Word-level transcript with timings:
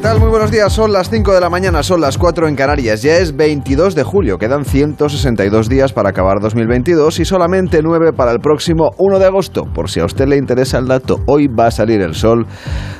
¿Qué 0.00 0.04
tal? 0.04 0.18
Muy 0.18 0.30
buenos 0.30 0.50
días. 0.50 0.72
Son 0.72 0.94
las 0.94 1.10
5 1.10 1.34
de 1.34 1.42
la 1.42 1.50
mañana, 1.50 1.82
son 1.82 2.00
las 2.00 2.16
4 2.16 2.48
en 2.48 2.56
Canarias. 2.56 3.02
Ya 3.02 3.18
es 3.18 3.36
22 3.36 3.94
de 3.94 4.02
julio. 4.02 4.38
Quedan 4.38 4.64
162 4.64 5.68
días 5.68 5.92
para 5.92 6.08
acabar 6.08 6.40
2022 6.40 7.20
y 7.20 7.26
solamente 7.26 7.82
9 7.82 8.14
para 8.14 8.32
el 8.32 8.40
próximo 8.40 8.92
1 8.96 9.18
de 9.18 9.26
agosto. 9.26 9.64
Por 9.74 9.90
si 9.90 10.00
a 10.00 10.06
usted 10.06 10.26
le 10.26 10.38
interesa 10.38 10.78
el 10.78 10.88
dato, 10.88 11.20
hoy 11.26 11.48
va 11.48 11.66
a 11.66 11.70
salir 11.70 12.00
el 12.00 12.14
sol 12.14 12.46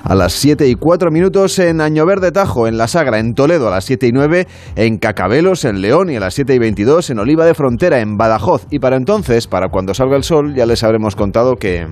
a 0.04 0.14
las 0.14 0.34
7 0.34 0.68
y 0.68 0.74
4 0.74 1.10
minutos 1.10 1.58
en 1.58 1.80
Año 1.80 2.04
Verde 2.04 2.32
Tajo, 2.32 2.68
en 2.68 2.76
La 2.76 2.86
Sagra, 2.86 3.18
en 3.18 3.32
Toledo 3.32 3.68
a 3.68 3.70
las 3.70 3.86
7 3.86 4.06
y 4.06 4.12
9, 4.12 4.46
en 4.76 4.98
Cacabelos, 4.98 5.64
en 5.64 5.80
León 5.80 6.10
y 6.10 6.16
a 6.16 6.20
las 6.20 6.34
7 6.34 6.54
y 6.54 6.58
22, 6.58 7.08
en 7.08 7.18
Oliva 7.18 7.46
de 7.46 7.54
Frontera, 7.54 8.00
en 8.00 8.18
Badajoz. 8.18 8.66
Y 8.70 8.78
para 8.78 8.96
entonces, 8.96 9.46
para 9.46 9.70
cuando 9.70 9.94
salga 9.94 10.18
el 10.18 10.22
sol, 10.22 10.54
ya 10.54 10.66
les 10.66 10.84
habremos 10.84 11.16
contado 11.16 11.56
que... 11.56 11.86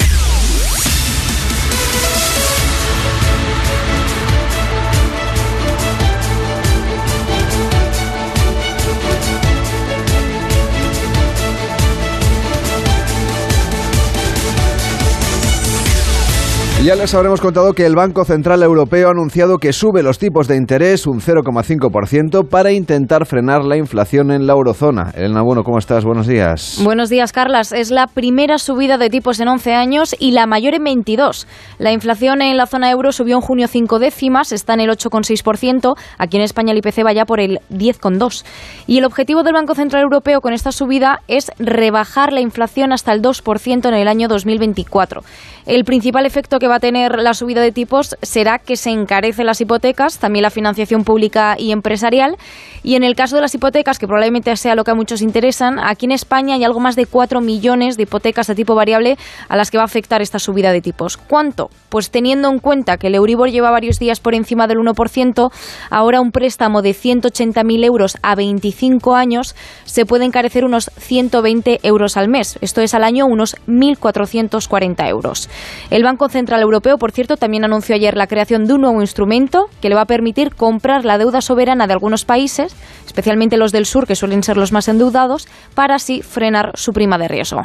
Ya 16.85 16.95
les 16.95 17.13
habremos 17.13 17.41
contado 17.41 17.73
que 17.73 17.85
el 17.85 17.97
Banco 17.97 18.25
Central 18.25 18.63
Europeo 18.63 19.09
ha 19.09 19.11
anunciado 19.11 19.59
que 19.59 19.73
sube 19.73 20.05
los 20.05 20.21
tipos 20.21 20.47
de 20.47 20.57
interés 20.57 21.09
un 21.09 21.21
0,5% 21.21 22.49
para 22.49 22.71
intentar 22.71 23.27
frenar 23.27 23.65
la 23.65 23.77
inflación 23.77 24.31
en 24.31 24.47
la 24.47 24.53
eurozona. 24.53 25.11
Elena 25.17 25.43
Bueno, 25.43 25.65
¿cómo 25.65 25.79
estás? 25.79 26.05
Buenos 26.05 26.29
días. 26.29 26.81
Buenos 26.85 27.11
días, 27.11 27.33
Carlas. 27.33 27.73
Es 27.73 27.91
la 27.91 28.07
primera 28.07 28.59
subida 28.59 28.97
de 28.97 29.11
tipos 29.11 29.41
en 29.41 29.49
11 29.49 29.75
años 29.75 30.15
y 30.21 30.31
la 30.31 30.47
mayor 30.47 30.75
en 30.75 30.85
22. 30.85 31.49
La 31.79 31.91
inflación 31.91 32.43
en 32.43 32.57
la 32.57 32.67
zona 32.67 32.93
euro 32.93 33.11
subió 33.11 33.35
en 33.35 33.43
junio 33.43 33.67
5 33.67 33.99
décimas, 33.99 34.53
está 34.53 34.75
en 34.75 34.81
el 34.81 34.91
8,6%. 34.91 35.97
Aquí 36.17 36.37
en 36.37 36.45
España 36.45 36.71
el 36.71 36.79
IPC 36.79 37.05
va 37.05 37.13
ya 37.13 37.25
por 37.25 37.41
el 37.41 37.59
10,2%. 37.71 38.45
Y 38.87 38.99
el 38.99 39.05
objetivo 39.05 39.43
del 39.43 39.55
Banco 39.55 39.75
Central 39.75 40.05
Europeo 40.05 40.41
con 40.41 40.53
esta 40.53 40.71
subida 40.71 41.23
es 41.27 41.51
rebajar 41.59 42.33
la 42.33 42.41
inflación 42.41 42.93
hasta 42.93 43.13
el 43.13 43.21
2% 43.21 43.89
en 43.89 43.95
el 43.95 44.07
año 44.07 44.29
2024. 44.29 45.23
El 45.67 45.85
principal 45.85 46.25
efecto 46.25 46.59
que 46.59 46.68
va 46.69 46.77
a 46.77 46.81
tener 46.81 47.19
la 47.19 47.35
subida 47.35 47.61
de 47.61 47.73
tipos 47.73 48.17
será 48.23 48.59
que 48.59 48.77
se 48.77 48.91
encarecen 48.91 49.47
las 49.47 49.61
hipotecas, 49.61 50.19
también 50.19 50.43
la 50.43 50.51
financiación 50.51 51.05
pública 51.05 51.57
y 51.59 51.73
empresarial. 51.73 52.37
Y 52.83 52.95
en 52.95 53.05
el 53.05 53.15
caso 53.15 53.37
de 53.37 53.43
las 53.43 53.55
hipotecas, 53.55 53.99
que 53.99 54.07
probablemente 54.07 54.55
sea 54.57 54.75
lo 54.75 54.85
que 54.85 54.91
a 54.91 54.95
muchos 54.95 55.23
interesan, 55.23 55.79
aquí 55.79 56.07
en 56.07 56.13
España 56.13 56.55
hay 56.55 56.65
algo 56.65 56.81
más 56.81 56.97
de 56.97 57.07
4 57.07 57.41
millones 57.41 57.97
de 57.97 58.05
hipotecas 58.05 58.47
de 58.47 58.55
tipo 58.55 58.75
variable 58.75 59.17
a 59.49 59.57
las 59.57 59.71
que 59.71 59.79
va 59.79 59.83
a 59.83 59.87
afectar 59.87 60.23
esta 60.23 60.39
subida 60.39 60.73
de 60.73 60.81
tipos. 60.81 61.17
¿Cuánto? 61.17 61.71
Pues 61.89 62.11
teniendo 62.11 62.51
en 62.51 62.59
cuenta 62.59 62.97
que 62.97 63.07
el 63.07 63.15
Euribor 63.15 63.51
lleva 63.51 63.71
varios 63.71 63.99
días 63.99 64.21
por 64.21 64.35
encima 64.35 64.67
del 64.67 64.79
1%, 64.79 65.51
ahora 65.91 66.21
un 66.21 66.33
préstamo 66.33 66.83
de 66.83 66.91
180.000 66.91 67.85
euros 67.85 68.19
a 68.23 68.35
25 68.35 69.15
años 69.15 69.55
se 69.85 70.07
puede 70.07 70.25
encarecer 70.25 70.65
unos 70.65 70.91
120 70.99 71.81
euros 71.83 72.17
al 72.17 72.29
mes. 72.29 72.59
Esto 72.61 72.81
es 72.81 72.95
al 72.95 73.05
año 73.05 73.27
unos 73.27 73.57
1.440 73.67 75.09
euros. 75.09 75.49
El 75.91 76.05
Banco 76.05 76.29
Central 76.29 76.63
Europeo, 76.63 76.99
por 76.99 77.13
cierto, 77.13 77.37
también 77.37 77.65
anunció 77.65 77.95
ayer 77.95 78.17
la 78.17 78.27
creación 78.27 78.67
de 78.67 78.75
un 78.75 78.83
nuevo 78.83 79.01
instrumento 79.01 79.67
que 79.81 79.89
le 79.89 79.95
va 79.95 80.03
a 80.03 80.07
permitir 80.07 80.55
comprar 80.55 81.05
la 81.05 81.19
deuda 81.19 81.41
soberana 81.41 81.87
de 81.87 81.93
algunos 81.93 82.25
países, 82.25 82.68
especialmente 83.07 83.57
los 83.57 83.73
del 83.73 83.87
sur, 83.87 84.07
que 84.07 84.17
suelen 84.17 84.43
ser 84.43 84.57
los 84.57 84.73
más 84.73 84.89
endeudados, 84.89 85.47
para 85.75 85.97
así 85.97 86.23
frenar 86.23 86.73
su 86.75 86.93
prima 86.93 87.19
de 87.19 87.29
riesgo. 87.29 87.63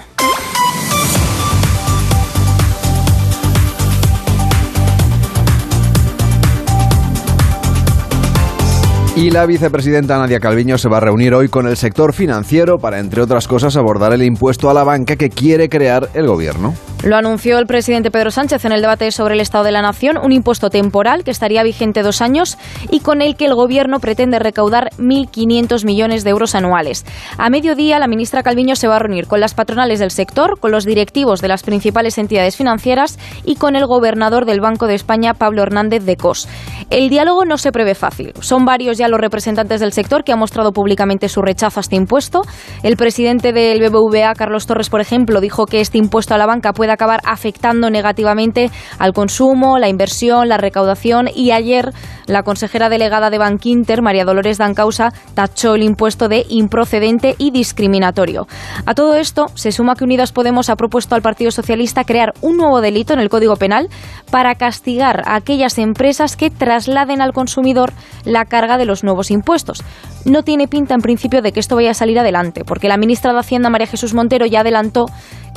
Y 9.16 9.30
la 9.30 9.46
vicepresidenta 9.46 10.18
Nadia 10.18 10.40
Calviño 10.40 10.80
se 10.80 10.90
va 10.90 10.98
a 10.98 11.00
reunir 11.00 11.36
hoy 11.36 11.48
con 11.48 11.68
el 11.68 11.78
sector 11.78 12.14
financiero 12.14 12.80
para, 12.80 12.98
entre 12.98 13.22
otras 13.22 13.48
cosas, 13.48 13.78
abordar 13.78 14.12
el 14.12 14.24
impuesto 14.24 14.72
a 14.72 14.74
la 14.74 14.84
banca 14.84 15.18
que 15.18 15.30
quiere 15.30 15.70
crear 15.70 16.10
el 16.16 16.26
gobierno. 16.26 16.74
Lo 17.04 17.18
anunció 17.18 17.60
el 17.60 17.68
presidente 17.68 18.12
Pedro 18.12 18.32
Sánchez 18.32 18.64
en 18.64 18.72
el 18.72 18.82
debate 18.82 19.12
sobre 19.12 19.34
el 19.36 19.42
Estado 19.42 19.66
de 19.66 19.74
la 19.74 19.82
Nación, 19.82 20.18
un 20.18 20.32
impuesto 20.32 20.70
temporal 20.70 21.26
que 21.26 21.32
estaría 21.32 21.62
vigente 21.62 22.02
dos 22.02 22.22
años 22.22 22.58
y 22.90 23.02
con 23.02 23.22
el 23.22 23.36
que 23.36 23.46
el 23.46 23.56
Gobierno 23.56 24.00
pretende 24.00 24.40
recaudar 24.40 24.90
1.500 24.98 25.86
millones 25.86 26.24
de 26.24 26.30
euros 26.30 26.56
anuales. 26.56 27.06
A 27.38 27.50
mediodía, 27.50 28.00
la 28.00 28.08
ministra 28.08 28.42
Calviño 28.42 28.78
se 28.78 28.88
va 28.88 28.96
a 28.96 29.00
reunir 29.00 29.28
con 29.28 29.42
las 29.42 29.54
patronales 29.54 30.00
del 30.00 30.12
sector, 30.12 30.58
con 30.62 30.72
los 30.72 30.86
directivos 30.86 31.42
de 31.42 31.50
las 31.50 31.64
principales 31.64 32.18
entidades 32.18 32.56
financieras 32.56 33.20
y 33.44 33.58
con 33.58 33.76
el 33.76 33.86
gobernador 33.86 34.46
del 34.46 34.62
Banco 34.62 34.88
de 34.88 34.96
España, 34.96 35.34
Pablo 35.34 35.62
Hernández 35.62 36.06
de 36.06 36.16
Cos. 36.16 36.48
El 36.90 37.10
diálogo 37.10 37.44
no 37.44 37.58
se 37.58 37.74
prevé 37.74 37.96
fácil. 37.96 38.32
Son 38.40 38.64
varios 38.64 38.98
ya 38.98 39.03
los 39.08 39.20
representantes 39.20 39.80
del 39.80 39.94
sector 39.94 40.24
que 40.24 40.32
han 40.32 40.40
mostrado 40.40 40.72
públicamente 40.72 41.30
su 41.30 41.42
rechazo 41.42 41.80
a 41.80 41.82
este 41.82 41.96
impuesto. 41.96 42.42
El 42.84 42.98
presidente 42.98 43.54
del 43.54 43.80
BBVA, 43.80 44.34
Carlos 44.34 44.66
Torres, 44.66 44.90
por 44.90 45.02
ejemplo, 45.02 45.42
dijo 45.42 45.66
que 45.66 45.82
este 45.82 45.98
impuesto 45.98 46.34
a 46.34 46.38
la 46.38 46.46
banca 46.46 46.74
puede 46.74 46.92
acabar 46.92 47.22
afectando 47.26 47.90
negativamente 47.90 48.72
al 49.00 49.14
consumo, 49.14 49.80
la 49.80 49.90
inversión, 49.90 50.50
la 50.50 50.58
recaudación 50.58 51.30
y 51.34 51.52
ayer 51.52 51.92
la 52.26 52.44
consejera 52.44 52.90
delegada 52.90 53.30
de 53.30 53.38
Bankinter, 53.38 54.02
María 54.02 54.26
Dolores 54.26 54.58
Dancausa, 54.58 55.14
tachó 55.34 55.76
el 55.76 55.84
impuesto 55.84 56.30
de 56.30 56.46
improcedente 56.50 57.36
y 57.38 57.52
discriminatorio. 57.52 58.48
A 58.86 58.94
todo 58.94 59.16
esto 59.16 59.48
se 59.56 59.72
suma 59.72 59.96
que 59.96 60.04
Unidas 60.04 60.32
Podemos 60.32 60.70
ha 60.70 60.76
propuesto 60.76 61.16
al 61.16 61.22
Partido 61.22 61.52
Socialista 61.52 62.04
crear 62.04 62.34
un 62.42 62.58
nuevo 62.58 62.82
delito 62.82 63.14
en 63.14 63.20
el 63.20 63.30
Código 63.30 63.56
Penal 63.56 63.90
para 64.32 64.56
castigar 64.56 65.24
a 65.26 65.36
aquellas 65.36 65.78
empresas 65.78 66.36
que 66.36 66.50
trasladen 66.50 67.22
al 67.22 67.34
consumidor 67.34 67.94
la 68.26 68.46
carga 68.46 68.78
de 68.78 68.86
los 68.86 68.93
nuevos 69.02 69.32
impuestos. 69.32 69.82
No 70.26 70.44
tiene 70.44 70.68
pinta 70.68 70.94
en 70.94 71.02
principio 71.02 71.42
de 71.42 71.54
que 71.54 71.62
esto 71.62 71.76
vaya 71.76 71.92
a 71.92 71.94
salir 71.94 72.20
adelante, 72.20 72.66
porque 72.66 72.90
la 72.90 72.98
ministra 72.98 73.32
de 73.32 73.40
Hacienda, 73.40 73.70
María 73.70 73.88
Jesús 73.88 74.14
Montero, 74.14 74.46
ya 74.46 74.60
adelantó 74.60 75.06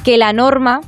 que 0.05 0.17
la 0.17 0.33
norma 0.33 0.83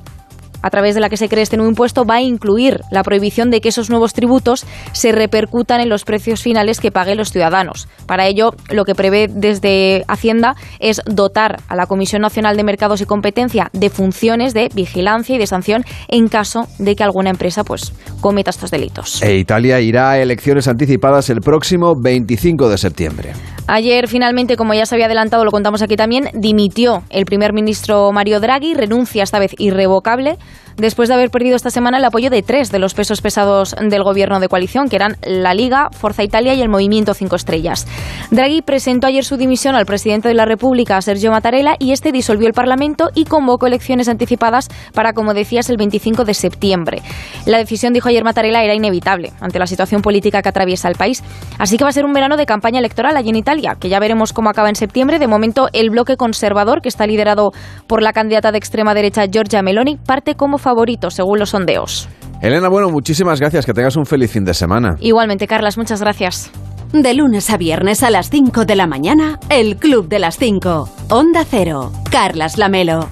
a 0.62 0.70
través 0.70 0.94
de 0.94 1.00
la 1.00 1.08
que 1.08 1.16
se 1.16 1.28
cree 1.28 1.42
este 1.42 1.56
nuevo 1.56 1.70
impuesto 1.70 2.04
va 2.04 2.16
a 2.16 2.22
incluir 2.22 2.80
la 2.91 3.02
prohibición 3.02 3.50
de 3.50 3.60
que 3.60 3.69
esos 3.69 3.91
nuevos 3.91 4.12
tributos 4.12 4.66
se 4.92 5.12
repercutan 5.12 5.80
en 5.80 5.88
los 5.88 6.04
precios 6.04 6.42
finales 6.42 6.80
que 6.80 6.91
paguen 6.91 7.19
los 7.19 7.30
ciudadanos. 7.30 7.88
Para 8.06 8.26
ello, 8.26 8.54
lo 8.70 8.84
que 8.84 8.94
prevé 8.94 9.28
desde 9.28 10.04
Hacienda 10.08 10.56
es 10.80 11.00
dotar 11.06 11.60
a 11.68 11.76
la 11.76 11.86
Comisión 11.86 12.22
Nacional 12.22 12.56
de 12.56 12.64
Mercados 12.64 13.00
y 13.00 13.06
Competencia 13.06 13.70
de 13.72 13.91
funciones 13.91 14.54
de 14.54 14.68
vigilancia 14.74 15.36
y 15.36 15.38
de 15.38 15.47
sanción 15.47 15.84
en 16.08 16.28
caso 16.28 16.66
de 16.78 16.97
que 16.97 17.04
alguna 17.04 17.30
empresa 17.30 17.64
pues 17.64 17.92
cometa 18.20 18.50
estos 18.50 18.70
delitos. 18.70 19.22
E 19.22 19.36
Italia 19.36 19.80
irá 19.80 20.10
a 20.10 20.18
elecciones 20.18 20.68
anticipadas 20.68 21.30
el 21.30 21.41
próximo 21.41 21.94
25 21.97 22.68
de 22.68 22.78
septiembre. 22.78 23.32
Ayer, 23.70 24.08
finalmente, 24.08 24.56
como 24.56 24.72
ya 24.72 24.86
se 24.86 24.94
había 24.94 25.04
adelantado, 25.04 25.44
lo 25.44 25.50
contamos 25.50 25.82
aquí 25.82 25.94
también, 25.94 26.30
dimitió 26.32 27.02
el 27.10 27.26
primer 27.26 27.52
ministro 27.52 28.10
Mario 28.12 28.40
Draghi, 28.40 28.72
renuncia 28.72 29.22
esta 29.22 29.38
vez 29.38 29.54
irrevocable 29.58 30.38
después 30.78 31.08
de 31.08 31.14
haber 31.16 31.30
perdido 31.30 31.56
esta 31.56 31.70
semana 31.70 31.98
el 31.98 32.04
apoyo 32.04 32.30
de 32.30 32.42
tres 32.42 32.70
de 32.70 32.78
los 32.78 32.94
pesos 32.94 33.20
pesados 33.20 33.74
del 33.78 34.02
gobierno 34.04 34.40
de 34.40 34.48
coalición, 34.48 34.88
que 34.88 34.96
eran 34.96 35.16
la 35.22 35.52
Liga, 35.52 35.90
Forza 35.92 36.22
Italia 36.22 36.54
y 36.54 36.62
el 36.62 36.68
Movimiento 36.68 37.14
Cinco 37.14 37.36
Estrellas. 37.36 37.86
Draghi 38.30 38.62
presentó 38.62 39.08
ayer 39.08 39.24
su 39.24 39.36
dimisión 39.36 39.74
al 39.74 39.86
presidente 39.86 40.28
de 40.28 40.34
la 40.34 40.44
República, 40.44 41.00
Sergio 41.02 41.30
Mattarella, 41.30 41.74
y 41.78 41.92
este 41.92 42.12
disolvió 42.12 42.46
el 42.46 42.54
Parlamento 42.54 43.10
y 43.14 43.24
convocó 43.24 43.66
elecciones 43.66 44.08
anticipadas 44.08 44.68
para, 44.94 45.12
como 45.12 45.34
decías, 45.34 45.68
el 45.68 45.76
25 45.76 46.24
de 46.24 46.34
septiembre. 46.34 47.02
La 47.44 47.58
decisión, 47.58 47.92
dijo 47.92 48.08
ayer 48.08 48.24
Mattarella, 48.24 48.62
era 48.62 48.74
inevitable 48.74 49.32
ante 49.40 49.58
la 49.58 49.66
situación 49.66 50.00
política 50.00 50.42
que 50.42 50.48
atraviesa 50.48 50.88
el 50.88 50.94
país. 50.94 51.24
Así 51.58 51.76
que 51.76 51.84
va 51.84 51.90
a 51.90 51.92
ser 51.92 52.04
un 52.04 52.12
verano 52.12 52.36
de 52.36 52.46
campaña 52.46 52.78
electoral 52.78 53.16
allí 53.16 53.30
en 53.30 53.36
Italia, 53.36 53.58
que 53.78 53.89
ya 53.89 54.01
veremos 54.01 54.33
cómo 54.33 54.51
acaba 54.51 54.69
en 54.69 54.77
septiembre. 54.77 55.19
De 55.19 55.27
momento, 55.27 55.69
el 55.72 55.91
bloque 55.91 56.16
conservador, 56.16 56.81
que 56.81 56.89
está 56.89 57.07
liderado 57.07 57.51
por 57.87 58.03
la 58.03 58.13
candidata 58.13 58.53
de 58.53 58.59
extrema 58.59 58.95
derecha 58.95 59.27
Giorgia 59.27 59.63
Meloni, 59.63 59.97
parte 59.97 60.34
como 60.34 60.59
favorito 60.59 61.10
según 61.10 61.39
los 61.39 61.51
sondeos. 61.51 62.09
Elena, 62.41 62.69
bueno, 62.69 62.91
muchísimas 62.91 63.41
gracias. 63.41 63.66
Que 63.66 63.72
tengas 63.72 63.97
un 63.97 64.07
feliz 64.07 64.31
fin 64.31 64.45
de 64.45 64.55
semana. 64.55 64.97
Igualmente, 65.01 65.47
Carlas, 65.47 65.77
muchas 65.77 66.01
gracias. 66.01 66.51
De 66.93 67.13
lunes 67.13 67.51
a 67.51 67.57
viernes 67.59 68.03
a 68.03 68.10
las 68.10 68.31
5 68.31 68.65
de 68.65 68.77
la 68.77 68.87
mañana, 68.87 69.39
el 69.51 69.77
Club 69.77 70.09
de 70.09 70.19
las 70.19 70.39
5. 70.39 70.89
Onda 71.10 71.45
Cero. 71.45 71.93
Carlas 72.10 72.57
Lamelo. 72.57 73.09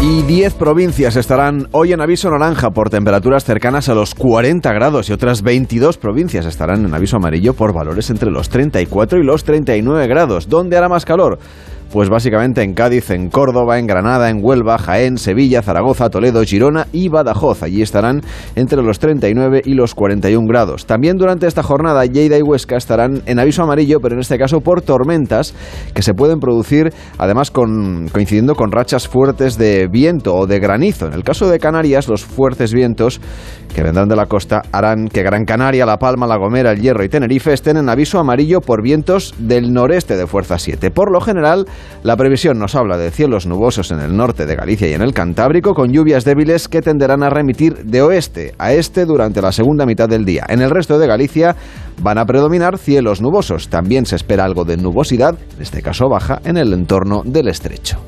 Y 0.00 0.22
10 0.22 0.54
provincias 0.54 1.16
estarán 1.16 1.68
hoy 1.72 1.92
en 1.92 2.00
aviso 2.00 2.30
naranja 2.30 2.70
por 2.70 2.90
temperaturas 2.90 3.44
cercanas 3.44 3.88
a 3.88 3.94
los 3.94 4.14
40 4.14 4.70
grados 4.72 5.08
y 5.08 5.12
otras 5.12 5.42
22 5.42 5.96
provincias 5.96 6.44
estarán 6.44 6.84
en 6.84 6.94
aviso 6.94 7.16
amarillo 7.16 7.54
por 7.54 7.72
valores 7.72 8.10
entre 8.10 8.30
los 8.30 8.48
34 8.50 9.18
y 9.18 9.24
los 9.24 9.44
39 9.44 10.06
grados. 10.06 10.48
¿Dónde 10.48 10.76
hará 10.76 10.88
más 10.88 11.04
calor? 11.04 11.38
Pues 11.94 12.08
básicamente 12.08 12.60
en 12.64 12.74
Cádiz, 12.74 13.10
en 13.10 13.30
Córdoba, 13.30 13.78
en 13.78 13.86
Granada, 13.86 14.28
en 14.28 14.40
Huelva, 14.42 14.78
Jaén, 14.78 15.16
Sevilla, 15.16 15.62
Zaragoza, 15.62 16.10
Toledo, 16.10 16.42
Girona 16.42 16.88
y 16.90 17.08
Badajoz. 17.08 17.62
Allí 17.62 17.82
estarán 17.82 18.20
entre 18.56 18.82
los 18.82 18.98
39 18.98 19.62
y 19.64 19.74
los 19.74 19.94
41 19.94 20.44
grados. 20.48 20.86
También 20.86 21.18
durante 21.18 21.46
esta 21.46 21.62
jornada, 21.62 22.04
Lleida 22.04 22.36
y 22.36 22.42
Huesca 22.42 22.76
estarán 22.76 23.22
en 23.26 23.38
aviso 23.38 23.62
amarillo, 23.62 24.00
pero 24.00 24.16
en 24.16 24.22
este 24.22 24.38
caso 24.38 24.60
por 24.60 24.82
tormentas 24.82 25.54
que 25.94 26.02
se 26.02 26.14
pueden 26.14 26.40
producir 26.40 26.92
además 27.16 27.52
con, 27.52 28.08
coincidiendo 28.08 28.56
con 28.56 28.72
rachas 28.72 29.06
fuertes 29.06 29.56
de 29.56 29.86
viento 29.86 30.34
o 30.34 30.48
de 30.48 30.58
granizo. 30.58 31.06
En 31.06 31.12
el 31.12 31.22
caso 31.22 31.48
de 31.48 31.60
Canarias, 31.60 32.08
los 32.08 32.24
fuertes 32.24 32.74
vientos 32.74 33.20
que 33.72 33.84
vendrán 33.84 34.08
de 34.08 34.16
la 34.16 34.26
costa 34.26 34.62
harán 34.72 35.06
que 35.06 35.22
Gran 35.22 35.44
Canaria, 35.44 35.86
La 35.86 35.98
Palma, 35.98 36.26
La 36.26 36.38
Gomera, 36.38 36.72
El 36.72 36.80
Hierro 36.80 37.04
y 37.04 37.08
Tenerife 37.08 37.52
estén 37.52 37.76
en 37.76 37.88
aviso 37.88 38.18
amarillo 38.18 38.60
por 38.60 38.82
vientos 38.82 39.32
del 39.38 39.72
noreste 39.72 40.16
de 40.16 40.26
fuerza 40.26 40.58
7. 40.58 40.90
Por 40.90 41.12
lo 41.12 41.20
general, 41.20 41.66
la 42.02 42.16
previsión 42.16 42.58
nos 42.58 42.74
habla 42.74 42.96
de 42.98 43.10
cielos 43.10 43.46
nubosos 43.46 43.90
en 43.90 44.00
el 44.00 44.16
norte 44.16 44.46
de 44.46 44.56
Galicia 44.56 44.88
y 44.88 44.94
en 44.94 45.02
el 45.02 45.14
Cantábrico, 45.14 45.74
con 45.74 45.92
lluvias 45.92 46.24
débiles 46.24 46.68
que 46.68 46.82
tenderán 46.82 47.22
a 47.22 47.30
remitir 47.30 47.84
de 47.84 48.02
oeste 48.02 48.54
a 48.58 48.72
este 48.72 49.04
durante 49.04 49.40
la 49.40 49.52
segunda 49.52 49.86
mitad 49.86 50.08
del 50.08 50.24
día. 50.24 50.44
En 50.48 50.60
el 50.60 50.70
resto 50.70 50.98
de 50.98 51.06
Galicia 51.06 51.56
van 52.02 52.18
a 52.18 52.26
predominar 52.26 52.78
cielos 52.78 53.20
nubosos. 53.20 53.68
También 53.68 54.06
se 54.06 54.16
espera 54.16 54.44
algo 54.44 54.64
de 54.64 54.76
nubosidad, 54.76 55.36
en 55.56 55.62
este 55.62 55.82
caso 55.82 56.08
baja, 56.08 56.40
en 56.44 56.56
el 56.56 56.72
entorno 56.72 57.22
del 57.24 57.48
estrecho. 57.48 57.98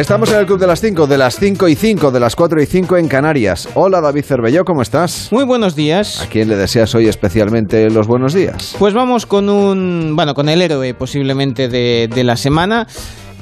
Estamos 0.00 0.32
en 0.32 0.38
el 0.38 0.46
Club 0.46 0.58
de 0.58 0.66
las 0.66 0.80
5, 0.80 1.06
de 1.06 1.18
las 1.18 1.36
5 1.36 1.68
y 1.68 1.74
5, 1.74 2.10
de 2.10 2.20
las 2.20 2.34
4 2.34 2.62
y 2.62 2.64
5 2.64 2.96
en 2.96 3.06
Canarias. 3.06 3.68
Hola 3.74 4.00
David 4.00 4.24
Cervelló, 4.24 4.64
¿cómo 4.64 4.80
estás? 4.80 5.28
Muy 5.30 5.44
buenos 5.44 5.76
días. 5.76 6.22
¿A 6.22 6.26
quién 6.26 6.48
le 6.48 6.56
deseas 6.56 6.94
hoy 6.94 7.06
especialmente 7.06 7.90
los 7.90 8.06
buenos 8.06 8.32
días? 8.32 8.74
Pues 8.78 8.94
vamos 8.94 9.26
con 9.26 9.50
un, 9.50 10.16
bueno, 10.16 10.32
con 10.32 10.48
el 10.48 10.62
héroe 10.62 10.94
posiblemente 10.94 11.68
de, 11.68 12.08
de 12.12 12.24
la 12.24 12.38
semana 12.38 12.86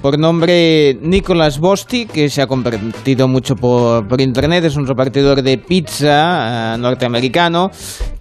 por 0.01 0.19
nombre 0.19 0.97
Nicolas 1.03 1.59
Bosti, 1.59 2.07
que 2.07 2.29
se 2.29 2.43
ha 2.43 2.47
convertido 2.47 3.29
mucho 3.29 3.55
por, 3.57 4.07
por 4.07 4.21
internet, 4.21 4.65
es 4.65 4.77
un 4.77 4.87
repartidor 4.87 5.43
de 5.43 5.59
pizza 5.59 6.75
uh, 6.75 6.79
norteamericano, 6.79 7.71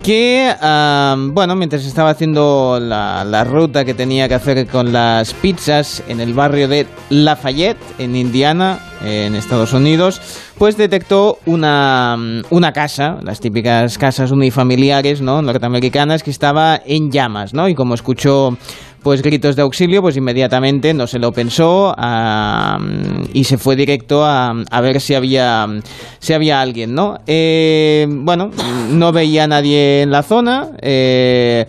que, 0.01 0.51
uh, 0.53 1.31
bueno, 1.33 1.55
mientras 1.55 1.85
estaba 1.85 2.11
haciendo 2.11 2.79
la, 2.81 3.23
la, 3.23 3.43
ruta 3.43 3.85
que 3.85 3.93
tenía 3.93 4.27
que 4.27 4.35
hacer 4.35 4.67
con 4.67 4.91
las 4.91 5.33
pizzas 5.33 6.03
en 6.07 6.19
el 6.19 6.33
barrio 6.33 6.67
de 6.67 6.87
Lafayette, 7.09 7.77
en 7.99 8.15
Indiana, 8.15 8.79
en 9.03 9.35
Estados 9.35 9.73
Unidos, 9.73 10.21
pues 10.57 10.77
detectó 10.77 11.37
una, 11.45 12.17
una 12.49 12.71
casa, 12.71 13.17
las 13.23 13.39
típicas 13.39 13.97
casas 13.97 14.31
unifamiliares, 14.31 15.21
¿no?, 15.21 15.41
norteamericanas, 15.41 16.23
que 16.23 16.31
estaba 16.31 16.81
en 16.85 17.11
llamas, 17.11 17.53
¿no?, 17.53 17.69
y 17.69 17.75
como 17.75 17.93
escuchó 17.93 18.57
pues 19.03 19.21
gritos 19.21 19.55
de 19.55 19.61
auxilio, 19.61 20.01
pues 20.01 20.17
inmediatamente 20.17 20.93
no 20.93 21.07
se 21.07 21.19
lo 21.19 21.31
pensó 21.31 21.95
y 23.33 23.43
se 23.43 23.57
fue 23.57 23.75
directo 23.75 24.25
a, 24.25 24.53
a, 24.69 24.81
ver 24.81 24.99
si 24.99 25.15
había, 25.15 25.67
si 26.19 26.33
había 26.33 26.61
alguien, 26.61 26.93
¿no? 26.93 27.17
Eh, 27.25 28.05
bueno, 28.09 28.51
no 28.91 29.11
veía 29.11 29.45
a 29.45 29.47
nadie 29.47 30.01
en 30.01 30.11
la 30.11 30.23
zona. 30.23 30.69
Eh, 30.81 31.65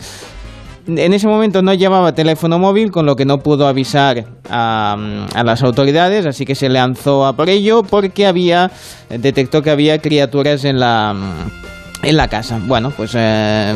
en 0.87 1.13
ese 1.13 1.27
momento 1.27 1.61
no 1.61 1.73
llevaba 1.73 2.13
teléfono 2.13 2.57
móvil, 2.57 2.91
con 2.91 3.05
lo 3.05 3.15
que 3.15 3.25
no 3.25 3.39
pudo 3.39 3.67
avisar 3.67 4.25
a, 4.49 4.97
a, 5.35 5.43
las 5.43 5.61
autoridades, 5.61 6.25
así 6.25 6.45
que 6.45 6.55
se 6.55 6.67
lanzó 6.67 7.27
a 7.27 7.33
por 7.33 7.49
ello 7.49 7.83
porque 7.83 8.25
había 8.25 8.71
detectó 9.09 9.61
que 9.61 9.69
había 9.69 9.99
criaturas 9.99 10.65
en 10.65 10.79
la 10.79 11.15
en 12.03 12.17
la 12.17 12.27
casa. 12.27 12.59
Bueno, 12.61 12.91
pues 12.91 13.11
eh, 13.15 13.75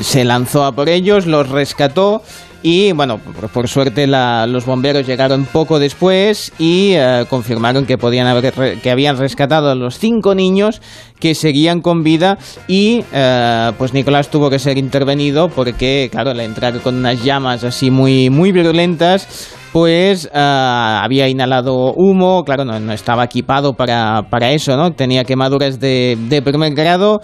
se 0.00 0.24
lanzó 0.24 0.64
a 0.64 0.72
por 0.72 0.88
ellos, 0.88 1.26
los 1.26 1.48
rescató 1.48 2.22
y 2.66 2.92
bueno, 2.92 3.18
por, 3.18 3.50
por 3.50 3.68
suerte 3.68 4.06
la, 4.06 4.46
los 4.46 4.64
bomberos 4.64 5.06
llegaron 5.06 5.44
poco 5.44 5.78
después 5.78 6.50
y 6.58 6.92
eh, 6.94 7.26
confirmaron 7.28 7.84
que 7.84 7.98
podían 7.98 8.26
haber 8.26 8.80
que 8.80 8.90
habían 8.90 9.18
rescatado 9.18 9.70
a 9.70 9.74
los 9.74 9.98
cinco 9.98 10.34
niños 10.34 10.80
que 11.20 11.34
seguían 11.34 11.82
con 11.82 12.02
vida 12.02 12.38
y 12.66 13.04
eh, 13.12 13.70
pues 13.76 13.92
Nicolás 13.92 14.30
tuvo 14.30 14.48
que 14.48 14.58
ser 14.58 14.78
intervenido 14.78 15.50
porque 15.50 16.08
claro, 16.10 16.30
al 16.30 16.40
entrar 16.40 16.80
con 16.80 16.96
unas 16.96 17.22
llamas 17.22 17.64
así 17.64 17.90
muy 17.90 18.30
muy 18.30 18.50
virulentas 18.50 19.54
pues 19.74 20.26
uh, 20.26 20.38
había 20.38 21.28
inhalado 21.28 21.92
humo, 21.94 22.44
claro, 22.44 22.64
no, 22.64 22.78
no 22.78 22.92
estaba 22.92 23.24
equipado 23.24 23.72
para, 23.72 24.22
para, 24.30 24.52
eso, 24.52 24.76
¿no? 24.76 24.92
Tenía 24.92 25.24
quemaduras 25.24 25.80
de, 25.80 26.16
de 26.28 26.42
primer 26.42 26.74
grado, 26.74 27.20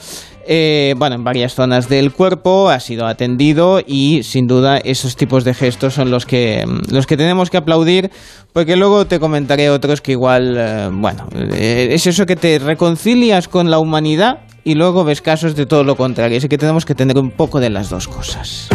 eh, 0.53 0.95
bueno, 0.99 1.15
en 1.15 1.23
varias 1.23 1.55
zonas 1.55 1.89
del 1.89 2.13
cuerpo, 2.13 2.71
ha 2.71 2.81
sido 2.81 3.07
atendido 3.07 3.81
y 3.87 4.25
sin 4.25 4.49
duda 4.49 4.79
esos 4.79 5.15
tipos 5.15 5.45
de 5.45 5.55
gestos 5.55 5.95
son 5.95 6.11
los 6.11 6.27
que, 6.27 6.65
los 6.91 7.07
que 7.07 7.17
tenemos 7.17 7.51
que 7.51 7.57
aplaudir, 7.57 8.11
porque 8.53 8.75
luego 8.75 9.07
te 9.07 9.21
comentaré 9.21 9.71
otros 9.71 10.01
que 10.01 10.11
igual, 10.11 10.57
eh, 10.59 10.89
bueno, 10.93 11.29
eh, 11.53 11.91
es 11.93 12.09
eso 12.09 12.27
que 12.27 12.35
te 12.35 12.59
reconcilias 12.59 13.47
con 13.47 13.71
la 13.71 13.79
humanidad 13.79 14.41
y 14.65 14.75
luego 14.75 15.05
ves 15.05 15.23
casos 15.23 15.55
de 15.55 15.67
todo 15.67 15.85
lo 15.85 15.95
contrario, 15.95 16.39
así 16.39 16.49
que 16.49 16.59
tenemos 16.59 16.85
que 16.85 16.97
tener 16.97 17.17
un 17.17 17.31
poco 17.31 17.61
de 17.61 17.71
las 17.71 17.89
dos 17.89 18.09
cosas. 18.09 18.69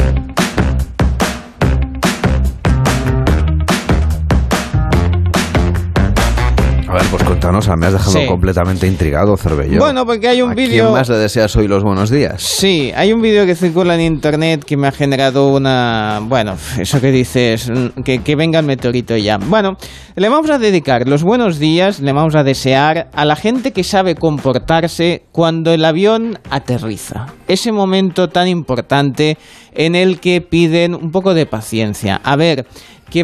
A 6.95 6.99
ver, 6.99 7.07
pues 7.11 7.23
contanos, 7.25 7.67
me 7.77 7.87
has 7.87 7.91
dejado 7.91 8.19
sí. 8.21 8.25
completamente 8.25 8.87
intrigado, 8.87 9.35
Cervello. 9.35 9.79
Bueno, 9.79 10.05
porque 10.05 10.29
hay 10.29 10.41
un 10.41 10.55
vídeo... 10.55 10.85
¿Quién 10.85 10.93
más 10.93 11.09
le 11.09 11.17
deseas 11.17 11.53
hoy 11.57 11.67
los 11.67 11.83
buenos 11.83 12.09
días? 12.09 12.41
Sí, 12.41 12.93
hay 12.95 13.11
un 13.11 13.21
vídeo 13.21 13.45
que 13.45 13.53
circula 13.53 13.95
en 13.95 14.01
internet 14.01 14.63
que 14.63 14.77
me 14.77 14.87
ha 14.87 14.93
generado 14.93 15.49
una... 15.49 16.21
Bueno, 16.23 16.55
eso 16.79 17.01
que 17.01 17.11
dices, 17.11 17.69
que, 18.05 18.19
que 18.19 18.35
venga 18.37 18.59
el 18.59 18.65
meteorito 18.65 19.17
ya. 19.17 19.37
Bueno, 19.37 19.75
le 20.15 20.29
vamos 20.29 20.49
a 20.49 20.57
dedicar 20.57 21.05
los 21.05 21.21
buenos 21.23 21.59
días, 21.59 21.99
le 21.99 22.13
vamos 22.13 22.33
a 22.33 22.43
desear 22.43 23.09
a 23.13 23.25
la 23.25 23.35
gente 23.35 23.73
que 23.73 23.83
sabe 23.83 24.15
comportarse 24.15 25.23
cuando 25.33 25.73
el 25.73 25.83
avión 25.83 26.39
aterriza. 26.49 27.25
Ese 27.49 27.73
momento 27.73 28.29
tan 28.29 28.47
importante 28.47 29.37
en 29.73 29.95
el 29.95 30.21
que 30.21 30.39
piden 30.39 30.95
un 30.95 31.11
poco 31.11 31.33
de 31.33 31.45
paciencia. 31.45 32.21
A 32.23 32.37
ver, 32.37 32.65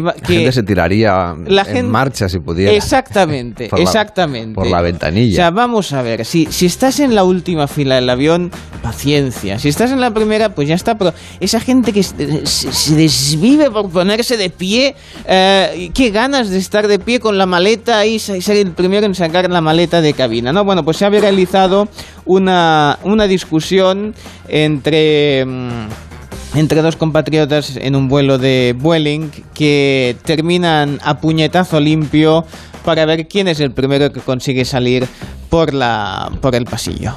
la 0.00 0.14
gente 0.26 0.52
se 0.52 0.62
tiraría 0.62 1.34
la 1.46 1.62
en 1.62 1.66
gente, 1.66 1.82
marcha 1.82 2.28
si 2.28 2.38
pudiera. 2.38 2.72
Exactamente, 2.72 3.68
por 3.70 3.78
la, 3.78 3.84
exactamente. 3.84 4.54
Por 4.54 4.66
la 4.66 4.80
ventanilla. 4.80 5.32
O 5.32 5.36
sea, 5.36 5.50
vamos 5.50 5.92
a 5.92 6.02
ver, 6.02 6.24
si, 6.24 6.46
si 6.50 6.66
estás 6.66 7.00
en 7.00 7.14
la 7.14 7.24
última 7.24 7.68
fila 7.68 7.96
del 7.96 8.08
avión, 8.08 8.50
paciencia. 8.82 9.58
Si 9.58 9.68
estás 9.68 9.90
en 9.90 10.00
la 10.00 10.12
primera, 10.12 10.54
pues 10.54 10.68
ya 10.68 10.74
está. 10.74 10.96
Pero 10.96 11.12
esa 11.40 11.60
gente 11.60 11.92
que 11.92 12.02
se, 12.02 12.46
se 12.46 12.94
desvive 12.94 13.70
por 13.70 13.90
ponerse 13.90 14.36
de 14.36 14.48
pie, 14.50 14.94
eh, 15.26 15.90
qué 15.92 16.10
ganas 16.10 16.48
de 16.48 16.58
estar 16.58 16.88
de 16.88 16.98
pie 16.98 17.20
con 17.20 17.36
la 17.36 17.46
maleta 17.46 18.06
y 18.06 18.18
ser 18.18 18.56
el 18.56 18.72
primero 18.72 19.06
en 19.06 19.14
sacar 19.14 19.50
la 19.50 19.60
maleta 19.60 20.00
de 20.00 20.14
cabina, 20.14 20.52
¿no? 20.52 20.64
Bueno, 20.64 20.84
pues 20.84 20.96
se 20.96 21.04
ha 21.04 21.10
realizado 21.10 21.88
una, 22.24 22.98
una 23.02 23.26
discusión 23.26 24.14
entre... 24.48 25.44
Mmm, 25.44 26.11
entre 26.54 26.82
dos 26.82 26.96
compatriotas 26.96 27.76
en 27.76 27.96
un 27.96 28.08
vuelo 28.08 28.38
de 28.38 28.74
Vueling 28.78 29.30
que 29.54 30.16
terminan 30.24 31.00
a 31.02 31.18
puñetazo 31.18 31.80
limpio 31.80 32.44
para 32.84 33.04
ver 33.06 33.28
quién 33.28 33.48
es 33.48 33.60
el 33.60 33.70
primero 33.72 34.12
que 34.12 34.20
consigue 34.20 34.64
salir 34.64 35.06
por 35.48 35.72
la 35.72 36.30
por 36.40 36.54
el 36.54 36.64
pasillo. 36.64 37.14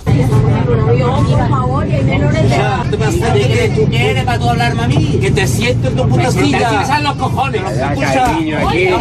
para 4.26 4.40
tú 4.40 4.50
hablarme 4.50 4.84
a 4.84 4.88
mí? 4.88 5.18
Que 5.22 5.32
te 5.32 5.48
siento 5.48 5.88
en 5.90 5.96
tu 5.96 6.08
puta 6.08 6.32
silla. 6.32 7.00
los 7.02 7.16
cojones. 7.16 7.62
Oye, 8.66 8.94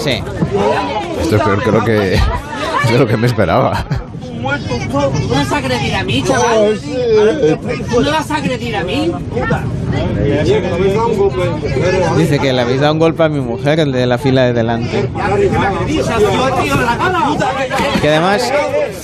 Sí. 0.00 0.22
Esto 1.20 1.36
es 1.36 1.42
peor 1.42 1.62
que 1.62 1.72
lo 1.72 1.84
que, 1.84 2.14
es 2.84 2.98
lo 2.98 3.06
que 3.06 3.16
me 3.16 3.26
esperaba 3.26 3.84
muerto 4.38 4.74
todo. 4.90 5.12
¿No 5.12 5.28
vas 5.28 5.52
a 5.52 5.56
agredir 5.58 5.94
a 5.94 6.04
mí, 6.04 6.22
chaval? 6.22 6.80
¿No 8.02 8.10
vas 8.10 8.30
a 8.30 8.36
agredir 8.36 8.76
a 8.76 8.84
mí? 8.84 9.12
Dice 12.16 12.38
que 12.38 12.52
le 12.52 12.60
habéis 12.60 12.80
dado 12.80 12.92
un 12.92 12.98
golpe 12.98 13.22
a 13.22 13.28
mi 13.28 13.40
mujer, 13.40 13.80
el 13.80 13.92
de 13.92 14.06
la 14.06 14.18
fila 14.18 14.44
de 14.44 14.52
delante. 14.52 15.08
Que 18.00 18.08
además, 18.08 18.52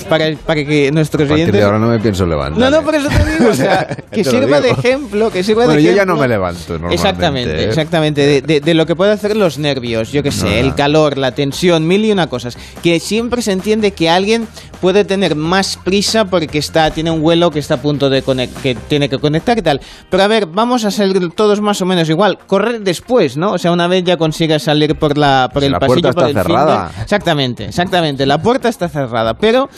para, 0.09 0.35
para 0.45 0.65
que 0.65 0.91
nuestros 0.91 1.29
oyentes... 1.29 1.63
ahora 1.63 1.79
no 1.79 1.87
me 1.87 1.99
pienso 1.99 2.25
levantar. 2.25 2.59
No, 2.59 2.69
no, 2.69 2.83
por 2.83 2.95
eso 2.95 3.09
te 3.09 3.31
digo, 3.31 3.49
o 3.51 3.53
sea, 3.53 3.87
que 4.11 4.23
sirva 4.23 4.61
de 4.61 4.71
ejemplo, 4.71 5.31
que 5.31 5.43
sirva 5.43 5.65
bueno, 5.65 5.73
de 5.73 5.79
ejemplo. 5.79 5.91
yo 5.91 5.97
ya 5.97 6.05
no 6.05 6.19
me 6.19 6.27
levanto 6.27 6.73
normalmente. 6.73 6.95
Exactamente, 6.95 7.55
¿eh? 7.55 7.65
exactamente, 7.65 8.21
de, 8.21 8.41
de, 8.41 8.59
de, 8.61 8.73
lo 8.73 8.85
que 8.85 8.95
puede 8.95 9.11
hacer 9.11 9.35
los 9.35 9.57
nervios, 9.57 10.11
yo 10.11 10.23
que 10.23 10.31
sé, 10.31 10.45
no, 10.45 10.51
el 10.51 10.75
calor, 10.75 11.17
la 11.17 11.31
tensión, 11.33 11.87
mil 11.87 12.05
y 12.05 12.11
una 12.11 12.27
cosas. 12.27 12.57
Que 12.83 12.99
siempre 12.99 13.41
se 13.41 13.51
entiende 13.51 13.91
que 13.91 14.09
alguien 14.09 14.47
puede 14.81 15.03
tener 15.05 15.24
más 15.33 15.77
prisa 15.77 16.25
porque 16.25 16.59
está 16.59 16.91
tiene 16.91 17.09
un 17.09 17.21
vuelo 17.21 17.49
que 17.49 17.57
está 17.57 17.75
a 17.75 17.81
punto 17.81 18.09
de 18.09 18.21
que 18.61 18.75
tiene 18.87 19.09
que 19.09 19.17
conectar 19.17 19.57
y 19.57 19.63
tal. 19.63 19.81
Pero 20.09 20.21
a 20.21 20.27
ver, 20.27 20.45
vamos 20.45 20.85
a 20.85 20.91
salir 20.91 21.31
todos 21.31 21.61
más 21.61 21.81
o 21.81 21.85
menos 21.87 22.07
igual. 22.09 22.37
Correr 22.45 22.81
después, 22.81 23.37
¿no? 23.37 23.53
O 23.53 23.57
sea, 23.57 23.71
una 23.71 23.87
vez 23.87 24.03
ya 24.03 24.17
consigas 24.17 24.63
salir 24.63 24.95
por 24.95 25.17
la 25.17 25.49
por 25.51 25.61
Si 25.61 25.67
el 25.67 25.71
la 25.71 25.79
pasillo 25.79 26.01
puerta 26.01 26.13
por 26.13 26.27
está 26.29 26.39
el 26.41 26.45
cerrada. 26.45 26.87
finger. 26.89 27.03
Exactamente, 27.03 27.65
exactamente. 27.65 28.25
La 28.25 28.41
puerta 28.41 28.69
está 28.69 28.89
cerrada, 28.89 29.33
pero 29.35 29.69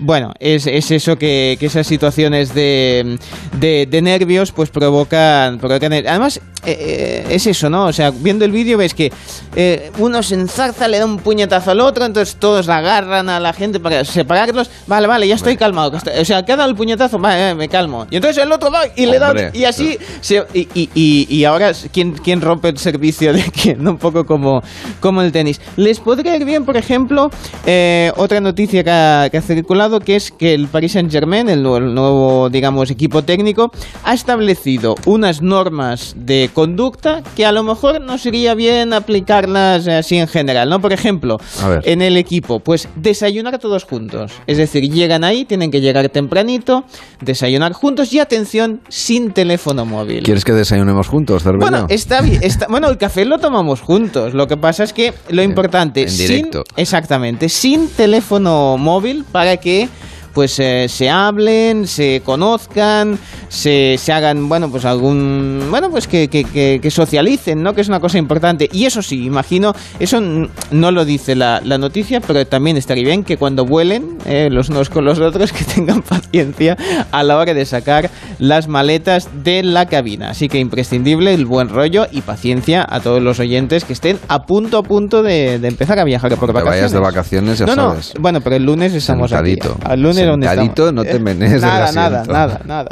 bueno, 0.00 0.34
es, 0.40 0.66
es 0.66 0.90
eso 0.90 1.16
que, 1.16 1.56
que 1.60 1.66
esas 1.66 1.86
situaciones 1.86 2.52
de, 2.52 3.18
de, 3.58 3.86
de 3.88 4.02
nervios 4.02 4.50
pues 4.52 4.70
provocan, 4.70 5.58
provocan 5.58 5.92
además 5.92 6.40
eh, 6.66 6.76
eh, 6.78 7.26
es 7.30 7.46
eso, 7.46 7.70
¿no? 7.70 7.86
O 7.86 7.92
sea, 7.92 8.10
viendo 8.10 8.44
el 8.44 8.50
vídeo 8.50 8.76
ves 8.76 8.92
que 8.92 9.10
eh, 9.56 9.90
uno 9.98 10.22
se 10.22 10.34
enzarza, 10.34 10.88
le 10.88 10.98
da 10.98 11.06
un 11.06 11.18
puñetazo 11.18 11.70
al 11.70 11.80
otro, 11.80 12.04
entonces 12.04 12.36
todos 12.36 12.68
agarran 12.68 13.28
a 13.30 13.40
la 13.40 13.52
gente 13.52 13.80
para 13.80 14.04
separarlos. 14.04 14.70
Vale, 14.90 15.06
vale, 15.06 15.28
ya 15.28 15.36
estoy 15.36 15.56
calmado. 15.56 15.96
O 16.20 16.24
sea, 16.24 16.44
que 16.44 16.50
ha 16.52 16.56
dado 16.56 16.68
el 16.68 16.74
puñetazo, 16.74 17.16
vale, 17.20 17.50
eh, 17.50 17.54
me 17.54 17.68
calmo. 17.68 18.08
Y 18.10 18.16
entonces 18.16 18.42
el 18.42 18.50
otro 18.50 18.72
va 18.72 18.80
y 18.96 19.06
le 19.06 19.20
da 19.20 19.28
y 19.54 19.64
así 19.64 19.96
se- 20.20 20.44
y, 20.52 20.68
y, 20.74 20.90
y- 20.96 21.26
y 21.30 21.44
ahora 21.44 21.70
¿quién, 21.92 22.12
quién 22.14 22.40
rompe 22.40 22.70
el 22.70 22.76
servicio 22.78 23.32
de 23.32 23.44
quién, 23.52 23.86
un 23.86 23.98
poco 23.98 24.26
como, 24.26 24.64
como 24.98 25.22
el 25.22 25.30
tenis. 25.30 25.60
Les 25.76 26.00
podría 26.00 26.34
ir 26.34 26.44
bien, 26.44 26.64
por 26.64 26.76
ejemplo, 26.76 27.30
eh, 27.66 28.10
otra 28.16 28.40
noticia 28.40 28.82
que 28.82 28.90
ha, 28.90 29.28
que 29.30 29.38
ha 29.38 29.42
circulado, 29.42 30.00
que 30.00 30.16
es 30.16 30.32
que 30.32 30.54
el 30.54 30.66
Paris 30.66 30.90
Saint 30.92 31.12
Germain, 31.12 31.48
el, 31.48 31.62
nuevo- 31.62 31.76
el 31.76 31.94
nuevo, 31.94 32.50
digamos, 32.50 32.90
equipo 32.90 33.22
técnico, 33.22 33.70
ha 34.02 34.12
establecido 34.12 34.96
unas 35.06 35.40
normas 35.40 36.14
de 36.16 36.50
conducta 36.52 37.22
que 37.36 37.46
a 37.46 37.52
lo 37.52 37.62
mejor 37.62 38.00
no 38.00 38.18
sería 38.18 38.54
bien 38.54 38.92
aplicarlas 38.92 39.86
así 39.86 40.16
en 40.18 40.26
general, 40.26 40.68
¿no? 40.68 40.80
Por 40.80 40.92
ejemplo, 40.92 41.38
en 41.84 42.02
el 42.02 42.16
equipo, 42.16 42.58
pues 42.58 42.88
desayunar 42.96 43.56
todos 43.58 43.84
juntos. 43.84 44.32
Es 44.48 44.56
decir, 44.56 44.79
llegan 44.88 45.24
ahí, 45.24 45.44
tienen 45.44 45.70
que 45.70 45.80
llegar 45.80 46.08
tempranito, 46.08 46.84
desayunar 47.20 47.72
juntos 47.72 48.12
y 48.12 48.18
atención, 48.18 48.80
sin 48.88 49.32
teléfono 49.32 49.84
móvil. 49.84 50.22
¿Quieres 50.22 50.44
que 50.44 50.52
desayunemos 50.52 51.08
juntos, 51.08 51.42
Cervelló? 51.42 51.70
Bueno, 51.70 51.86
está 51.88 52.20
bien. 52.22 52.40
Está, 52.42 52.66
bueno, 52.68 52.88
el 52.88 52.96
café 52.96 53.24
lo 53.24 53.38
tomamos 53.38 53.80
juntos. 53.80 54.34
Lo 54.34 54.46
que 54.46 54.56
pasa 54.56 54.84
es 54.84 54.92
que 54.92 55.12
lo 55.28 55.42
importante, 55.42 56.02
en 56.02 56.10
sin, 56.10 56.26
directo. 56.28 56.64
exactamente, 56.76 57.48
sin 57.48 57.88
teléfono 57.88 58.76
móvil 58.78 59.24
para 59.30 59.58
que 59.58 59.88
pues 60.32 60.58
eh, 60.60 60.86
se 60.88 61.08
hablen, 61.10 61.86
se 61.86 62.22
conozcan, 62.24 63.18
se, 63.48 63.96
se 63.98 64.12
hagan, 64.12 64.48
bueno, 64.48 64.70
pues 64.70 64.84
algún, 64.84 65.66
bueno, 65.70 65.90
pues 65.90 66.06
que, 66.06 66.28
que, 66.28 66.44
que- 66.44 66.78
que 66.80 66.90
socialicen, 66.90 67.62
¿no? 67.62 67.74
Que 67.74 67.80
es 67.80 67.88
una 67.88 68.00
cosa 68.00 68.18
importante. 68.18 68.68
Y 68.72 68.84
eso 68.86 69.02
sí, 69.02 69.24
imagino, 69.24 69.72
eso 69.98 70.20
no 70.20 70.90
lo 70.90 71.04
dice 71.04 71.34
la, 71.34 71.60
la 71.64 71.78
noticia, 71.78 72.20
pero 72.20 72.46
también 72.46 72.76
estaría 72.76 73.04
bien 73.04 73.24
que 73.24 73.36
cuando 73.36 73.64
vuelen 73.64 74.18
eh, 74.26 74.48
los 74.50 74.68
unos 74.68 74.88
con 74.90 75.04
los 75.04 75.18
otros, 75.20 75.52
que 75.54 75.64
tengan 75.64 76.02
paciencia 76.02 76.76
a 77.10 77.22
la 77.22 77.36
hora 77.38 77.54
de 77.54 77.64
sacar 77.66 78.10
las 78.38 78.68
maletas 78.68 79.28
de 79.42 79.62
la 79.62 79.86
cabina. 79.86 80.30
Así 80.30 80.48
que 80.48 80.58
imprescindible 80.58 81.34
el 81.34 81.46
buen 81.46 81.68
rollo 81.68 82.06
y 82.10 82.20
paciencia 82.22 82.86
a 82.88 83.00
todos 83.00 83.20
los 83.22 83.40
oyentes 83.40 83.84
que 83.84 83.92
estén 83.92 84.18
a 84.28 84.44
punto 84.46 84.78
a 84.78 84.82
punto 84.82 85.22
de, 85.22 85.58
de 85.58 85.68
empezar 85.68 85.98
a 85.98 86.04
viajar 86.04 86.30
por 86.36 86.48
Te 86.48 86.52
vacaciones. 86.52 86.80
vayas 86.80 86.92
de 86.92 86.98
vacaciones, 87.00 87.58
ya 87.58 87.66
no, 87.66 87.74
sabes. 87.74 88.12
no, 88.14 88.20
bueno, 88.22 88.40
pero 88.40 88.56
el 88.56 88.64
lunes 88.64 88.94
estamos 88.94 89.32
aquí. 89.32 89.56
El 89.90 90.00
lunes 90.02 90.19
no 90.26 91.02
te 91.04 91.16
Eh, 91.16 91.18
menees 91.18 91.52
del 91.52 91.60
Nada, 91.62 91.92
nada, 91.92 92.24
nada, 92.24 92.60
nada. 92.64 92.90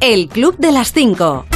El 0.00 0.28
Club 0.28 0.56
de 0.58 0.72
las 0.72 0.92
5. 0.92 1.46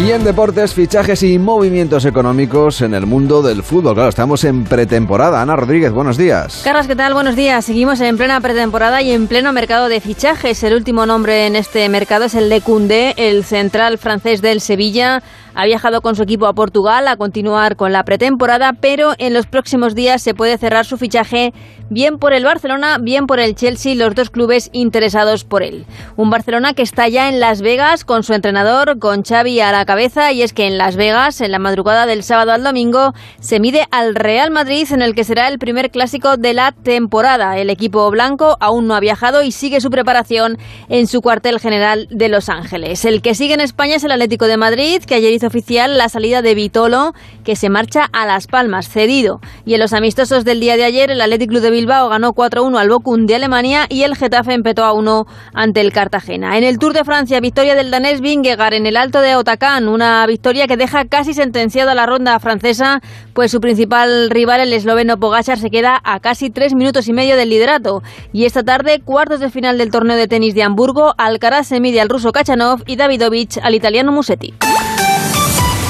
Y 0.00 0.10
en 0.10 0.24
deportes, 0.24 0.74
fichajes 0.74 1.22
y 1.22 1.38
movimientos 1.38 2.04
económicos 2.06 2.80
en 2.80 2.92
el 2.94 3.06
mundo 3.06 3.40
del 3.40 3.62
fútbol. 3.62 3.94
Claro, 3.94 4.08
estamos 4.08 4.42
en 4.42 4.64
pretemporada. 4.64 5.40
Ana 5.40 5.54
Rodríguez, 5.54 5.92
buenos 5.92 6.16
días. 6.16 6.62
Carlos, 6.64 6.88
¿qué 6.88 6.96
tal? 6.96 7.14
Buenos 7.14 7.36
días. 7.36 7.64
Seguimos 7.64 8.00
en 8.00 8.16
plena 8.16 8.40
pretemporada 8.40 9.00
y 9.02 9.12
en 9.12 9.28
pleno 9.28 9.52
mercado 9.52 9.88
de 9.88 10.00
fichajes. 10.00 10.62
El 10.64 10.74
último 10.74 11.06
nombre 11.06 11.46
en 11.46 11.54
este 11.54 11.88
mercado 11.88 12.24
es 12.24 12.34
el 12.34 12.48
de 12.48 12.62
Koundé, 12.62 13.14
el 13.16 13.44
central 13.44 13.98
francés 13.98 14.42
del 14.42 14.60
Sevilla. 14.60 15.22
Ha 15.54 15.66
viajado 15.66 16.00
con 16.00 16.16
su 16.16 16.22
equipo 16.22 16.46
a 16.46 16.54
Portugal 16.54 17.08
a 17.08 17.16
continuar 17.16 17.76
con 17.76 17.92
la 17.92 18.04
pretemporada, 18.04 18.72
pero 18.72 19.12
en 19.18 19.34
los 19.34 19.46
próximos 19.46 19.94
días 19.94 20.22
se 20.22 20.34
puede 20.34 20.58
cerrar 20.58 20.84
su 20.84 20.96
fichaje 20.96 21.52
bien 21.90 22.18
por 22.18 22.32
el 22.32 22.44
Barcelona, 22.44 22.96
bien 22.98 23.26
por 23.26 23.38
el 23.38 23.54
Chelsea, 23.54 23.94
los 23.94 24.14
dos 24.14 24.30
clubes 24.30 24.70
interesados 24.72 25.44
por 25.44 25.62
él. 25.62 25.84
Un 26.16 26.30
Barcelona 26.30 26.72
que 26.72 26.82
está 26.82 27.06
ya 27.08 27.28
en 27.28 27.38
Las 27.38 27.60
Vegas 27.60 28.04
con 28.04 28.22
su 28.22 28.32
entrenador, 28.32 28.98
con 28.98 29.22
Xavi 29.22 29.60
a 29.60 29.72
la 29.72 29.84
cabeza, 29.84 30.32
y 30.32 30.42
es 30.42 30.54
que 30.54 30.66
en 30.66 30.78
Las 30.78 30.96
Vegas, 30.96 31.42
en 31.42 31.52
la 31.52 31.58
madrugada 31.58 32.06
del 32.06 32.22
sábado 32.22 32.52
al 32.52 32.64
domingo, 32.64 33.12
se 33.40 33.60
mide 33.60 33.86
al 33.90 34.14
Real 34.14 34.50
Madrid 34.50 34.88
en 34.90 35.02
el 35.02 35.14
que 35.14 35.24
será 35.24 35.48
el 35.48 35.58
primer 35.58 35.90
clásico 35.90 36.38
de 36.38 36.54
la 36.54 36.72
temporada. 36.72 37.58
El 37.58 37.68
equipo 37.68 38.10
blanco 38.10 38.56
aún 38.60 38.86
no 38.86 38.94
ha 38.94 39.00
viajado 39.00 39.42
y 39.42 39.52
sigue 39.52 39.80
su 39.82 39.90
preparación 39.90 40.56
en 40.88 41.06
su 41.06 41.20
cuartel 41.20 41.60
general 41.60 42.08
de 42.10 42.28
Los 42.30 42.48
Ángeles. 42.48 43.04
El 43.04 43.20
que 43.20 43.34
sigue 43.34 43.54
en 43.54 43.60
España 43.60 43.96
es 43.96 44.04
el 44.04 44.12
Atlético 44.12 44.46
de 44.46 44.56
Madrid, 44.56 45.02
que 45.02 45.16
ayer 45.16 45.32
hizo 45.32 45.41
oficial 45.46 45.98
la 45.98 46.08
salida 46.08 46.42
de 46.42 46.54
Vitolo, 46.54 47.12
que 47.44 47.56
se 47.56 47.68
marcha 47.68 48.08
a 48.12 48.26
Las 48.26 48.46
Palmas, 48.46 48.88
cedido. 48.88 49.40
Y 49.64 49.74
en 49.74 49.80
los 49.80 49.92
amistosos 49.92 50.44
del 50.44 50.60
día 50.60 50.76
de 50.76 50.84
ayer, 50.84 51.10
el 51.10 51.20
Athletic 51.20 51.50
Club 51.50 51.62
de 51.62 51.70
Bilbao 51.70 52.08
ganó 52.08 52.32
4-1 52.32 52.78
al 52.78 52.88
Bochum 52.88 53.26
de 53.26 53.34
Alemania 53.34 53.86
y 53.88 54.02
el 54.02 54.16
Getafe 54.16 54.54
empetó 54.54 54.84
a 54.84 54.92
1 54.92 55.26
ante 55.54 55.80
el 55.80 55.92
Cartagena. 55.92 56.56
En 56.56 56.64
el 56.64 56.78
Tour 56.78 56.92
de 56.92 57.04
Francia, 57.04 57.40
victoria 57.40 57.74
del 57.74 57.90
danés 57.90 58.20
Vingegaard 58.20 58.74
en 58.74 58.86
el 58.86 58.96
Alto 58.96 59.20
de 59.20 59.36
Otacán, 59.36 59.88
una 59.88 60.26
victoria 60.26 60.66
que 60.66 60.76
deja 60.76 61.04
casi 61.04 61.34
sentenciada 61.34 61.94
la 61.94 62.06
ronda 62.06 62.38
francesa, 62.38 63.00
pues 63.34 63.50
su 63.50 63.60
principal 63.60 64.30
rival, 64.30 64.60
el 64.60 64.72
esloveno 64.72 65.18
Pogacar, 65.18 65.58
se 65.58 65.70
queda 65.70 66.00
a 66.04 66.20
casi 66.20 66.50
tres 66.50 66.74
minutos 66.74 67.08
y 67.08 67.12
medio 67.12 67.36
del 67.36 67.50
liderato. 67.50 68.02
Y 68.32 68.44
esta 68.44 68.62
tarde, 68.62 69.00
cuartos 69.00 69.40
de 69.40 69.50
final 69.50 69.78
del 69.78 69.90
torneo 69.90 70.16
de 70.16 70.28
tenis 70.28 70.54
de 70.54 70.62
Hamburgo, 70.62 71.14
Alcaraz 71.18 71.68
se 71.68 71.80
mide 71.80 72.00
al 72.00 72.08
ruso 72.08 72.32
Kachanov 72.32 72.82
y 72.86 72.96
Davidovich 72.96 73.58
al 73.62 73.74
italiano 73.74 74.12
Musetti. 74.12 74.54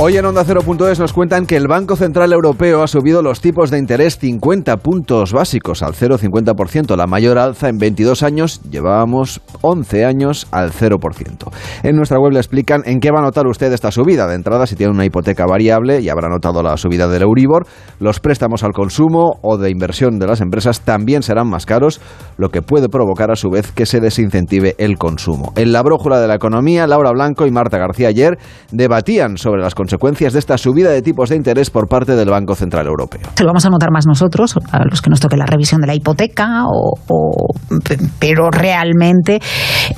Hoy 0.00 0.16
en 0.16 0.24
Onda 0.24 0.44
Cero.es 0.44 1.00
nos 1.00 1.12
cuentan 1.12 1.44
que 1.44 1.56
el 1.56 1.66
Banco 1.66 1.96
Central 1.96 2.32
Europeo 2.32 2.84
ha 2.84 2.86
subido 2.86 3.20
los 3.20 3.40
tipos 3.40 3.68
de 3.72 3.78
interés 3.78 4.16
50 4.18 4.76
puntos 4.76 5.32
básicos 5.32 5.82
al 5.82 5.94
0,50%, 5.94 6.96
la 6.96 7.08
mayor 7.08 7.36
alza 7.36 7.68
en 7.68 7.78
22 7.78 8.22
años, 8.22 8.60
llevábamos 8.70 9.40
11 9.60 10.04
años 10.04 10.46
al 10.52 10.70
0%. 10.70 11.50
En 11.82 11.96
nuestra 11.96 12.20
web 12.20 12.30
le 12.30 12.38
explican 12.38 12.82
en 12.84 13.00
qué 13.00 13.10
va 13.10 13.18
a 13.18 13.22
notar 13.22 13.48
usted 13.48 13.72
esta 13.72 13.90
subida. 13.90 14.28
De 14.28 14.36
entrada, 14.36 14.68
si 14.68 14.76
tiene 14.76 14.92
una 14.92 15.04
hipoteca 15.04 15.46
variable 15.46 16.00
y 16.00 16.08
habrá 16.08 16.28
notado 16.28 16.62
la 16.62 16.76
subida 16.76 17.08
del 17.08 17.22
Euribor, 17.22 17.66
los 17.98 18.20
préstamos 18.20 18.62
al 18.62 18.74
consumo 18.74 19.40
o 19.42 19.58
de 19.58 19.68
inversión 19.68 20.20
de 20.20 20.28
las 20.28 20.40
empresas 20.40 20.82
también 20.82 21.24
serán 21.24 21.50
más 21.50 21.66
caros, 21.66 22.00
lo 22.36 22.50
que 22.50 22.62
puede 22.62 22.88
provocar 22.88 23.32
a 23.32 23.36
su 23.36 23.50
vez 23.50 23.72
que 23.72 23.84
se 23.84 23.98
desincentive 23.98 24.76
el 24.78 24.96
consumo. 24.96 25.52
En 25.56 25.72
la 25.72 25.82
brújula 25.82 26.20
de 26.20 26.28
la 26.28 26.36
economía, 26.36 26.86
Laura 26.86 27.10
Blanco 27.10 27.48
y 27.48 27.50
Marta 27.50 27.78
García 27.78 28.06
ayer 28.06 28.38
debatían 28.70 29.38
sobre 29.38 29.60
las 29.60 29.74
de 29.88 30.38
esta 30.38 30.58
subida 30.58 30.90
de 30.90 31.02
tipos 31.02 31.30
de 31.30 31.36
interés 31.36 31.70
por 31.70 31.88
parte 31.88 32.14
del 32.16 32.28
Banco 32.30 32.54
Central 32.54 32.86
Europeo. 32.86 33.22
Se 33.34 33.42
lo 33.44 33.48
vamos 33.48 33.64
a 33.66 33.70
notar 33.70 33.90
más 33.90 34.06
nosotros, 34.06 34.54
a 34.70 34.84
los 34.84 35.00
que 35.02 35.10
nos 35.10 35.20
toque 35.20 35.36
la 35.36 35.46
revisión 35.46 35.80
de 35.80 35.86
la 35.86 35.94
hipoteca, 35.94 36.64
o, 36.66 36.94
o- 37.08 37.54
pe- 37.84 37.98
pero 38.18 38.50
realmente 38.50 39.36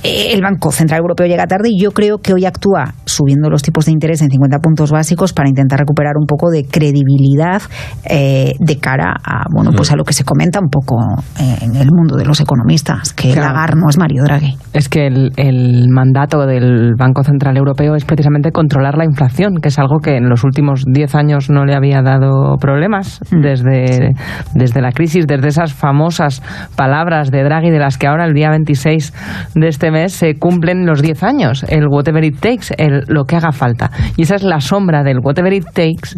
eh, 0.03 0.33
el 0.33 0.43
Banco 0.43 0.71
Central 0.73 1.01
Europeo 1.01 1.27
llega 1.27 1.47
tarde 1.47 1.69
y 1.71 1.83
yo 1.83 1.91
creo 1.93 2.19
que 2.19 2.33
hoy 2.33 2.45
actúa 2.45 2.95
subiendo 3.05 3.51
los 3.51 3.63
tipos 3.63 3.87
de 3.87 3.93
interés 3.93 4.23
en 4.23 4.31
50 4.31 4.59
puntos 4.59 4.91
básicos 4.91 5.33
para 5.33 5.49
intentar 5.49 5.79
recuperar 5.81 6.15
un 6.19 6.27
poco 6.27 6.51
de 6.51 6.65
credibilidad 6.65 7.63
eh, 8.05 8.55
de 8.59 8.79
cara 8.79 9.15
a 9.25 9.45
bueno 9.53 9.73
pues 9.77 9.91
a 9.93 9.97
lo 9.97 10.05
que 10.05 10.13
se 10.13 10.25
comenta 10.25 10.61
un 10.61 10.69
poco 10.69 10.97
eh, 11.39 11.57
en 11.63 11.77
el 11.77 11.89
mundo 11.93 12.17
de 12.17 12.25
los 12.25 12.41
economistas, 12.41 13.13
que 13.13 13.33
Claro. 13.33 13.55
Lagarde 13.55 13.81
no 13.81 13.89
es 13.89 13.99
Mario 13.99 14.23
Draghi. 14.25 14.57
Es 14.73 14.89
que 14.89 15.07
el, 15.07 15.33
el 15.37 15.89
mandato 15.89 16.47
del 16.47 16.95
Banco 16.99 17.23
Central 17.25 17.57
Europeo 17.57 17.95
es 17.97 18.05
precisamente 18.05 18.51
controlar 18.53 18.97
la 18.97 19.05
inflación, 19.05 19.55
que 19.63 19.69
es 19.69 19.79
algo 19.81 19.99
que 19.99 20.17
en 20.17 20.29
los 20.29 20.45
últimos 20.45 20.85
10 20.87 21.15
años 21.15 21.51
no 21.51 21.65
le 21.65 21.75
había 21.75 22.03
dado 22.03 22.57
problemas 22.61 23.21
Mm. 23.31 23.41
desde, 23.41 24.13
desde 24.55 24.81
la 24.81 24.93
crisis, 24.93 25.27
desde 25.27 25.49
esas 25.49 25.73
famosas 25.73 26.43
palabras 26.77 27.31
de 27.31 27.43
Draghi 27.43 27.71
de 27.71 27.79
las 27.79 27.99
que 27.99 28.07
ahora 28.07 28.25
el 28.27 28.35
día 28.35 28.51
26 28.51 29.13
de 29.55 29.69
este 29.69 29.91
mes 29.91 30.13
se 30.13 30.39
cumplen 30.39 30.87
los 30.87 31.03
10 31.03 31.23
años, 31.23 31.65
el 31.69 31.87
whatever 31.89 32.25
it 32.25 32.39
takes, 32.41 32.75
el 32.77 33.05
lo 33.07 33.25
que 33.25 33.37
haga 33.37 33.53
falta. 33.53 33.91
Y 34.17 34.23
esa 34.23 34.37
es 34.37 34.43
la 34.43 34.61
sombra 34.61 35.03
del 35.03 35.19
whatever 35.23 35.53
it 35.53 35.65
takes, 35.73 36.17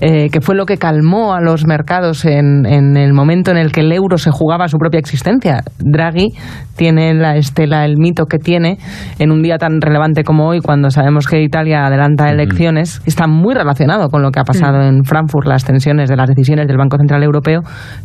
eh, 0.00 0.28
que 0.30 0.40
fue 0.40 0.54
lo 0.54 0.66
que 0.66 0.76
calmó 0.76 1.34
a 1.34 1.40
los 1.40 1.66
mercados 1.66 2.24
en, 2.24 2.66
en 2.66 2.96
el 2.96 3.12
momento 3.12 3.50
en 3.50 3.56
el 3.56 3.72
que 3.72 3.80
el 3.80 3.92
euro 3.92 4.18
se 4.18 4.30
jugaba 4.30 4.68
su 4.68 4.78
propia 4.78 4.98
existencia. 4.98 5.62
Draghi 5.78 6.32
tiene 6.76 7.14
la 7.14 7.36
estela, 7.36 7.84
el 7.84 7.96
mito 7.98 8.26
que 8.26 8.38
tiene 8.38 8.78
en 9.18 9.30
un 9.30 9.42
día 9.42 9.58
tan 9.58 9.80
relevante 9.80 10.24
como 10.24 10.48
hoy, 10.48 10.60
cuando 10.60 10.90
sabemos 10.90 11.26
que 11.26 11.42
Italia 11.42 11.86
adelanta 11.86 12.30
elecciones, 12.30 13.00
está 13.06 13.26
muy 13.26 13.54
relacionado 13.54 14.08
con 14.08 14.22
lo 14.22 14.30
que 14.30 14.40
ha 14.40 14.44
pasado 14.44 14.78
mm. 14.78 14.88
en 14.88 15.04
Frankfurt, 15.04 15.46
las 15.46 15.64
tensiones 15.64 16.08
de 16.08 16.16
las 16.16 16.28
decisiones 16.28 16.66
del 16.66 16.76
Banco 16.76 16.96
Central 16.96 17.22
Europeo. 17.22 17.60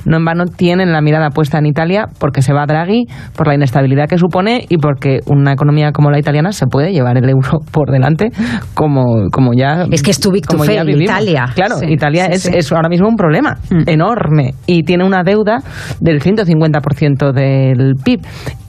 No 0.06 0.18
en 0.18 0.25
vano 0.25 0.46
tienen 0.46 0.91
la 0.91 1.01
mirada 1.01 1.29
puesta 1.29 1.58
en 1.58 1.65
Italia 1.65 2.06
porque 2.20 2.41
se 2.41 2.53
va 2.53 2.65
Draghi, 2.65 3.06
por 3.36 3.48
la 3.48 3.56
inestabilidad 3.56 4.08
que 4.08 4.18
supone 4.18 4.65
y 4.70 4.77
porque 4.77 5.20
una 5.25 5.53
economía 5.53 5.91
como 5.91 6.12
la 6.12 6.20
italiana 6.20 6.51
se 6.51 6.68
puede 6.68 6.91
llevar 6.91 7.18
el 7.18 7.29
euro 7.29 7.60
por 7.72 7.91
delante 7.91 8.29
como, 8.74 9.29
como 9.32 9.51
ya. 9.53 9.86
Es 9.91 10.03
que 10.03 10.12
es 10.12 10.20
tu 10.20 10.29
como 10.48 10.63
Italia. 10.63 11.46
Claro, 11.56 11.75
Italia 11.82 12.27
es, 12.27 12.46
es, 12.46 12.72
ahora 12.72 12.89
mismo 12.89 13.08
un 13.08 13.15
problema 13.15 13.58
mm. 13.70 13.89
enorme 13.89 14.53
y 14.68 14.84
tiene 14.84 15.06
una 15.06 15.24
deuda 15.24 15.60
del 16.00 16.22
150% 16.22 17.32
del 17.34 17.96
PIB 18.03 18.22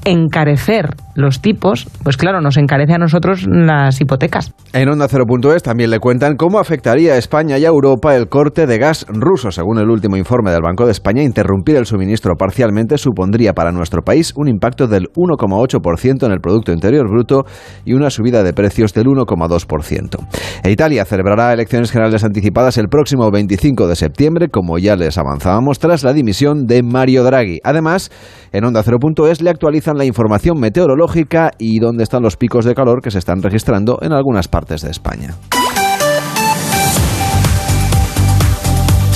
encarecer 0.05 0.95
los 1.15 1.41
tipos, 1.41 1.87
pues 2.03 2.17
claro, 2.17 2.41
nos 2.41 2.57
encarece 2.57 2.95
a 2.95 2.99
nosotros 2.99 3.47
las 3.47 4.01
hipotecas. 4.01 4.53
En 4.73 4.89
Onda 4.89 5.07
0.es 5.09 5.63
también 5.63 5.91
le 5.91 5.99
cuentan 6.11 6.35
cómo 6.35 6.59
afectaría 6.59 7.13
a 7.13 7.19
España 7.19 7.57
y 7.57 7.65
a 7.65 7.69
Europa 7.69 8.17
el 8.17 8.29
corte 8.29 8.67
de 8.67 8.79
gas 8.79 9.07
ruso. 9.09 9.53
Según 9.53 9.79
el 9.79 9.89
último 9.89 10.17
informe 10.17 10.51
del 10.51 10.61
Banco 10.61 10.85
de 10.85 10.91
España, 10.91 11.23
interrumpir 11.23 11.77
el 11.77 11.87
suministro 11.87 12.35
parcialmente 12.35 12.99
supondría 12.99 13.53
para 13.53 13.71
nuestro 13.71 14.03
país 14.03 14.33
un 14.35 14.49
impacto 14.49 14.89
del 14.89 15.05
1,8% 15.15 16.27
en 16.27 16.33
el 16.33 16.41
Producto 16.41 16.73
Interior 16.73 17.09
Bruto 17.09 17.45
y 17.85 17.93
una 17.93 18.11
subida 18.11 18.43
de 18.43 18.53
precios 18.53 18.93
del 18.93 19.07
1,2%. 19.07 20.19
E 20.65 20.73
Italia 20.73 21.05
celebrará 21.05 21.53
elecciones 21.53 21.93
generales 21.93 22.25
anticipadas 22.25 22.77
el 22.77 22.89
próximo 22.89 23.31
25 23.31 23.87
de 23.87 23.95
septiembre, 23.95 24.49
como 24.49 24.79
ya 24.79 24.97
les 24.97 25.17
avanzábamos, 25.17 25.79
tras 25.79 26.03
la 26.03 26.13
dimisión 26.13 26.67
de 26.67 26.83
Mario 26.83 27.23
Draghi. 27.23 27.61
Además, 27.63 28.11
en 28.51 28.65
Onda 28.65 28.83
0.es 28.83 29.43
le 29.43 29.51
actualizan 29.51 29.97
la 29.97 30.07
información 30.07 30.59
meteorológica 30.59 31.53
y 31.57 31.79
dónde 31.79 32.03
están 32.03 32.25
los 32.25 32.37
picos 32.37 32.65
de 32.65 32.75
calor 32.75 33.01
que 33.01 33.13
se 33.13 33.21
están 33.21 33.43
registrando 33.43 34.01
en 34.03 34.13
algunas 34.13 34.49
partes 34.49 34.83
de 34.83 34.91
España. 34.91 35.37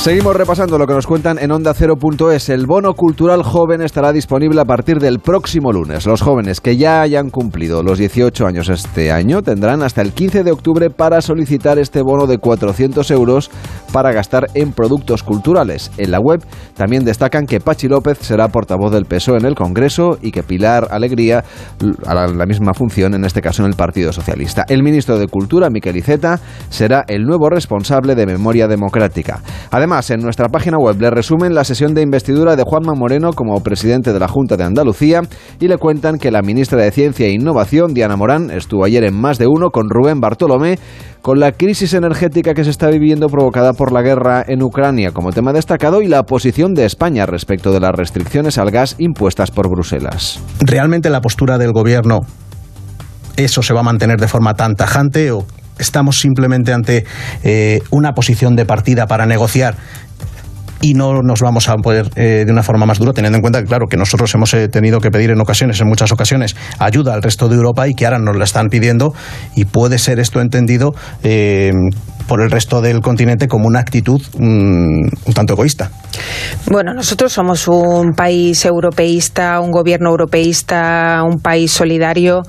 Seguimos 0.04 0.36
repasando 0.36 0.76
lo 0.76 0.86
que 0.86 0.92
nos 0.92 1.06
cuentan 1.06 1.38
en 1.38 1.50
Onda 1.50 1.72
0.es. 1.72 2.50
El 2.50 2.66
bono 2.66 2.92
cultural 2.92 3.42
joven 3.42 3.80
estará 3.80 4.12
disponible 4.12 4.60
a 4.60 4.66
partir 4.66 4.98
del 4.98 5.18
próximo 5.18 5.72
lunes. 5.72 6.04
Los 6.04 6.20
jóvenes 6.20 6.60
que 6.60 6.76
ya 6.76 7.00
hayan 7.00 7.30
cumplido 7.30 7.82
los 7.82 7.96
18 7.96 8.46
años 8.46 8.68
este 8.68 9.10
año 9.10 9.40
tendrán 9.40 9.82
hasta 9.82 10.02
el 10.02 10.12
15 10.12 10.44
de 10.44 10.52
octubre 10.52 10.90
para 10.90 11.22
solicitar 11.22 11.78
este 11.78 12.02
bono 12.02 12.26
de 12.26 12.36
400 12.36 13.10
euros 13.12 13.50
para 13.94 14.12
gastar 14.12 14.48
en 14.52 14.72
productos 14.72 15.22
culturales. 15.22 15.90
En 15.96 16.10
la 16.10 16.20
web 16.20 16.44
también 16.76 17.06
destacan 17.06 17.46
que 17.46 17.60
Pachi 17.60 17.88
López 17.88 18.18
será 18.20 18.48
portavoz 18.48 18.92
del 18.92 19.06
PSOE 19.06 19.38
en 19.38 19.46
el 19.46 19.54
Congreso 19.54 20.18
y 20.20 20.32
que 20.32 20.42
Pilar 20.42 20.88
Alegría 20.90 21.44
hará 22.04 22.28
la 22.28 22.44
misma 22.44 22.74
función, 22.74 23.14
en 23.14 23.24
este 23.24 23.40
caso 23.40 23.62
en 23.62 23.70
el 23.70 23.74
Partido 23.74 24.12
Socialista. 24.12 24.66
El 24.68 24.82
ministro 24.82 25.18
de 25.18 25.28
Cultura, 25.28 25.70
Miquel 25.70 25.96
Iceta, 25.96 26.40
será 26.68 27.06
el 27.08 27.22
nuevo 27.22 27.48
responsable 27.48 28.14
de 28.14 28.26
Memoria 28.26 28.68
Democrática. 28.68 29.40
Además, 29.70 29.93
en 29.94 30.20
nuestra 30.20 30.48
página 30.48 30.76
web 30.76 31.00
le 31.00 31.08
resumen 31.08 31.54
la 31.54 31.62
sesión 31.62 31.94
de 31.94 32.02
investidura 32.02 32.56
de 32.56 32.64
Juanma 32.64 32.94
Moreno 32.94 33.32
como 33.32 33.62
presidente 33.62 34.12
de 34.12 34.18
la 34.18 34.26
Junta 34.26 34.56
de 34.56 34.64
Andalucía 34.64 35.22
y 35.60 35.68
le 35.68 35.78
cuentan 35.78 36.18
que 36.18 36.32
la 36.32 36.42
ministra 36.42 36.82
de 36.82 36.90
Ciencia 36.90 37.26
e 37.26 37.30
Innovación, 37.30 37.94
Diana 37.94 38.16
Morán, 38.16 38.50
estuvo 38.50 38.84
ayer 38.84 39.04
en 39.04 39.14
más 39.14 39.38
de 39.38 39.46
uno 39.46 39.70
con 39.70 39.88
Rubén 39.88 40.20
Bartolomé 40.20 40.80
con 41.22 41.38
la 41.38 41.52
crisis 41.52 41.94
energética 41.94 42.54
que 42.54 42.64
se 42.64 42.70
está 42.70 42.88
viviendo 42.88 43.28
provocada 43.28 43.72
por 43.72 43.92
la 43.92 44.02
guerra 44.02 44.44
en 44.44 44.64
Ucrania 44.64 45.12
como 45.12 45.30
tema 45.30 45.52
destacado 45.52 46.02
y 46.02 46.08
la 46.08 46.24
posición 46.24 46.74
de 46.74 46.86
España 46.86 47.24
respecto 47.24 47.72
de 47.72 47.78
las 47.78 47.92
restricciones 47.92 48.58
al 48.58 48.72
gas 48.72 48.96
impuestas 48.98 49.52
por 49.52 49.70
Bruselas. 49.70 50.40
¿Realmente 50.58 51.08
la 51.08 51.20
postura 51.20 51.56
del 51.56 51.70
gobierno 51.70 52.22
eso 53.36 53.62
se 53.62 53.74
va 53.74 53.80
a 53.80 53.84
mantener 53.84 54.18
de 54.18 54.28
forma 54.28 54.54
tan 54.54 54.74
tajante 54.74 55.30
o 55.30 55.44
estamos 55.78 56.20
simplemente 56.20 56.72
ante 56.72 57.04
eh, 57.42 57.80
una 57.90 58.12
posición 58.12 58.56
de 58.56 58.66
partida 58.66 59.06
para 59.06 59.26
negociar 59.26 59.76
y 60.80 60.92
no 60.92 61.22
nos 61.22 61.40
vamos 61.40 61.68
a 61.70 61.76
poder 61.76 62.10
eh, 62.14 62.44
de 62.44 62.52
una 62.52 62.62
forma 62.62 62.84
más 62.84 62.98
dura, 62.98 63.14
teniendo 63.14 63.38
en 63.38 63.42
cuenta 63.42 63.60
que, 63.60 63.66
claro, 63.66 63.86
que 63.88 63.96
nosotros 63.96 64.34
hemos 64.34 64.52
eh, 64.52 64.68
tenido 64.68 65.00
que 65.00 65.10
pedir 65.10 65.30
en 65.30 65.40
ocasiones, 65.40 65.80
en 65.80 65.88
muchas 65.88 66.12
ocasiones, 66.12 66.56
ayuda 66.78 67.14
al 67.14 67.22
resto 67.22 67.48
de 67.48 67.56
Europa 67.56 67.88
y 67.88 67.94
que 67.94 68.04
ahora 68.04 68.18
nos 68.18 68.36
la 68.36 68.44
están 68.44 68.68
pidiendo 68.68 69.14
y 69.56 69.64
puede 69.64 69.98
ser 69.98 70.18
esto 70.18 70.42
entendido 70.42 70.94
por 72.26 72.42
el 72.42 72.50
resto 72.50 72.80
del 72.80 73.00
continente 73.00 73.48
como 73.48 73.66
una 73.66 73.80
actitud 73.80 74.20
mm, 74.38 75.06
un 75.26 75.34
tanto 75.34 75.54
egoísta. 75.54 75.90
Bueno, 76.70 76.92
nosotros 76.94 77.32
somos 77.32 77.66
un 77.68 78.12
país 78.12 78.64
europeísta, 78.64 79.60
un 79.60 79.70
gobierno 79.70 80.10
europeísta, 80.10 81.22
un 81.24 81.40
país 81.40 81.72
solidario 81.72 82.42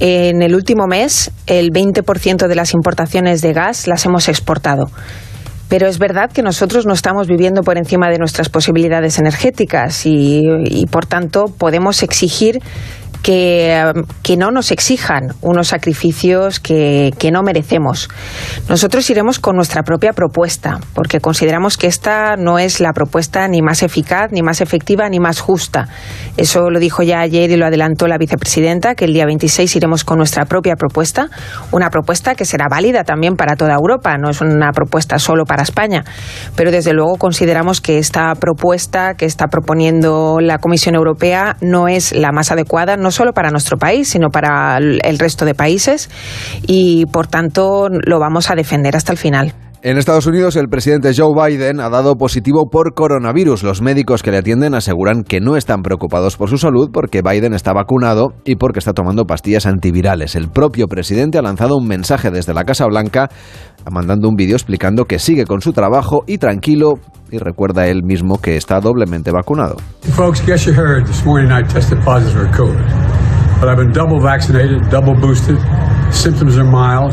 en 0.00 0.42
el 0.42 0.54
último 0.54 0.86
mes, 0.86 1.30
el 1.46 1.70
20% 1.70 2.46
de 2.46 2.54
las 2.54 2.74
importaciones 2.74 3.40
de 3.40 3.52
gas 3.52 3.86
las 3.86 4.04
hemos 4.04 4.28
exportado. 4.28 4.90
Pero 5.68 5.86
es 5.86 5.98
verdad 5.98 6.30
que 6.32 6.42
nosotros 6.42 6.86
no 6.86 6.94
estamos 6.94 7.26
viviendo 7.26 7.62
por 7.62 7.76
encima 7.76 8.08
de 8.08 8.18
nuestras 8.18 8.48
posibilidades 8.48 9.18
energéticas 9.18 10.06
y, 10.06 10.42
y 10.64 10.86
por 10.86 11.04
tanto 11.04 11.46
podemos 11.46 12.02
exigir 12.02 12.60
que, 13.22 14.36
no 14.36 14.50
nos 14.50 14.70
exijan 14.70 15.34
unos 15.40 15.68
sacrificios 15.68 16.60
que, 16.60 17.12
no 17.32 17.42
merecemos. 17.42 18.08
Nosotros 18.68 19.08
iremos 19.10 19.38
con 19.38 19.56
nuestra 19.56 19.82
propia 19.82 20.12
propuesta, 20.12 20.80
porque 20.94 21.20
consideramos 21.20 21.76
que 21.76 21.86
esta 21.86 22.36
no 22.36 22.58
es 22.58 22.80
la 22.80 22.92
propuesta 22.92 23.46
ni 23.48 23.60
más 23.60 23.82
eficaz, 23.82 24.30
ni 24.32 24.42
más 24.42 24.60
efectiva, 24.60 25.08
ni 25.08 25.20
más 25.20 25.40
justa. 25.40 25.88
Eso 26.36 26.70
lo 26.70 26.78
dijo 26.78 27.02
ya 27.02 27.20
ayer 27.20 27.50
y 27.50 27.56
lo 27.56 27.66
adelantó 27.66 28.06
la 28.06 28.16
vicepresidenta, 28.16 28.94
que 28.94 29.04
el 29.04 29.12
día 29.12 29.26
26 29.26 29.76
iremos 29.76 30.04
con 30.04 30.18
nuestra 30.18 30.46
propia 30.46 30.76
propuesta, 30.76 31.28
una 31.72 31.90
propuesta 31.90 32.34
que 32.34 32.44
será 32.44 32.66
válida 32.70 33.04
también 33.04 33.36
para 33.36 33.56
toda 33.56 33.74
Europa, 33.74 34.16
no 34.16 34.30
es 34.30 34.40
una 34.40 34.72
propuesta 34.72 35.18
solo 35.18 35.44
para 35.44 35.62
España. 35.62 36.04
Pero 36.56 36.70
desde 36.70 36.92
luego 36.92 37.16
consideramos 37.16 37.80
que 37.80 37.98
esta 37.98 38.34
propuesta 38.34 39.14
que 39.14 39.26
está 39.26 39.48
proponiendo 39.48 40.38
la 40.40 40.58
Comisión 40.58 40.94
Europea 40.94 41.56
no 41.60 41.88
es 41.88 42.12
la 42.12 42.32
más 42.32 42.50
adecuada, 42.52 42.96
no 42.96 43.07
solo 43.10 43.32
para 43.32 43.50
nuestro 43.50 43.76
país, 43.76 44.08
sino 44.08 44.28
para 44.30 44.78
el 44.78 45.18
resto 45.18 45.44
de 45.44 45.54
países 45.54 46.10
y, 46.66 47.06
por 47.06 47.26
tanto, 47.26 47.88
lo 47.90 48.18
vamos 48.18 48.50
a 48.50 48.54
defender 48.54 48.96
hasta 48.96 49.12
el 49.12 49.18
final. 49.18 49.54
En 49.80 49.96
Estados 49.96 50.26
Unidos, 50.26 50.56
el 50.56 50.68
presidente 50.68 51.12
Joe 51.16 51.32
Biden 51.32 51.78
ha 51.78 51.88
dado 51.88 52.16
positivo 52.16 52.68
por 52.68 52.94
coronavirus. 52.94 53.62
Los 53.62 53.80
médicos 53.80 54.24
que 54.24 54.32
le 54.32 54.38
atienden 54.38 54.74
aseguran 54.74 55.22
que 55.22 55.40
no 55.40 55.56
están 55.56 55.82
preocupados 55.82 56.36
por 56.36 56.50
su 56.50 56.58
salud 56.58 56.90
porque 56.92 57.22
Biden 57.22 57.54
está 57.54 57.72
vacunado 57.72 58.32
y 58.44 58.56
porque 58.56 58.80
está 58.80 58.92
tomando 58.92 59.24
pastillas 59.24 59.66
antivirales. 59.66 60.34
El 60.34 60.48
propio 60.48 60.88
presidente 60.88 61.38
ha 61.38 61.42
lanzado 61.42 61.76
un 61.76 61.86
mensaje 61.86 62.32
desde 62.32 62.54
la 62.54 62.64
Casa 62.64 62.86
Blanca, 62.86 63.28
mandando 63.88 64.28
un 64.28 64.34
vídeo 64.34 64.56
explicando 64.56 65.04
que 65.04 65.20
sigue 65.20 65.46
con 65.46 65.60
su 65.60 65.72
trabajo 65.72 66.24
y 66.26 66.38
tranquilo 66.38 66.94
y 67.30 67.38
recuerda 67.38 67.86
él 67.86 68.02
mismo 68.02 68.40
que 68.40 68.56
está 68.56 68.80
doblemente 68.80 69.30
vacunado. 69.30 69.76
Folks, 70.16 70.44
guess 70.44 70.66
you 70.66 70.72
heard 70.72 71.06
this 71.06 71.24
morning 71.24 71.52
I 71.52 71.62
tested 71.62 72.02
positive 72.04 72.32
for 72.32 72.50
COVID. 72.50 72.82
But 73.60 73.68
I've 73.68 73.76
been 73.76 73.92
double 73.92 74.20
vaccinated, 74.20 74.90
double 74.90 75.14
boosted. 75.14 75.56
Symptoms 76.10 76.58
are 76.58 76.64
mild 76.64 77.12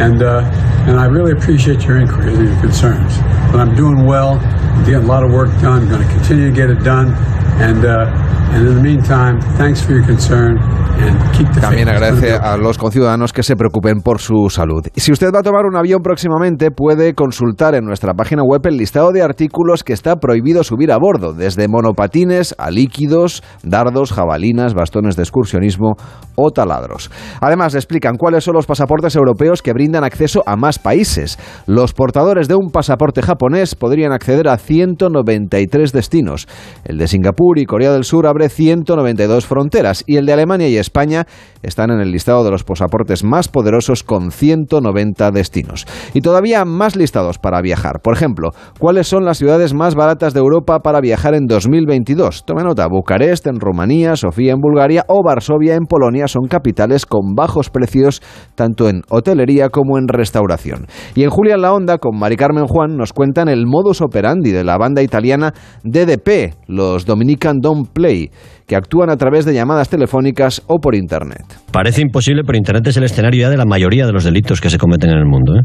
and 0.00 0.22
uh, 0.22 0.40
and 0.86 0.98
I 0.98 1.06
really 1.06 1.32
appreciate 1.32 1.84
your 1.84 1.98
inquiries 1.98 2.38
and 2.38 2.48
your 2.48 2.60
concerns. 2.60 3.16
But 3.50 3.60
I'm 3.60 3.74
doing 3.74 4.04
well, 4.04 4.38
getting 4.84 5.04
a 5.04 5.06
lot 5.06 5.22
of 5.24 5.30
work 5.30 5.50
done, 5.60 5.88
going 5.88 6.02
to 6.02 6.12
continue 6.12 6.50
to 6.50 6.54
get 6.54 6.70
it 6.70 6.82
done, 6.84 7.14
and 7.60 7.84
uh, 7.84 8.10
and 8.54 8.66
in 8.68 8.74
the 8.74 8.82
meantime, 8.82 9.40
thanks 9.56 9.82
for 9.82 9.92
your 9.92 10.06
concern. 10.06 10.58
También 11.60 11.88
agradece 11.88 12.34
a 12.34 12.56
los 12.56 12.78
conciudadanos 12.78 13.32
que 13.32 13.42
se 13.42 13.56
preocupen 13.56 14.00
por 14.00 14.20
su 14.20 14.48
salud. 14.48 14.86
Y 14.94 15.00
si 15.00 15.12
usted 15.12 15.32
va 15.34 15.40
a 15.40 15.42
tomar 15.42 15.66
un 15.66 15.76
avión 15.76 16.02
próximamente, 16.02 16.70
puede 16.70 17.14
consultar 17.14 17.74
en 17.74 17.84
nuestra 17.84 18.14
página 18.14 18.42
web 18.44 18.60
el 18.66 18.76
listado 18.76 19.10
de 19.10 19.22
artículos 19.22 19.82
que 19.82 19.92
está 19.92 20.16
prohibido 20.16 20.62
subir 20.62 20.92
a 20.92 20.98
bordo, 20.98 21.34
desde 21.34 21.66
monopatines 21.68 22.54
a 22.58 22.70
líquidos, 22.70 23.42
dardos, 23.62 24.12
jabalinas, 24.12 24.74
bastones 24.74 25.16
de 25.16 25.22
excursionismo 25.22 25.96
o 26.36 26.50
taladros. 26.50 27.10
Además, 27.40 27.74
explican 27.74 28.16
cuáles 28.16 28.44
son 28.44 28.54
los 28.54 28.66
pasaportes 28.66 29.16
europeos 29.16 29.62
que 29.62 29.72
brindan 29.72 30.04
acceso 30.04 30.42
a 30.46 30.56
más 30.56 30.78
países. 30.78 31.38
Los 31.66 31.92
portadores 31.92 32.46
de 32.46 32.54
un 32.54 32.70
pasaporte 32.70 33.20
japonés 33.20 33.74
podrían 33.74 34.12
acceder 34.12 34.48
a 34.48 34.58
193 34.64 35.92
destinos. 35.92 36.48
El 36.84 36.98
de 36.98 37.08
Singapur 37.08 37.58
y 37.58 37.66
Corea 37.66 37.92
del 37.92 38.04
Sur 38.04 38.26
abre 38.26 38.48
192 38.48 39.46
fronteras 39.46 40.04
y 40.06 40.16
el 40.16 40.26
de 40.26 40.32
Alemania 40.32 40.68
y 40.68 40.76
España 40.76 41.26
están 41.62 41.90
en 41.90 42.00
el 42.00 42.10
listado 42.10 42.44
de 42.44 42.50
los 42.50 42.64
pasaportes 42.64 43.24
más 43.24 43.48
poderosos 43.48 44.02
con 44.02 44.30
190 44.30 45.30
destinos. 45.30 45.86
Y 46.12 46.20
todavía 46.20 46.64
más 46.64 46.96
listados 46.96 47.38
para 47.38 47.60
viajar. 47.60 48.00
Por 48.02 48.14
ejemplo, 48.14 48.50
¿cuáles 48.78 49.06
son 49.06 49.24
las 49.24 49.38
ciudades 49.38 49.74
más 49.74 49.94
baratas 49.94 50.34
de 50.34 50.40
Europa 50.40 50.80
para 50.80 51.00
viajar 51.00 51.34
en 51.34 51.46
2022? 51.46 52.44
Tome 52.44 52.64
nota, 52.64 52.86
Bucarest 52.88 53.46
en 53.46 53.60
Rumanía, 53.60 54.16
Sofía 54.16 54.52
en 54.52 54.60
Bulgaria 54.60 55.04
o 55.08 55.22
Varsovia 55.22 55.74
en 55.74 55.86
Polonia 55.86 56.28
son 56.28 56.46
capitales 56.48 57.06
con 57.06 57.34
bajos 57.34 57.70
precios 57.70 58.22
tanto 58.54 58.88
en 58.88 59.02
hotelería 59.08 59.68
como 59.68 59.98
en 59.98 60.08
restauración. 60.08 60.86
Y 61.14 61.24
en 61.24 61.30
Julia 61.30 61.54
en 61.54 61.62
la 61.62 61.72
Onda, 61.72 61.98
con 61.98 62.18
Mari 62.18 62.36
Carmen 62.36 62.66
Juan, 62.66 62.96
nos 62.96 63.12
cuentan 63.12 63.48
el 63.48 63.66
modus 63.66 64.00
operandi 64.00 64.52
de 64.54 64.64
la 64.64 64.78
banda 64.78 65.02
italiana 65.02 65.52
DDP, 65.82 66.54
los 66.68 67.04
Dominican 67.04 67.60
Don't 67.60 67.88
Play 67.88 68.30
que 68.66 68.76
actúan 68.76 69.10
a 69.10 69.16
través 69.16 69.44
de 69.44 69.52
llamadas 69.54 69.88
telefónicas 69.88 70.62
o 70.66 70.78
por 70.78 70.94
Internet. 70.94 71.44
Parece 71.70 72.00
imposible, 72.02 72.42
pero 72.46 72.56
Internet 72.56 72.86
es 72.86 72.96
el 72.96 73.04
escenario 73.04 73.42
ya 73.42 73.50
de 73.50 73.56
la 73.56 73.64
mayoría 73.66 74.06
de 74.06 74.12
los 74.12 74.24
delitos 74.24 74.60
que 74.60 74.70
se 74.70 74.78
cometen 74.78 75.10
en 75.10 75.18
el 75.18 75.26
mundo. 75.26 75.54
¿eh? 75.56 75.62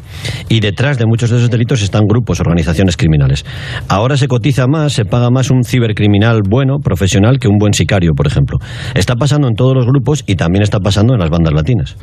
Y 0.50 0.60
detrás 0.60 0.98
de 0.98 1.06
muchos 1.06 1.30
de 1.30 1.38
esos 1.38 1.50
delitos 1.50 1.82
están 1.82 2.04
grupos, 2.08 2.40
organizaciones 2.40 2.98
criminales. 2.98 3.46
Ahora 3.88 4.18
se 4.18 4.28
cotiza 4.28 4.66
más, 4.68 4.94
se 4.94 5.06
paga 5.06 5.30
más 5.30 5.50
un 5.52 5.64
cibercriminal 5.64 6.42
bueno, 6.50 6.78
profesional, 6.84 7.40
que 7.40 7.48
un 7.48 7.58
buen 7.58 7.74
sicario, 7.74 8.12
por 8.16 8.28
ejemplo. 8.28 8.58
Está 8.96 9.16
pasando 9.16 9.48
en 9.48 9.54
todos 9.56 9.76
los 9.76 9.86
grupos 9.86 10.24
y 10.26 10.36
también 10.36 10.64
está 10.64 10.80
pasando 10.80 11.14
en 11.14 11.20
las 11.20 11.30
bandas 11.30 11.54
latinas. 11.54 11.96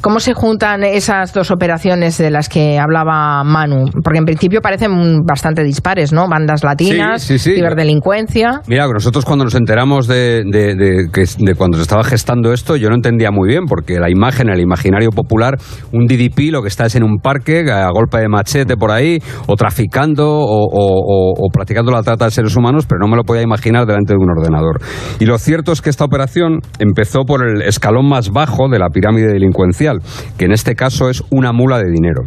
¿Cómo 0.00 0.20
se 0.20 0.34
juntan 0.34 0.84
esas 0.84 1.32
dos 1.32 1.50
operaciones 1.50 2.18
de 2.18 2.30
las 2.30 2.48
que 2.48 2.78
hablaba 2.78 3.42
Manu? 3.44 3.86
Porque 4.02 4.18
en 4.18 4.24
principio 4.24 4.60
parecen 4.60 5.22
bastante 5.26 5.64
dispares, 5.64 6.12
¿no? 6.12 6.28
Bandas 6.28 6.62
latinas, 6.62 7.22
Sí, 7.22 7.38
sí, 7.38 7.50
sí. 7.50 7.54
ciberdelincuencia. 7.56 8.60
Mira, 8.68 8.86
nosotros 8.86 9.24
cuando 9.24 9.44
nos 9.44 9.54
enteramos 9.54 10.06
de, 10.06 10.43
de- 10.44 10.74
de 10.74 11.08
que- 11.12 11.24
de 11.38 11.54
cuando 11.54 11.76
se 11.76 11.82
estaba 11.82 12.04
gestando 12.04 12.52
esto, 12.52 12.76
yo 12.76 12.88
no 12.88 12.94
entendía 12.94 13.30
muy 13.30 13.48
bien, 13.48 13.64
porque 13.66 13.98
la 13.98 14.10
imagen, 14.10 14.48
el 14.48 14.60
imaginario 14.60 15.10
popular, 15.10 15.56
un 15.92 16.06
DDP 16.06 16.50
lo 16.50 16.62
que 16.62 16.68
está 16.68 16.86
es 16.86 16.94
en 16.96 17.04
un 17.04 17.18
parque 17.18 17.64
a 17.70 17.88
golpe 17.90 18.18
de 18.18 18.28
machete 18.28 18.76
por 18.76 18.90
ahí, 18.90 19.18
o 19.46 19.56
traficando, 19.56 20.28
o, 20.28 20.64
o- 20.64 21.00
o- 21.00 21.32
o 21.36 21.48
practicando 21.52 21.90
la 21.92 22.02
trata 22.02 22.26
de 22.26 22.30
seres 22.30 22.56
humanos, 22.56 22.86
pero 22.88 23.00
no 23.00 23.08
me 23.08 23.16
lo 23.16 23.24
podía 23.24 23.42
imaginar 23.42 23.86
delante 23.86 24.14
de 24.14 24.18
un 24.18 24.30
ordenador. 24.30 24.80
Y 25.20 25.26
lo 25.26 25.38
cierto 25.38 25.72
es 25.72 25.80
que 25.80 25.90
esta 25.90 26.04
operación 26.04 26.60
empezó 26.78 27.24
por 27.24 27.46
el 27.46 27.62
escalón 27.62 28.08
más 28.08 28.30
bajo 28.30 28.68
de 28.68 28.78
la 28.78 28.88
pirámide 28.88 29.28
delincuencial, 29.32 30.00
que 30.38 30.44
en 30.46 30.52
este 30.52 30.74
caso 30.74 31.08
es 31.08 31.22
una 31.30 31.52
mula 31.52 31.78
de 31.78 31.90
dinero. 31.90 32.22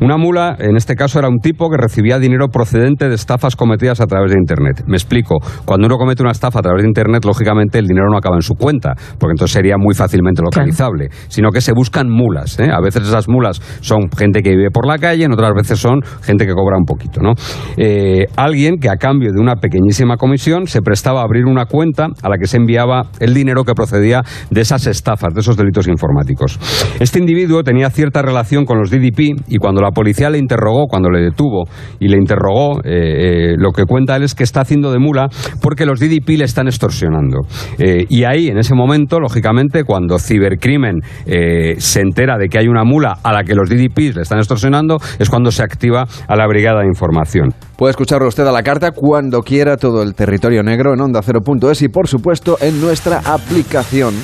Una 0.00 0.16
mula, 0.16 0.56
en 0.58 0.76
este 0.76 0.94
caso, 0.94 1.18
era 1.18 1.28
un 1.28 1.38
tipo 1.38 1.70
que 1.70 1.76
recibía 1.76 2.18
dinero 2.18 2.48
procedente 2.48 3.08
de 3.08 3.14
estafas 3.14 3.56
cometidas 3.56 4.00
a 4.00 4.06
través 4.06 4.32
de 4.32 4.38
Internet. 4.38 4.84
Me 4.86 4.96
explico. 4.96 5.38
Cuando 5.64 5.86
uno 5.86 5.96
comete 5.96 6.22
una 6.22 6.32
estafa 6.32 6.58
a 6.58 6.62
través 6.62 6.82
de 6.82 6.88
Internet, 6.88 7.24
lógicamente 7.24 7.55
el 7.60 7.86
dinero 7.86 8.08
no 8.10 8.16
acaba 8.16 8.36
en 8.36 8.42
su 8.42 8.54
cuenta, 8.54 8.94
porque 9.18 9.32
entonces 9.32 9.52
sería 9.52 9.76
muy 9.78 9.94
fácilmente 9.94 10.42
localizable, 10.42 11.08
sino 11.28 11.50
que 11.50 11.60
se 11.60 11.72
buscan 11.72 12.08
mulas. 12.08 12.58
¿eh? 12.58 12.70
A 12.72 12.80
veces 12.80 13.02
esas 13.02 13.28
mulas 13.28 13.60
son 13.80 14.10
gente 14.16 14.42
que 14.42 14.50
vive 14.50 14.70
por 14.70 14.86
la 14.86 14.98
calle, 14.98 15.24
en 15.24 15.32
otras 15.32 15.52
veces 15.54 15.78
son 15.78 16.00
gente 16.22 16.46
que 16.46 16.52
cobra 16.52 16.76
un 16.78 16.84
poquito. 16.84 17.20
¿no? 17.20 17.32
Eh, 17.76 18.26
alguien 18.36 18.76
que 18.78 18.88
a 18.88 18.96
cambio 18.96 19.32
de 19.32 19.40
una 19.40 19.56
pequeñísima 19.56 20.16
comisión 20.16 20.66
se 20.66 20.80
prestaba 20.82 21.20
a 21.20 21.24
abrir 21.24 21.46
una 21.46 21.66
cuenta 21.66 22.08
a 22.22 22.28
la 22.28 22.36
que 22.38 22.46
se 22.46 22.56
enviaba 22.56 23.02
el 23.20 23.34
dinero 23.34 23.64
que 23.64 23.74
procedía 23.74 24.22
de 24.50 24.60
esas 24.60 24.86
estafas, 24.86 25.34
de 25.34 25.40
esos 25.40 25.56
delitos 25.56 25.88
informáticos. 25.88 26.58
Este 27.00 27.18
individuo 27.18 27.62
tenía 27.62 27.90
cierta 27.90 28.22
relación 28.22 28.64
con 28.64 28.78
los 28.78 28.90
DDP 28.90 29.36
y 29.48 29.56
cuando 29.58 29.80
la 29.80 29.90
policía 29.90 30.30
le 30.30 30.38
interrogó, 30.38 30.86
cuando 30.86 31.10
le 31.10 31.20
detuvo 31.20 31.64
y 32.00 32.08
le 32.08 32.16
interrogó, 32.16 32.80
eh, 32.84 33.54
lo 33.56 33.70
que 33.72 33.84
cuenta 33.84 34.16
él 34.16 34.22
es 34.22 34.34
que 34.34 34.44
está 34.44 34.60
haciendo 34.60 34.92
de 34.92 34.98
mula 34.98 35.28
porque 35.60 35.86
los 35.86 36.00
DDP 36.00 36.38
le 36.38 36.44
están 36.44 36.66
extorsionando. 36.66 37.40
Eh, 37.78 38.04
y 38.08 38.24
ahí, 38.24 38.48
en 38.48 38.58
ese 38.58 38.74
momento, 38.74 39.20
lógicamente, 39.20 39.84
cuando 39.84 40.18
cibercrimen 40.18 41.00
eh, 41.26 41.76
se 41.78 42.00
entera 42.00 42.38
de 42.38 42.48
que 42.48 42.58
hay 42.58 42.68
una 42.68 42.84
mula 42.84 43.18
a 43.22 43.32
la 43.32 43.44
que 43.44 43.54
los 43.54 43.68
DDP 43.68 44.14
le 44.14 44.22
están 44.22 44.38
extorsionando, 44.38 44.98
es 45.18 45.28
cuando 45.28 45.50
se 45.50 45.62
activa 45.62 46.06
a 46.28 46.36
la 46.36 46.46
brigada 46.46 46.80
de 46.80 46.86
información. 46.86 47.54
Puede 47.76 47.90
escucharlo 47.90 48.28
usted 48.28 48.46
a 48.46 48.52
la 48.52 48.62
carta 48.62 48.92
cuando 48.92 49.42
quiera 49.42 49.76
todo 49.76 50.02
el 50.02 50.14
territorio 50.14 50.62
negro 50.62 50.94
en 50.94 51.00
onda 51.00 51.20
0.es 51.20 51.82
y 51.82 51.88
por 51.88 52.08
supuesto 52.08 52.56
en 52.60 52.80
nuestra 52.80 53.20
aplicación 53.24 54.14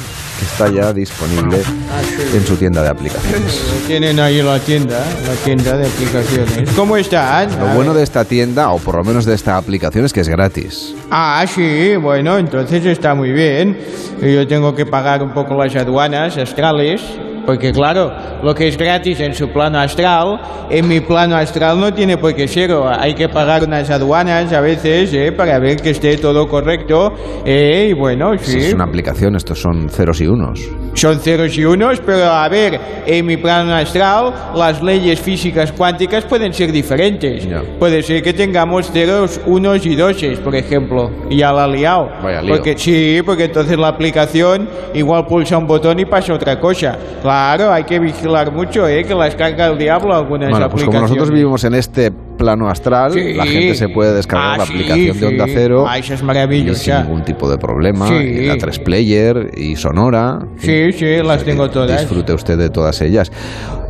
que 0.43 0.47
está 0.47 0.69
ya 0.69 0.93
disponible 0.93 1.59
en 2.35 2.47
su 2.47 2.57
tienda 2.57 2.83
de 2.83 2.89
aplicaciones. 2.89 3.61
Tienen 3.87 4.19
ahí 4.19 4.43
la 4.43 4.59
tienda, 4.59 4.99
la 4.99 5.35
tienda 5.45 5.77
de 5.77 5.87
aplicaciones. 5.87 6.71
¿Cómo 6.75 6.97
están? 6.97 7.49
Lo 7.59 7.67
bueno 7.75 7.95
de 7.95 8.03
esta 8.03 8.25
tienda, 8.25 8.71
o 8.71 8.79
por 8.79 8.97
lo 8.97 9.05
menos 9.05 9.25
de 9.25 9.35
esta 9.35 9.57
aplicación, 9.57 10.05
es 10.05 10.13
que 10.13 10.21
es 10.21 10.29
gratis. 10.29 10.95
Ah, 11.11 11.45
sí, 11.47 11.95
bueno, 11.97 12.39
entonces 12.39 12.85
está 12.87 13.15
muy 13.15 13.31
bien. 13.31 13.79
Yo 14.21 14.47
tengo 14.49 14.75
que 14.75 14.85
pagar 14.85 15.23
un 15.23 15.33
poco 15.33 15.55
las 15.55 15.75
aduanas 15.77 16.37
astrales, 16.37 17.01
porque 17.47 17.73
claro, 17.73 18.13
lo 18.43 18.55
que 18.55 18.69
es 18.69 18.77
gratis 18.77 19.21
en 19.21 19.35
su 19.35 19.49
plano 19.49 19.79
astral, 19.79 20.41
en 20.71 20.89
mi 20.89 21.01
plano 21.01 21.37
astral 21.37 21.79
no 21.81 21.93
tiene 21.93 22.17
por 22.17 22.35
qué 22.35 22.49
ser. 22.49 22.71
Hay 22.99 23.15
que 23.15 23.29
pagar 23.29 23.65
unas 23.65 23.91
aduanas 23.91 24.53
a 24.53 24.61
veces 24.61 25.13
eh, 25.15 25.33
para 25.33 25.59
ver 25.59 25.77
que 25.77 25.91
esté 25.91 26.17
todo 26.19 26.49
correcto. 26.49 27.13
eh, 27.45 27.89
y 27.91 27.93
bueno, 27.93 28.33
sí. 28.39 28.59
Es 28.59 28.75
una 28.75 28.85
aplicación, 28.85 29.37
estos 29.37 29.61
son 29.61 29.89
ceros 29.89 30.21
y 30.21 30.27
unos. 30.27 30.69
Son 30.95 31.19
ceros 31.21 31.57
y 31.57 31.65
unos, 31.65 32.01
pero 32.01 32.25
a 32.27 32.49
ver, 32.49 32.79
en 33.07 33.25
mi 33.27 33.37
plano 33.37 33.75
astral 33.75 34.33
las 34.55 34.83
leyes 34.83 35.21
físicas 35.21 35.73
cuánticas 35.73 36.25
pueden 36.25 36.53
ser 36.53 36.71
diferentes. 36.71 37.49
Puede 37.79 38.03
ser 38.03 38.23
que 38.23 38.33
tengamos 38.33 38.91
ceros, 38.91 39.41
unos 39.47 39.85
y 39.87 39.95
doses, 39.95 40.39
por 40.39 40.55
ejemplo. 40.55 41.11
Y 41.31 41.39
ya 41.39 41.53
la 41.53 41.65
ha 41.65 41.69
liado. 41.69 42.11
Vaya 42.23 42.43
lío. 42.43 42.55
Porque, 42.55 42.77
sí, 42.77 43.21
porque 43.25 43.45
entonces 43.45 43.79
la 43.79 43.89
aplicación 43.89 44.69
igual 44.95 45.27
pulsa 45.27 45.57
un 45.57 45.67
botón 45.67 45.99
y 45.99 46.05
pasa 46.05 46.35
otra 46.35 46.61
cosa. 46.61 46.99
Claro, 47.23 47.73
hay 47.73 47.85
que 47.85 47.99
vigilar 47.99 48.53
mucho, 48.53 48.87
¿eh? 48.87 49.05
Que 49.05 49.15
las 49.15 49.35
carga 49.35 49.69
el 49.69 49.79
diablo 49.79 50.15
algunas 50.15 50.51
Bueno, 50.51 50.69
pues 50.69 50.85
como 50.85 50.99
aplicaciones. 50.99 51.11
nosotros 51.11 51.31
vivimos 51.31 51.65
en 51.65 51.75
este 51.75 52.13
plano 52.43 52.69
astral, 52.69 53.13
Sí. 53.13 53.35
la 53.35 53.47
gente 53.47 53.75
se 53.77 53.89
puede 53.89 54.13
descargar 54.15 54.55
Ah, 54.55 54.59
la 54.59 54.67
sí, 54.67 54.73
aplicación 54.73 55.21
de 55.21 55.27
Onda. 55.27 55.47
Cero 55.47 55.85
Ah, 55.89 55.97
eso 55.99 56.15
es 56.15 56.21
y 56.21 56.25
maravilloso. 56.25 56.83
sin 56.83 56.95
ningún 56.97 57.25
tipo 57.25 57.49
de 57.49 57.57
problema. 57.57 58.09
Y 58.23 58.47
La 58.47 58.57
3 58.59 58.81
Player 58.81 59.51
y 59.57 59.77
Sonora. 59.77 60.41
Sí, 60.59 60.93
sí, 60.93 61.07
las 61.23 61.45
tengo 61.45 61.71
todas. 61.71 62.01
Disfrute 62.01 62.33
usted 62.33 62.59
de 62.59 62.69
todas 62.71 63.01
ellas. 63.01 63.31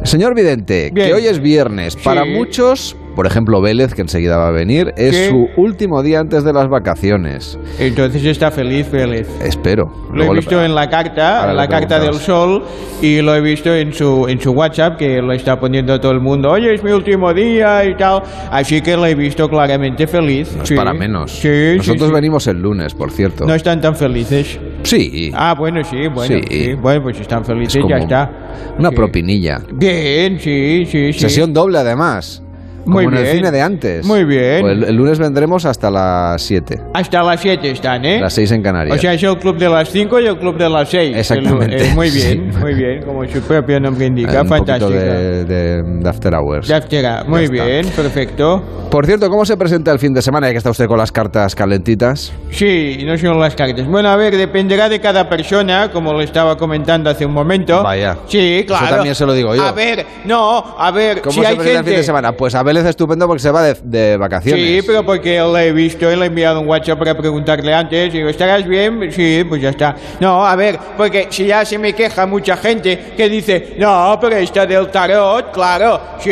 Señor 0.05 0.35
Vidente, 0.35 0.91
Bien. 0.93 1.09
que 1.09 1.15
hoy 1.15 1.27
es 1.27 1.41
viernes. 1.41 1.97
Para 1.97 2.25
muchos, 2.27 2.95
por 3.15 3.27
ejemplo 3.27 3.61
Vélez, 3.61 3.95
que 3.95 4.03
enseguida 4.03 4.37
va 4.37 4.49
a 4.49 4.51
venir, 4.53 4.93
es 4.97 5.15
Sí. 5.17 5.29
su 5.29 5.49
último 5.57 6.03
día 6.03 6.21
antes 6.21 6.45
de 6.45 6.53
las 6.53 6.69
vacaciones. 6.69 7.59
Entonces 7.79 8.25
está 8.25 8.51
feliz, 8.51 8.91
Vélez. 8.91 9.29
Espero. 9.43 9.85
Lo 10.11 10.15
Luego 10.17 10.33
he 10.33 10.35
le- 10.37 10.41
visto 10.41 10.63
en 10.63 10.75
la 10.75 10.89
carta, 10.89 11.53
la 11.53 11.69
carta 11.69 11.99
del 12.01 12.15
sol, 12.15 12.65
y 13.01 13.21
lo 13.21 13.35
he 13.35 13.41
visto 13.41 13.75
en 13.75 13.93
su, 13.93 14.27
en 14.29 14.41
su 14.41 14.53
WhatsApp, 14.53 14.97
que 14.99 15.21
lo 15.23 15.33
está 15.33 15.59
poniendo 15.59 15.99
todo 16.01 16.13
el 16.13 16.21
mundo. 16.21 16.51
Oye, 16.51 16.75
es 16.75 16.83
mi 16.83 16.91
último 16.93 17.33
día 17.33 17.85
y 17.85 17.97
tal. 17.97 18.23
Así 18.51 18.81
que 18.81 18.97
lo 18.97 19.07
he 19.07 19.15
visto 19.15 19.49
claramente 19.49 20.07
feliz. 20.07 20.55
No 20.57 20.63
es 20.63 20.69
Sí. 20.69 20.75
para 20.75 20.93
menos. 20.93 21.31
Sí, 21.33 21.75
Nosotros 21.77 22.09
sí. 22.09 22.15
venimos 22.15 22.47
el 22.47 22.61
lunes, 22.61 22.95
por 22.95 23.11
cierto. 23.11 23.45
No 23.47 23.55
están 23.55 23.81
tan 23.81 23.95
felices. 23.97 24.59
Sí. 24.83 25.31
Ah, 25.35 25.55
bueno, 25.59 25.83
sí, 25.85 26.09
bueno. 26.13 26.37
Sí. 26.49 26.75
Bueno, 26.75 27.03
pues 27.05 27.21
están 27.21 27.45
felices, 27.45 27.77
Es 27.77 27.83
como 27.83 27.97
ya 27.97 28.03
está. 28.03 28.31
Una 28.79 28.91
propinilla. 28.91 29.59
Bien, 29.73 30.39
sí, 30.39 30.85
sí, 30.87 31.13
sí. 31.13 31.21
Sesión 31.21 31.53
doble, 31.53 31.79
además. 31.79 32.42
Muy 32.85 33.05
como 33.05 33.17
en 33.19 33.25
el 33.27 33.37
cine 33.37 33.51
de 33.51 33.61
antes. 33.63 34.07
Muy 34.07 34.25
bien. 34.25 34.61
Pues 34.63 34.73
el, 34.77 34.85
el 34.85 34.95
lunes 34.97 35.19
vendremos 35.19 35.65
hasta 35.65 35.91
las 35.91 36.43
7. 36.43 36.77
Hasta 36.95 37.23
las 37.23 37.41
7 37.41 37.71
están, 37.71 38.05
¿eh? 38.05 38.21
Las 38.21 38.33
6 38.35 38.53
en 38.53 38.63
Canarias. 38.63 38.97
O 38.97 39.01
sea, 39.01 39.15
es 39.15 39.23
el 39.23 39.37
club 39.39 39.57
de 39.57 39.69
las 39.69 39.89
5 39.91 40.21
y 40.21 40.27
el 40.27 40.37
club 40.39 40.57
de 40.59 40.69
las 40.69 40.89
6. 40.89 41.17
Exactamente. 41.17 41.93
muy 41.95 42.11
bien, 42.11 42.53
Sí. 42.53 42.59
muy 42.59 42.75
bien, 42.75 43.03
como 43.05 43.25
su 43.29 43.41
propio 43.43 43.79
nombre 43.81 44.05
Eh, 44.05 44.09
indica. 44.09 44.43
un 44.43 44.49
Fantástico. 44.49 44.91
de, 44.91 45.45
de- 45.45 45.83
de 45.83 46.09
After 46.09 46.35
Hours. 46.35 46.67
Ya 46.69 46.79
estará. 46.79 47.25
Muy 47.25 47.41
Ya 47.41 47.45
está. 47.55 47.65
bien, 47.67 47.87
perfecto. 47.95 48.63
Por 48.91 49.07
cierto, 49.07 49.29
¿cómo 49.31 49.45
se 49.47 49.57
presenta 49.57 49.91
el 49.93 49.99
fin 49.99 50.13
de 50.13 50.21
semana? 50.21 50.49
Ya 50.49 50.53
que 50.53 50.59
está 50.59 50.71
usted 50.71 50.87
con 50.87 50.99
las 50.99 51.11
cartas 51.13 51.55
calentitas. 51.55 52.33
Sí, 52.51 52.99
no 53.07 53.17
son 53.17 53.39
las 53.41 53.55
cartas. 53.55 53.87
Bueno, 53.87 54.11
a 54.11 54.17
ver, 54.17 54.37
dependerá 54.37 54.89
de 54.89 55.01
cada 55.01 55.29
persona, 55.29 55.91
como 55.91 56.13
lo 56.13 56.21
estaba 56.21 56.57
comentando 56.57 57.09
hace 57.09 57.25
un 57.25 57.33
momento. 57.33 57.83
Vaya. 57.83 58.17
Sí, 58.27 58.65
claro. 58.67 58.85
Eso 58.87 58.95
también 58.97 59.15
se 59.15 59.25
lo 59.27 59.33
digo 59.33 59.55
yo. 59.55 59.63
A 59.63 59.73
ver, 59.73 60.05
no, 60.27 60.77
a 60.79 60.91
ver, 60.91 61.21
¿Cómo 61.23 61.33
si 61.33 61.41
se 61.41 61.47
hay 61.47 61.57
presenta 61.57 61.81
el 61.81 61.87
fin 61.87 61.97
de 61.97 62.03
semana? 62.03 62.33
Pues 62.33 62.55
a 62.55 62.63
Vélez 62.73 62.89
estupendo 62.89 63.27
porque 63.27 63.43
se 63.43 63.51
va 63.51 63.63
de, 63.63 63.77
de 63.83 64.17
vacaciones. 64.17 64.65
Sí, 64.65 64.81
pero 64.87 65.05
porque 65.05 65.41
le 65.41 65.67
he 65.67 65.73
visto 65.73 66.09
le 66.09 66.25
he 66.25 66.27
enviado 66.27 66.61
un 66.61 66.69
WhatsApp 66.69 66.99
para 66.99 67.15
preguntarle 67.17 67.75
antes. 67.75 68.13
Digo, 68.13 68.31
¿estarás 68.31 68.67
bien? 68.67 69.13
Sí, 69.13 69.45
pues 69.47 69.61
ya 69.61 69.69
está. 69.69 69.95
No, 70.21 70.47
a 70.47 70.57
ver, 70.57 70.79
porque 70.97 71.27
si 71.29 71.47
ya 71.47 71.67
se 71.67 71.77
me 71.77 71.93
queja 71.93 72.27
mucha 72.27 72.57
gente 72.57 73.13
que 73.15 73.29
dice, 73.29 73.75
no, 73.79 74.17
pero 74.19 74.37
esta 74.37 74.65
del 74.65 74.89
tarot, 74.89 75.53
claro, 75.53 76.01
sí. 76.19 76.31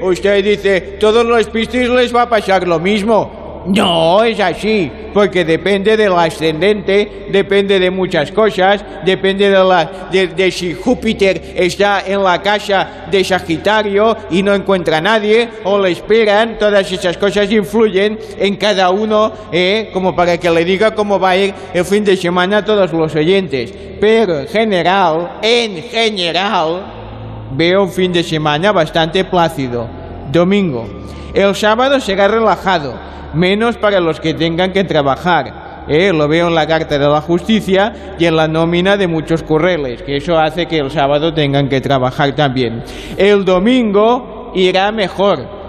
Usted 0.00 0.44
dice, 0.44 0.80
todos 0.98 1.24
los 1.24 1.46
piscis 1.46 1.88
les 1.88 2.14
va 2.14 2.22
a 2.22 2.28
pasar 2.28 2.66
lo 2.66 2.80
mismo. 2.80 3.45
No, 3.66 4.22
es 4.22 4.38
así, 4.38 4.90
porque 5.12 5.44
depende 5.44 5.96
del 5.96 6.12
ascendente, 6.12 7.26
depende 7.30 7.80
de 7.80 7.90
muchas 7.90 8.30
cosas, 8.30 8.84
depende 9.04 9.50
de, 9.50 9.58
la, 9.58 10.08
de, 10.10 10.50
si 10.52 10.72
Júpiter 10.74 11.54
está 11.56 12.04
en 12.06 12.22
la 12.22 12.40
casa 12.40 13.06
de 13.10 13.24
Sagitario 13.24 14.16
y 14.30 14.42
no 14.42 14.54
encuentra 14.54 14.98
a 14.98 15.00
nadie, 15.00 15.48
o 15.64 15.78
le 15.80 15.90
esperan, 15.90 16.58
todas 16.58 16.90
esas 16.92 17.16
cosas 17.16 17.50
influyen 17.50 18.18
en 18.38 18.56
cada 18.56 18.90
uno, 18.90 19.32
eh, 19.50 19.90
como 19.92 20.14
para 20.14 20.38
que 20.38 20.50
le 20.50 20.64
diga 20.64 20.94
cómo 20.94 21.18
va 21.18 21.30
a 21.30 21.36
ir 21.36 21.54
el 21.74 21.84
fin 21.84 22.04
de 22.04 22.16
semana 22.16 22.58
a 22.58 22.64
todos 22.64 22.92
los 22.92 23.14
oyentes. 23.16 23.72
Pero 24.00 24.40
en 24.40 24.46
general, 24.46 25.38
en 25.42 25.82
general, 25.82 26.84
veo 27.50 27.82
un 27.82 27.90
fin 27.90 28.12
de 28.12 28.22
semana 28.22 28.70
bastante 28.70 29.24
plácido. 29.24 29.95
Domingo. 30.32 30.86
El 31.34 31.54
sábado 31.54 32.00
será 32.00 32.28
relajado, 32.28 32.94
menos 33.34 33.76
para 33.76 34.00
los 34.00 34.20
que 34.20 34.34
tengan 34.34 34.72
que 34.72 34.84
trabajar. 34.84 35.84
Eh, 35.88 36.12
lo 36.12 36.26
veo 36.26 36.48
en 36.48 36.54
la 36.54 36.66
carta 36.66 36.98
de 36.98 37.08
la 37.08 37.20
justicia 37.20 38.16
y 38.18 38.24
en 38.24 38.36
la 38.36 38.48
nómina 38.48 38.96
de 38.96 39.06
muchos 39.06 39.42
correles, 39.42 40.02
que 40.02 40.16
eso 40.16 40.38
hace 40.38 40.66
que 40.66 40.78
el 40.78 40.90
sábado 40.90 41.32
tengan 41.32 41.68
que 41.68 41.80
trabajar 41.80 42.34
también. 42.34 42.82
El 43.16 43.44
domingo 43.44 44.50
irá 44.54 44.90
mejor. 44.90 45.65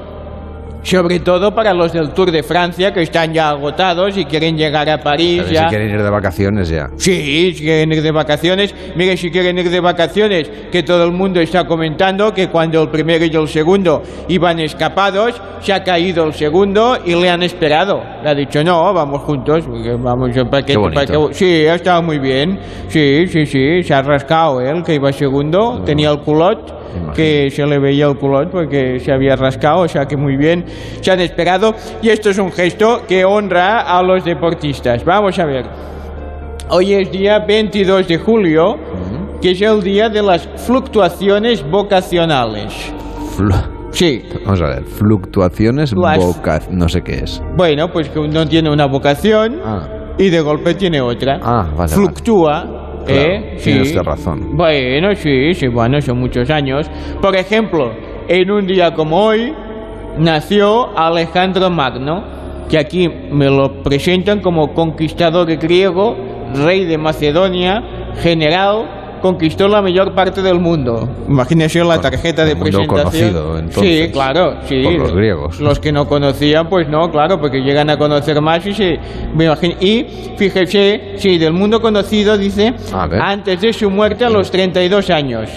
Sobre 0.87 1.19
todo 1.19 1.53
para 1.53 1.73
los 1.73 1.91
del 1.91 2.11
Tour 2.11 2.31
de 2.31 2.43
Francia 2.43 2.93
que 2.93 3.01
están 3.01 3.33
ya 3.33 3.49
agotados 3.49 4.15
y 4.17 4.23
quieren 4.23 4.55
llegar 4.55 4.89
a 4.89 4.97
París 5.03 5.41
Pero 5.43 5.53
ya. 5.53 5.63
si 5.63 5.67
quieren 5.75 5.89
ir 5.89 6.01
de 6.01 6.09
vacaciones 6.09 6.69
ya. 6.69 6.89
Sí, 6.95 7.53
si 7.53 7.61
quieren 7.63 7.91
ir 7.91 8.01
de 8.01 8.11
vacaciones. 8.11 8.73
Mire, 8.95 9.17
si 9.17 9.29
quieren 9.29 9.57
ir 9.57 9.69
de 9.69 9.81
vacaciones, 9.81 10.49
que 10.71 10.83
todo 10.83 11.03
el 11.03 11.11
mundo 11.11 11.41
está 11.41 11.65
comentando 11.67 12.33
que 12.33 12.47
cuando 12.47 12.81
el 12.83 12.87
primero 12.89 13.25
y 13.25 13.35
el 13.35 13.49
segundo 13.49 14.01
iban 14.29 14.61
escapados, 14.61 15.41
se 15.59 15.73
ha 15.73 15.83
caído 15.83 16.23
el 16.23 16.33
segundo 16.33 16.97
y 17.03 17.15
le 17.15 17.29
han 17.29 17.43
esperado. 17.43 18.01
Le 18.23 18.29
ha 18.29 18.33
dicho, 18.33 18.63
no, 18.63 18.93
vamos 18.93 19.21
juntos. 19.23 19.65
Vamos, 19.67 20.29
¿para 20.49 20.63
qué, 20.63 20.73
Qué 20.73 20.79
para 20.79 21.01
bonito. 21.05 21.27
qué- 21.27 21.33
Sí, 21.33 21.67
ha 21.67 21.75
estado 21.75 22.01
muy 22.01 22.19
bien. 22.19 22.59
Sí, 22.87 23.27
sí, 23.27 23.45
sí, 23.45 23.83
se 23.83 23.93
ha 23.93 24.01
rascado 24.03 24.61
él, 24.61 24.83
que 24.85 24.95
iba 24.95 25.11
segundo. 25.11 25.81
Tenía 25.85 26.11
el 26.11 26.19
culot. 26.19 26.76
Que 27.15 27.49
se 27.51 27.65
le 27.65 27.79
veía 27.79 28.05
el 28.07 28.15
culot 28.17 28.49
porque 28.51 28.99
se 28.99 29.11
había 29.11 29.35
rascado, 29.35 29.81
o 29.81 29.87
sea 29.87 30.05
que 30.05 30.15
muy 30.17 30.37
bien, 30.37 30.65
se 31.01 31.11
han 31.11 31.19
esperado 31.19 31.73
y 32.01 32.09
esto 32.09 32.29
es 32.29 32.37
un 32.37 32.51
gesto 32.51 33.01
que 33.07 33.23
honra 33.25 33.81
a 33.81 34.01
los 34.03 34.23
deportistas. 34.23 35.03
Vamos 35.05 35.37
a 35.39 35.45
ver. 35.45 35.65
Hoy 36.69 36.93
es 36.93 37.11
día 37.11 37.39
22 37.39 38.07
de 38.07 38.17
julio, 38.17 38.75
que 39.41 39.51
es 39.51 39.61
el 39.61 39.81
día 39.81 40.09
de 40.09 40.21
las 40.21 40.47
fluctuaciones 40.65 41.63
vocacionales. 41.69 42.73
Flu- 43.37 43.73
Sí. 43.91 44.21
Vamos 44.45 44.61
a 44.61 44.65
ver, 44.67 44.83
fluctuaciones 44.83 45.93
Las- 45.95 46.69
no 46.69 46.87
sé 46.89 47.01
qué 47.01 47.19
es. 47.19 47.41
Bueno, 47.55 47.89
pues 47.91 48.09
que 48.09 48.19
uno 48.19 48.45
tiene 48.45 48.69
una 48.69 48.85
vocación 48.85 49.59
y 50.19 50.29
de 50.29 50.41
golpe 50.41 50.73
tiene 50.75 50.99
otra. 51.01 51.39
Ah, 51.41 51.67
vale, 51.75 51.89
Fluctúa. 51.93 52.76
Claro, 53.07 53.21
¿eh? 53.21 53.55
Sí. 53.57 53.79
usted 53.79 54.01
razón. 54.01 54.55
Bueno, 54.55 55.15
sí, 55.15 55.53
sí, 55.53 55.67
bueno, 55.67 56.01
son 56.01 56.19
muchos 56.19 56.49
años. 56.49 56.89
Por 57.21 57.35
ejemplo, 57.35 57.91
en 58.27 58.51
un 58.51 58.67
día 58.67 58.93
como 58.93 59.17
hoy 59.17 59.53
nació 60.17 60.97
Alejandro 60.97 61.69
Magno, 61.69 62.23
que 62.69 62.77
aquí 62.77 63.07
me 63.07 63.45
lo 63.45 63.81
presentan 63.81 64.41
como 64.41 64.73
conquistador 64.73 65.47
griego, 65.57 66.15
rey 66.53 66.85
de 66.85 66.97
Macedonia, 66.97 67.81
general, 68.21 68.96
conquistó 69.21 69.67
la 69.67 69.81
mayor 69.81 70.13
parte 70.13 70.41
del 70.41 70.59
mundo. 70.59 71.07
Imagínese 71.27 71.83
la 71.83 71.99
tarjeta 71.99 72.43
de 72.45 72.51
el 72.51 72.57
mundo 72.57 72.77
presentación. 72.79 73.33
conocido, 73.33 73.57
entonces, 73.59 74.05
sí, 74.07 74.11
claro, 74.11 74.57
sí. 74.65 74.83
por 74.83 74.93
los 74.93 75.13
griegos. 75.13 75.59
Los 75.59 75.79
que 75.79 75.91
no 75.91 76.07
conocían, 76.07 76.69
pues 76.69 76.87
no, 76.89 77.11
claro, 77.11 77.39
porque 77.39 77.59
llegan 77.61 77.89
a 77.89 77.97
conocer 77.97 78.39
más 78.41 78.65
y 78.65 78.73
se. 78.73 78.99
me 79.33 79.45
imagino- 79.45 79.75
y 79.79 80.05
fíjese, 80.37 81.13
sí, 81.17 81.37
del 81.37 81.53
mundo 81.53 81.81
conocido 81.81 82.37
dice, 82.37 82.73
antes 83.19 83.61
de 83.61 83.73
su 83.73 83.89
muerte 83.89 84.25
a 84.25 84.29
los 84.29 84.49
32 84.51 85.09
años. 85.09 85.49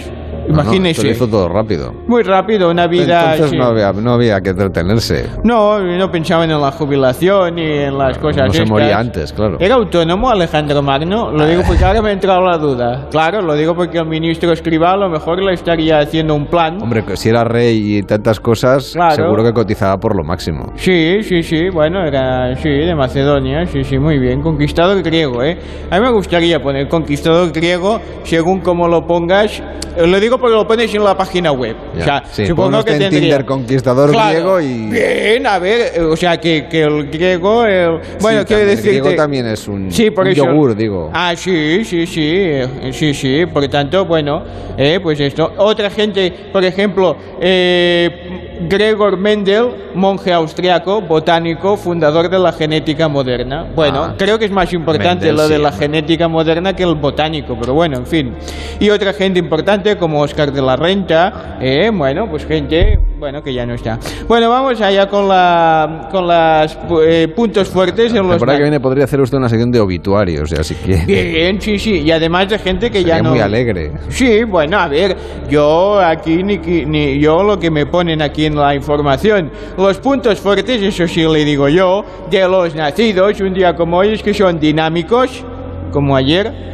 No, 0.51 0.57
no, 0.57 0.63
Imagínese. 0.63 0.91
esto 0.91 1.03
lo 1.05 1.11
hizo 1.11 1.27
todo 1.29 1.49
rápido. 1.49 1.93
Muy 2.07 2.23
rápido, 2.23 2.71
una 2.71 2.87
vida. 2.87 3.33
Entonces 3.35 3.51
sí. 3.51 3.57
no, 3.57 3.65
había, 3.67 3.93
no 3.93 4.13
había 4.13 4.41
que 4.41 4.51
entretenerse. 4.51 5.29
No, 5.45 5.79
no 5.81 6.11
pensaban 6.11 6.51
en 6.51 6.61
la 6.61 6.71
jubilación 6.73 7.55
ni 7.55 7.63
en 7.63 7.97
las 7.99 8.19
cosas 8.19 8.47
No 8.47 8.53
se 8.53 8.59
estas. 8.63 8.71
moría 8.71 8.99
antes, 8.99 9.33
claro. 9.33 9.57
¿Era 9.61 9.75
autónomo 9.77 10.31
Alejandro 10.31 10.83
Magno? 10.83 11.31
Lo 11.33 11.47
digo 11.47 11.63
porque 11.67 11.85
ahora 11.85 12.03
me 12.03 12.11
ha 12.11 12.13
entrado 12.13 12.41
la 12.45 12.59
duda. 12.59 13.09
Claro, 13.11 13.41
lo 13.43 13.55
digo 13.55 13.75
porque 13.75 13.99
el 13.99 14.07
ministro 14.07 14.53
Escribá 14.53 14.93
a 14.93 14.97
lo 14.97 15.09
mejor 15.09 15.43
le 15.43 15.53
estaría 15.53 15.99
haciendo 15.99 16.35
un 16.35 16.47
plan. 16.47 16.81
Hombre, 16.83 17.05
que 17.05 17.17
si 17.17 17.29
era 17.29 17.45
rey 17.45 17.99
y 17.99 18.03
tantas 18.03 18.41
cosas, 18.41 18.93
Claro. 18.95 19.15
seguro 19.15 19.45
que 19.45 19.53
cotizaba 19.53 19.97
por 19.99 20.17
lo 20.17 20.25
máximo. 20.25 20.73
Sí, 20.77 21.23
sí, 21.23 21.43
sí, 21.43 21.69
bueno, 21.73 22.05
era, 22.05 22.55
sí, 22.57 22.69
de 22.69 22.95
Macedonia, 22.95 23.67
sí, 23.67 23.85
sí, 23.85 23.99
muy 23.99 24.19
bien, 24.19 24.41
conquistador 24.43 25.03
griego, 25.03 25.43
¿eh? 25.43 25.59
A 25.91 25.97
mí 25.99 26.03
me 26.03 26.11
gustaría 26.13 26.61
poner 26.61 26.89
conquistador 26.89 27.53
griego 27.53 28.01
según 28.25 28.61
como 28.61 28.89
lo 28.89 29.07
pongas, 29.07 29.61
eh, 29.97 30.07
lo 30.07 30.19
digo 30.21 30.39
porque 30.41 30.55
lo 30.57 30.67
pones 30.67 30.93
en 30.95 31.05
la 31.05 31.17
página 31.17 31.53
web, 31.53 31.77
Ya, 31.95 32.01
o 32.01 32.05
sea, 32.05 32.23
sí, 32.33 32.47
supongo 32.47 32.71
pon 32.79 32.85
que 32.85 32.91
tendría... 32.93 33.21
Tinder 33.21 33.45
conquistador 33.45 34.11
Claro. 34.11 34.29
griego 34.57 34.61
y... 34.61 34.91
Bien, 34.91 35.47
a 35.47 35.59
ver, 35.59 36.01
o 36.03 36.17
sea, 36.17 36.39
que, 36.41 36.67
que 36.69 36.83
el 36.83 37.11
griego, 37.11 37.65
el- 37.67 38.01
bueno, 38.21 38.41
Sí, 38.41 38.47
quiero 38.47 38.67
decir... 38.67 38.91
El 38.95 39.01
griego 39.01 39.17
también 39.17 39.47
es 39.47 39.69
un, 39.69 39.93
Sí, 39.93 40.11
por 40.11 40.25
un 40.27 40.33
eso. 40.33 40.45
yogur, 40.47 40.75
digo. 40.77 41.11
Ah, 41.13 41.35
sí, 41.37 41.85
sí, 41.85 42.07
sí, 42.07 42.31
eh, 42.33 42.91
sí, 42.93 43.15
sí. 43.15 43.47
Por 43.47 43.67
tanto, 43.69 44.05
bueno, 44.07 44.43
eh, 44.77 44.99
pues 45.03 45.21
esto. 45.21 45.53
Otra 45.59 45.91
gente, 45.91 46.33
por 46.53 46.65
ejemplo, 46.65 47.17
eh, 47.41 48.50
Gregor 48.69 49.17
Mendel, 49.17 49.69
monje 49.95 50.33
austriaco, 50.33 51.01
botánico, 51.01 51.77
fundador 51.77 52.29
de 52.29 52.39
la 52.39 52.53
genética 52.53 53.09
moderna. 53.09 53.67
Bueno, 53.75 54.05
Ah. 54.05 54.15
creo 54.19 54.39
que 54.39 54.45
es 54.45 54.51
más 54.51 54.73
importante 54.73 55.27
Mendel, 55.27 55.37
lo 55.37 55.49
de 55.49 55.57
sí, 55.57 55.63
la 55.63 55.73
genética 55.73 56.29
moderna 56.29 56.75
que 56.75 56.83
el 56.83 56.95
botánico, 56.95 57.57
pero 57.59 57.75
bueno, 57.75 57.97
en 57.99 58.07
fin. 58.07 58.35
Y 58.79 58.91
otra 58.91 59.13
gente 59.13 59.39
importante 59.39 59.97
como 59.97 60.21
Oscar 60.21 60.53
de 60.53 60.63
la 60.63 60.77
Renta, 60.77 61.57
eh, 61.61 61.91
bueno, 61.93 62.29
pues 62.29 62.45
gente, 62.47 62.99
bueno, 63.19 63.43
que 63.43 63.53
ya 63.55 63.65
no 63.67 63.75
está. 63.75 63.99
Bueno, 64.29 64.51
vamos 64.51 64.81
allá 64.81 65.09
con 65.09 65.29
la 65.29 66.09
con 66.11 66.27
las 66.27 66.79
eh, 67.05 67.29
puntos 67.35 67.69
fuertes 67.69 68.11
en 68.11 68.17
La 68.17 68.23
los 68.23 68.31
temporada 68.33 68.59
que 68.59 68.63
viene 68.65 68.81
podría 68.81 69.05
hacer 69.05 69.21
usted 69.21 69.39
una 69.39 69.49
sección 69.49 69.71
de 69.71 69.81
obituarios, 69.81 70.51
ya 70.51 70.63
si 70.63 70.75
quiere. 70.75 71.05
Bien, 71.07 71.61
sí, 71.61 71.79
sí, 71.79 72.01
y 72.01 72.11
además 72.11 72.49
de 72.49 72.59
gente 72.59 72.91
que 72.91 72.99
Sería 72.99 73.17
ya 73.17 73.23
no... 73.23 73.31
muy 73.31 73.41
alegre. 73.41 73.93
Sí, 74.09 74.45
bueno, 74.45 74.79
a 74.79 74.89
ver, 74.89 75.17
yo 75.49 75.99
aquí 76.01 76.43
ni, 76.43 76.59
ni 76.59 77.19
yo 77.19 77.43
lo 77.43 77.59
que 77.59 77.71
me 77.71 77.87
ponen 77.87 78.21
aquí 78.23 78.47
en 78.47 78.50
la 78.55 78.75
información, 78.75 79.51
los 79.77 79.99
puntos 79.99 80.39
fuertes, 80.41 80.81
eso 80.83 81.07
sí 81.07 81.23
le 81.23 81.45
digo 81.45 81.69
yo, 81.69 82.05
de 82.31 82.41
los 82.49 82.75
nacidos 82.75 83.41
un 83.41 83.55
día 83.55 83.75
como 83.77 83.99
hoy 83.99 84.15
es 84.15 84.23
que 84.23 84.33
son 84.35 84.59
dinámicos, 84.61 85.45
como 85.93 86.15
ayer. 86.17 86.71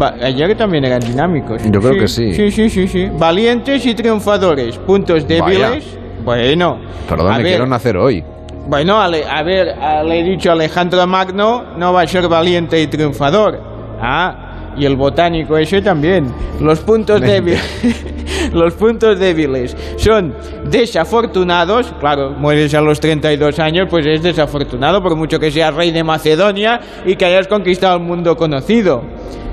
Va- 0.00 0.14
ayer 0.22 0.56
también 0.56 0.84
eran 0.84 1.00
dinámicos. 1.00 1.62
Yo 1.64 1.80
creo 1.80 1.94
que 1.98 2.08
sí. 2.08 2.32
Sí, 2.34 2.50
sí, 2.50 2.70
sí, 2.70 2.86
sí. 2.86 3.08
Valientes 3.18 3.84
y 3.86 3.94
triunfadores. 3.94 4.78
Puntos 4.78 5.26
débiles. 5.26 5.84
Bueno. 6.24 6.78
Perdón, 7.08 7.36
me 7.38 7.42
quiero 7.42 7.66
nacer 7.66 7.96
hoy. 7.96 8.22
bueno, 8.68 9.00
a 9.00 9.08
ver, 9.42 9.74
le 10.04 10.20
he 10.20 10.22
dicho 10.22 10.52
Alejandro 10.52 11.04
Magno 11.06 11.64
no 11.76 11.92
va 11.92 12.02
a 12.02 12.06
ser 12.06 12.28
valiente 12.28 12.80
y 12.80 12.86
triunfador. 12.86 13.60
Ah, 14.00 14.49
y 14.76 14.84
el 14.84 14.96
botánico 14.96 15.56
ese 15.56 15.82
también. 15.82 16.26
Los 16.60 16.80
puntos 16.80 17.20
débiles, 17.20 18.52
los 18.52 18.74
puntos 18.74 19.18
débiles 19.18 19.76
son 19.96 20.34
desafortunados. 20.70 21.92
Claro, 22.00 22.30
mueres 22.30 22.74
a 22.74 22.80
los 22.80 23.00
32 23.00 23.58
años, 23.58 23.86
pues 23.90 24.06
es 24.06 24.22
desafortunado 24.22 25.02
por 25.02 25.16
mucho 25.16 25.38
que 25.38 25.50
seas 25.50 25.74
rey 25.74 25.90
de 25.90 26.04
Macedonia 26.04 26.80
y 27.04 27.16
que 27.16 27.24
hayas 27.24 27.48
conquistado 27.48 27.96
el 27.96 28.02
mundo 28.02 28.36
conocido. 28.36 29.02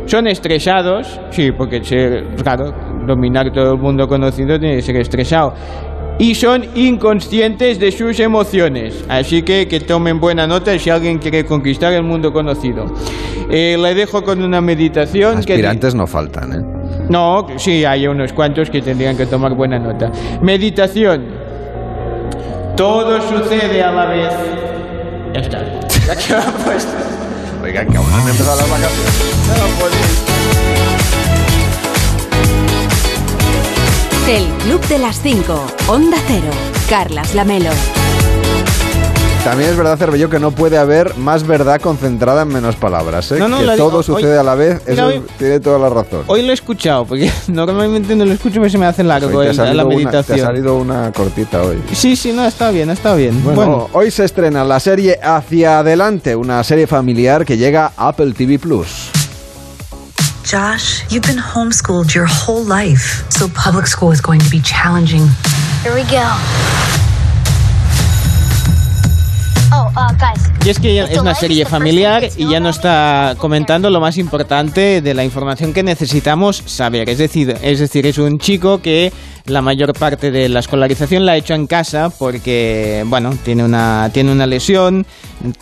Son 0.06 0.26
estresados, 0.28 1.20
sí, 1.32 1.52
porque 1.52 1.84
ser, 1.84 2.24
claro, 2.42 2.72
dominar 3.06 3.52
todo 3.52 3.74
el 3.74 3.80
mundo 3.80 4.08
conocido 4.08 4.58
tiene 4.58 4.78
que 4.78 4.82
ser 4.82 4.96
estresado 4.98 5.54
y 6.20 6.36
son 6.36 6.66
inconscientes 6.76 7.80
de 7.80 7.92
sus 7.92 8.20
emociones. 8.20 9.04
Así 9.08 9.44
que 9.44 9.68
que 9.68 9.80
tomen 9.80 10.20
buena 10.20 10.48
nota 10.48 10.78
si 10.80 10.90
alguien 10.90 11.20
quiere 11.20 11.46
conquistar 11.46 11.94
el 11.94 12.04
mundo 12.04 12.34
conocido. 12.34 12.86
Eh, 13.50 13.78
le 13.80 13.96
dejo 13.96 14.24
con 14.24 14.42
una 14.42 14.62
meditación 14.62 15.44
que... 15.44 15.54
Aspirantes 15.54 15.96
no 15.96 16.08
faltan, 16.08 16.54
¿eh? 16.54 16.78
No, 17.10 17.48
sí, 17.58 17.86
hay 17.86 18.08
unos 18.08 18.34
cuantos 18.34 18.70
que 18.70 18.82
tendrían 18.82 19.16
que 19.16 19.26
tomar 19.26 19.54
buena 19.54 19.80
nota. 19.80 20.12
Meditación. 20.42 21.26
Todo 22.76 23.22
sucede 23.22 23.82
a 23.82 23.92
la 23.92 24.06
vez. 24.06 24.34
Ya 25.34 25.40
está. 25.42 25.64
Ya 26.08 26.16
queda 26.16 26.54
puesto. 26.64 26.92
Oiga, 27.62 27.86
que 27.86 27.98
aún 27.98 28.10
no 28.10 28.16
han 28.16 28.30
empezado 28.30 28.56
las 28.56 28.70
vacaciones. 28.70 29.36
No 29.50 29.80
podéis. 29.80 30.37
El 34.28 34.46
Club 34.64 34.82
de 34.88 34.98
las 35.00 35.22
5. 35.22 35.66
Onda 35.88 36.18
Cero. 36.28 36.50
Carlas 36.90 37.34
Lamelo. 37.34 37.70
También 39.44 39.70
es 39.70 39.78
verdad, 39.78 39.98
Cervelló, 39.98 40.30
que 40.30 40.40
no 40.40 40.52
puede 40.52 40.78
haber 40.78 41.16
más 41.18 41.48
verdad 41.48 41.80
concentrada 41.80 42.42
en 42.42 42.50
menos 42.50 42.76
palabras, 42.76 43.32
¿eh? 43.32 43.38
No, 43.40 43.48
no, 43.48 43.60
que 43.60 43.66
la 43.66 43.78
todo 43.78 43.90
digo, 44.02 44.04
sucede 44.04 44.34
hoy- 44.34 44.38
a 44.40 44.44
la 44.44 44.56
vez, 44.56 44.82
mira, 44.86 44.94
eso 44.94 45.06
hoy- 45.08 45.22
tiene 45.38 45.60
toda 45.62 45.80
la 45.80 45.88
razón. 45.88 46.24
Hoy 46.28 46.42
lo 46.42 46.52
he 46.52 46.54
escuchado, 46.54 47.06
porque 47.06 47.32
normalmente 47.48 48.14
no 48.18 48.26
lo 48.26 48.34
escucho 48.34 48.66
y 48.66 48.70
se 48.70 48.78
me 48.78 48.86
hace 48.86 49.06
largo 49.06 49.30
salido 49.54 49.74
la 49.74 49.86
una- 49.86 49.96
meditación. 49.96 50.38
te 50.38 50.44
ha 50.44 50.46
salido 50.48 50.76
una 50.76 51.14
cortita 51.14 51.64
hoy. 51.64 51.78
Sí, 51.94 52.18
sí, 52.18 52.34
no, 52.34 52.46
está 52.46 52.72
bien, 52.72 52.90
está 52.90 53.16
bien. 53.16 53.42
Bueno, 53.42 53.56
Bueno, 53.56 53.90
hoy 53.94 54.12
se 54.12 54.26
estrena 54.26 54.66
la 54.66 54.82
serie 54.82 55.18
Hacia 55.24 55.80
Adelante, 55.80 56.36
una 56.36 56.62
serie 56.66 56.86
familiar 56.86 57.46
que 57.46 57.56
llega 57.58 57.94
a 57.96 58.10
Apple 58.10 58.34
TV 58.34 58.60
Plus. 58.60 59.12
Josh, 60.48 61.04
you've 61.12 61.24
been 61.24 61.36
homeschooled 61.36 62.16
your 62.16 62.26
whole 62.26 62.64
life, 62.64 63.30
so 63.30 63.50
public 63.50 63.86
school 63.86 64.14
is 64.14 64.22
going 64.22 64.40
to 64.40 64.50
be 64.50 64.62
challenging. 64.62 65.28
Here 65.84 65.94
we 65.94 66.04
go. 66.04 66.24
Oh, 69.74 69.92
uh, 69.98 70.14
guys. 70.14 70.48
y 70.66 70.70
es 70.70 70.80
que 70.80 71.00
es 71.00 71.18
una 71.18 71.34
serie 71.34 71.66
familiar 71.66 72.30
y 72.38 72.50
ya 72.50 72.62
nos 72.62 72.78
está 72.78 73.36
comentando 73.38 73.90
lo 73.90 74.00
más 74.00 74.18
importante 74.18 75.02
de 75.02 75.14
la 75.14 75.24
información 75.24 75.74
que 75.74 75.84
necesitamos 75.84 76.64
saber. 76.66 77.10
Es 77.10 77.18
decir, 77.18 77.58
es 77.62 77.80
decir, 77.80 78.06
es 78.06 78.18
un 78.18 78.38
chico 78.38 78.82
que 78.82 79.12
la 79.48 79.62
mayor 79.62 79.94
parte 79.94 80.30
de 80.30 80.50
la 80.50 80.60
escolarización 80.60 81.26
la 81.26 81.34
ha 81.34 81.38
hecho 81.38 81.54
en 81.54 81.68
casa 81.68 82.10
porque, 82.10 83.04
bueno, 83.08 83.34
tiene 83.44 83.64
una, 83.64 84.10
tiene 84.14 84.32
una 84.32 84.46
lesión, 84.46 85.06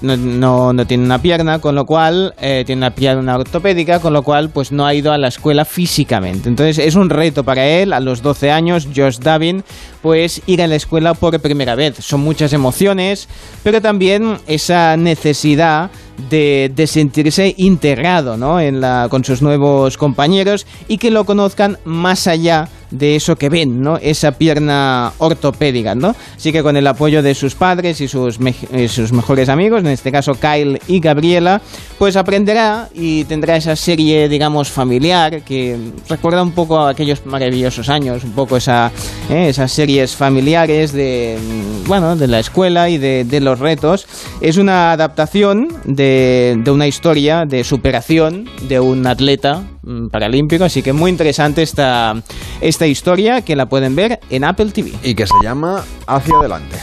no, 0.02 0.74
no, 0.74 0.88
tiene 0.88 1.06
una 1.06 1.22
pierna, 1.22 1.60
con 1.60 1.76
lo 1.76 1.86
cual 1.86 2.34
eh, 2.40 2.64
tiene 2.66 2.80
una 2.80 2.96
pierna 2.96 3.36
ortopédica, 3.36 4.00
con 4.00 4.14
lo 4.14 4.24
cual 4.24 4.50
pues 4.50 4.72
no 4.72 4.86
ha 4.86 4.94
ido 4.94 5.12
a 5.12 5.18
la 5.18 5.28
escuela 5.28 5.66
físicamente. 5.66 6.50
Entonces 6.50 6.80
es 6.80 6.96
un 6.96 7.10
reto 7.10 7.44
para 7.44 7.66
él, 7.66 7.94
a 7.94 8.00
los 8.00 8.22
12 8.22 8.52
años, 8.52 8.88
Josh 8.96 9.20
Davin, 9.20 9.64
pues 10.02 10.42
ir 10.48 10.62
a 10.62 10.68
la 10.68 10.76
escuela 10.76 11.14
por 11.14 11.40
primera 11.40 11.76
vez. 11.76 11.96
Son 12.00 12.22
muchas 12.22 12.54
emociones, 12.54 13.28
pero 13.64 13.82
también 13.82 14.38
esa 14.48 14.98
necesidad 14.98 15.92
de, 16.30 16.72
de 16.74 16.88
sentirse 16.88 17.54
integrado 17.58 18.38
¿no? 18.38 18.60
en 18.60 18.82
la, 18.82 19.08
con 19.10 19.24
sus 19.24 19.42
nuevos 19.42 19.98
compañeros 19.98 20.66
y 20.88 20.98
que 20.98 21.12
lo 21.12 21.26
conozcan 21.26 21.78
más 21.84 22.28
allá 22.28 22.70
de 22.92 23.16
eso 23.16 23.36
que 23.36 23.50
ven, 23.50 23.82
¿no? 23.82 23.98
Esa 23.98 24.32
pierna 24.32 25.14
ortopédica, 25.18 25.96
¿no? 25.96 26.16
Así 26.36 26.52
que 26.52 26.64
con 26.64 26.78
el 26.78 26.88
apoyo 26.88 27.22
de 27.22 27.36
sus 27.36 27.56
padres 27.56 28.02
y 28.02 28.06
eh, 28.06 28.88
sus 28.88 29.12
mejores 29.12 29.50
amigos, 29.50 29.82
en 29.82 29.88
este 29.88 30.12
caso 30.12 30.34
Kyle 30.34 30.80
y 30.88 31.00
Gabriela, 31.00 31.62
pues 31.98 32.16
aprenderá 32.16 32.90
y 32.94 33.24
tendrá 33.26 33.56
esa 33.56 33.76
serie, 33.76 34.30
digamos, 34.30 34.70
familiar 34.70 35.42
que 35.42 35.78
recuerda 36.10 36.44
un 36.44 36.52
poco 36.52 36.80
a 36.80 36.90
aquellos 36.90 37.26
maravillosos 37.26 37.90
años, 37.90 38.24
un 38.24 38.32
poco 38.32 38.58
esa, 38.58 38.92
¿eh? 39.30 39.50
esas 39.50 39.72
series 39.72 40.16
familiares 40.16 40.92
de, 40.92 41.38
mm, 41.40 41.88
bueno, 41.88 42.16
de 42.16 42.28
la 42.28 42.40
escuela 42.40 42.90
y 42.90 42.98
de, 42.98 43.24
de 43.24 43.40
los 43.40 43.60
retos. 43.60 44.08
Es 44.42 44.58
una 44.58 44.92
adaptación 44.92 45.68
de, 45.86 46.62
una 46.68 46.88
historia 46.88 47.46
de 47.46 47.64
superación 47.64 48.50
de 48.68 48.80
un 48.80 49.06
atleta 49.08 49.64
paralímpico, 50.12 50.64
así 50.64 50.82
que 50.82 50.94
muy 50.94 51.12
interesante 51.12 51.62
esta, 51.62 52.14
esta 52.62 52.88
historia 52.88 53.42
que 53.42 53.56
la 53.56 53.68
pueden 53.68 53.96
ver 53.96 54.20
en 54.30 54.44
Apple 54.44 54.72
TV. 54.72 54.92
Y 55.04 55.16
que 55.16 55.28
se 55.28 55.36
llama 55.44 55.84
Hacia 56.08 56.36
adelante. 56.38 56.78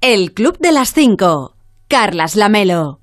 El 0.00 0.32
Club 0.32 0.58
de 0.58 0.72
las 0.72 0.94
5. 0.94 1.54
Carlas 1.88 2.34
Lamelo. 2.36 2.99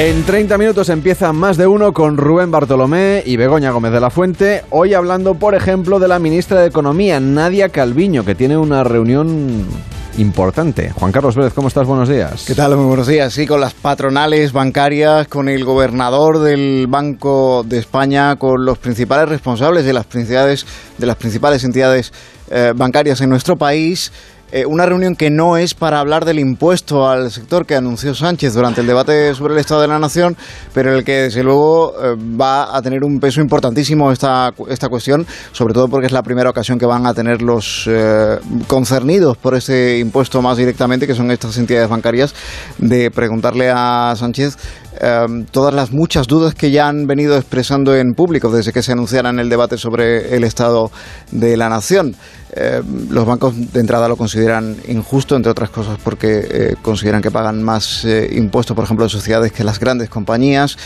En 0.00 0.22
30 0.22 0.58
minutos 0.58 0.90
empieza 0.90 1.32
más 1.32 1.56
de 1.56 1.66
uno 1.66 1.92
con 1.92 2.18
Rubén 2.18 2.52
Bartolomé 2.52 3.20
y 3.26 3.36
Begoña 3.36 3.72
Gómez 3.72 3.90
de 3.90 3.98
la 3.98 4.10
Fuente. 4.10 4.62
Hoy 4.70 4.94
hablando, 4.94 5.34
por 5.34 5.56
ejemplo, 5.56 5.98
de 5.98 6.06
la 6.06 6.20
ministra 6.20 6.60
de 6.60 6.68
Economía, 6.68 7.18
Nadia 7.18 7.70
Calviño, 7.70 8.24
que 8.24 8.36
tiene 8.36 8.56
una 8.56 8.84
reunión 8.84 9.66
importante. 10.16 10.90
Juan 10.90 11.10
Carlos 11.10 11.34
Vélez, 11.34 11.52
¿cómo 11.52 11.66
estás? 11.66 11.84
Buenos 11.84 12.08
días. 12.08 12.44
¿Qué 12.46 12.54
tal? 12.54 12.76
Muy 12.76 12.86
buenos 12.86 13.08
días. 13.08 13.32
Sí, 13.32 13.44
con 13.44 13.60
las 13.60 13.74
patronales 13.74 14.52
bancarias, 14.52 15.26
con 15.26 15.48
el 15.48 15.64
gobernador 15.64 16.38
del 16.38 16.86
Banco 16.88 17.64
de 17.66 17.78
España, 17.78 18.36
con 18.36 18.64
los 18.64 18.78
principales 18.78 19.28
responsables 19.28 19.84
de 19.84 19.94
las 19.94 20.06
de 20.08 21.06
las 21.06 21.16
principales 21.16 21.64
entidades 21.64 22.12
eh, 22.52 22.72
bancarias 22.72 23.20
en 23.20 23.30
nuestro 23.30 23.56
país. 23.56 24.12
Eh, 24.50 24.64
una 24.64 24.86
reunión 24.86 25.14
que 25.14 25.28
no 25.28 25.58
es 25.58 25.74
para 25.74 26.00
hablar 26.00 26.24
del 26.24 26.38
impuesto 26.38 27.06
al 27.06 27.30
sector 27.30 27.66
que 27.66 27.74
anunció 27.74 28.14
Sánchez 28.14 28.54
durante 28.54 28.80
el 28.80 28.86
debate 28.86 29.34
sobre 29.34 29.52
el 29.52 29.60
Estado 29.60 29.82
de 29.82 29.88
la 29.88 29.98
Nación, 29.98 30.38
pero 30.72 30.90
en 30.90 30.96
el 30.96 31.04
que 31.04 31.24
desde 31.24 31.42
luego 31.42 31.92
eh, 32.02 32.16
va 32.18 32.74
a 32.74 32.80
tener 32.80 33.04
un 33.04 33.20
peso 33.20 33.42
importantísimo 33.42 34.10
esta, 34.10 34.54
esta 34.70 34.88
cuestión, 34.88 35.26
sobre 35.52 35.74
todo 35.74 35.88
porque 35.88 36.06
es 36.06 36.12
la 36.12 36.22
primera 36.22 36.48
ocasión 36.48 36.78
que 36.78 36.86
van 36.86 37.06
a 37.06 37.12
tener 37.12 37.42
los 37.42 37.84
eh, 37.88 38.38
concernidos 38.66 39.36
por 39.36 39.54
ese 39.54 39.98
impuesto 39.98 40.40
más 40.40 40.56
directamente, 40.56 41.06
que 41.06 41.14
son 41.14 41.30
estas 41.30 41.58
entidades 41.58 41.90
bancarias, 41.90 42.34
de 42.78 43.10
preguntarle 43.10 43.70
a 43.70 44.14
Sánchez 44.16 44.56
todas 45.52 45.72
las 45.72 45.92
muchas 45.92 46.26
dudas 46.26 46.56
que 46.56 46.72
ya 46.72 46.88
han 46.88 47.06
venido 47.06 47.36
expresando 47.36 47.94
en 47.94 48.14
público 48.14 48.50
desde 48.50 48.72
que 48.72 48.82
se 48.82 48.90
anunciara 48.90 49.30
en 49.30 49.38
el 49.38 49.48
debate 49.48 49.78
sobre 49.78 50.34
el 50.34 50.42
Estado 50.42 50.90
de 51.30 51.56
la 51.56 51.68
Nación. 51.68 52.16
Eh, 52.52 52.82
los 53.10 53.26
bancos 53.26 53.72
de 53.72 53.80
entrada 53.80 54.08
lo 54.08 54.16
consideran 54.16 54.76
injusto, 54.88 55.36
entre 55.36 55.50
otras 55.50 55.70
cosas 55.70 55.98
porque 56.02 56.46
eh, 56.50 56.74
consideran 56.82 57.20
que 57.22 57.30
pagan 57.30 57.62
más 57.62 58.04
eh, 58.04 58.30
impuestos, 58.32 58.74
por 58.74 58.84
ejemplo, 58.84 59.04
de 59.04 59.10
sociedades 59.10 59.52
que 59.52 59.64
las 59.64 59.78
grandes 59.78 60.08
compañías. 60.08 60.76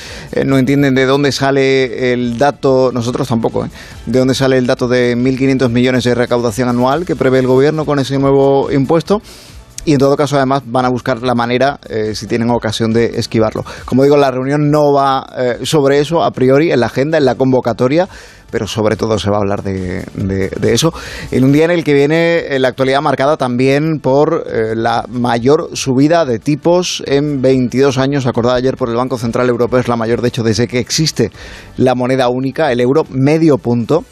No 0.47 0.59
entienden 0.59 0.95
de 0.95 1.07
dónde 1.07 1.33
sale 1.33 2.13
el 2.13 2.39
dato, 2.39 2.91
nosotros 2.93 3.29
tampoco, 3.29 3.69
de 4.07 4.19
dónde 4.19 4.35
sale 4.35 4.59
el 4.59 4.67
dato 4.67 4.89
de 4.89 5.17
1.500 5.17 5.69
millones 5.69 6.05
de 6.05 6.15
recaudación 6.15 6.69
anual 6.69 7.05
que 7.05 7.17
prevé 7.17 7.39
el 7.39 7.47
gobierno 7.47 7.85
con 7.85 7.99
ese 7.99 8.19
nuevo 8.19 8.71
impuesto. 8.71 9.23
Y 9.85 9.95
en 9.95 9.99
todo 9.99 10.17
caso, 10.17 10.37
además, 10.37 10.63
van 10.65 10.85
a 10.85 10.89
buscar 10.91 11.23
la 11.23 11.35
manera, 11.35 11.81
eh, 11.89 12.15
si 12.15 12.29
tienen 12.29 12.51
ocasión, 12.51 12.93
de 12.93 13.19
esquivarlo. 13.19 13.65
Como 13.85 14.05
digo, 14.05 14.17
la 14.17 14.31
reunión 14.31 14.71
no 14.71 14.93
va 14.93 15.27
eh, 15.37 15.59
sobre 15.65 15.99
eso 15.99 16.23
a 16.23 16.31
priori, 16.31 16.71
en 16.71 16.79
la 16.79 16.87
agenda, 16.87 17.19
en 17.19 17.25
la 17.25 17.35
convocatoria, 17.35 18.09
pero 18.53 18.69
sobre 18.69 18.95
todo 18.97 19.19
se 19.19 19.29
va 19.29 19.39
a 19.39 19.41
hablar 19.41 19.65
de, 19.65 20.05
de- 20.15 20.73
eso. 20.73 20.93
En 21.33 21.43
un 21.43 21.51
día 21.53 21.65
en 21.65 21.73
el 21.73 21.83
que 21.83 21.95
viene 21.95 22.39
eh, 22.55 22.59
la 22.61 22.69
actualidad 22.69 23.01
marcada 23.01 23.37
también 23.37 23.99
por 24.01 24.45
la 24.77 25.05
mayor 25.09 25.71
subida 25.73 26.25
de 26.27 26.39
tipos 26.39 27.03
en 27.07 27.43
22 27.43 27.99
años, 27.99 28.27
acordada 28.27 28.57
ayer 28.57 28.77
por 28.77 28.89
el 28.89 28.95
Banco 28.95 29.19
Central 29.19 29.49
Europeo, 29.49 29.81
es 29.81 29.89
la 29.89 29.97
mayor, 29.97 30.23
de 30.23 30.29
hecho, 30.29 30.45
desde 30.45 30.69
que 30.69 30.79
existe 30.79 31.33
la 31.77 31.97
moneda 31.97 32.29
única, 32.29 32.71
el 32.71 32.81
euro, 32.81 33.05
medio 33.11 33.59
punto. 33.59 34.05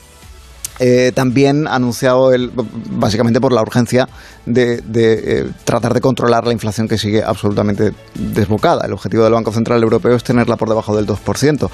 Eh, 0.83 1.12
también 1.14 1.69
anunciado 1.69 2.33
el, 2.33 2.51
básicamente 2.90 3.38
por 3.38 3.53
la 3.53 3.61
urgencia 3.61 4.09
de, 4.47 4.83
eh, 4.95 5.47
tratar 5.64 5.93
de 5.93 6.01
controlar 6.01 6.47
la 6.47 6.55
inflación 6.55 6.88
que 6.88 6.97
sigue 6.97 7.23
absolutamente 7.23 7.93
desbocada. 8.14 8.87
El 8.87 8.95
objetivo 8.95 9.23
del 9.25 9.35
Banco 9.35 9.53
Central 9.53 9.83
Europeo 9.83 10.16
es 10.16 10.25
tenerla 10.25 10.57
por 10.57 10.71
debajo 10.71 10.97
del 10.97 11.07
2%. 11.07 11.71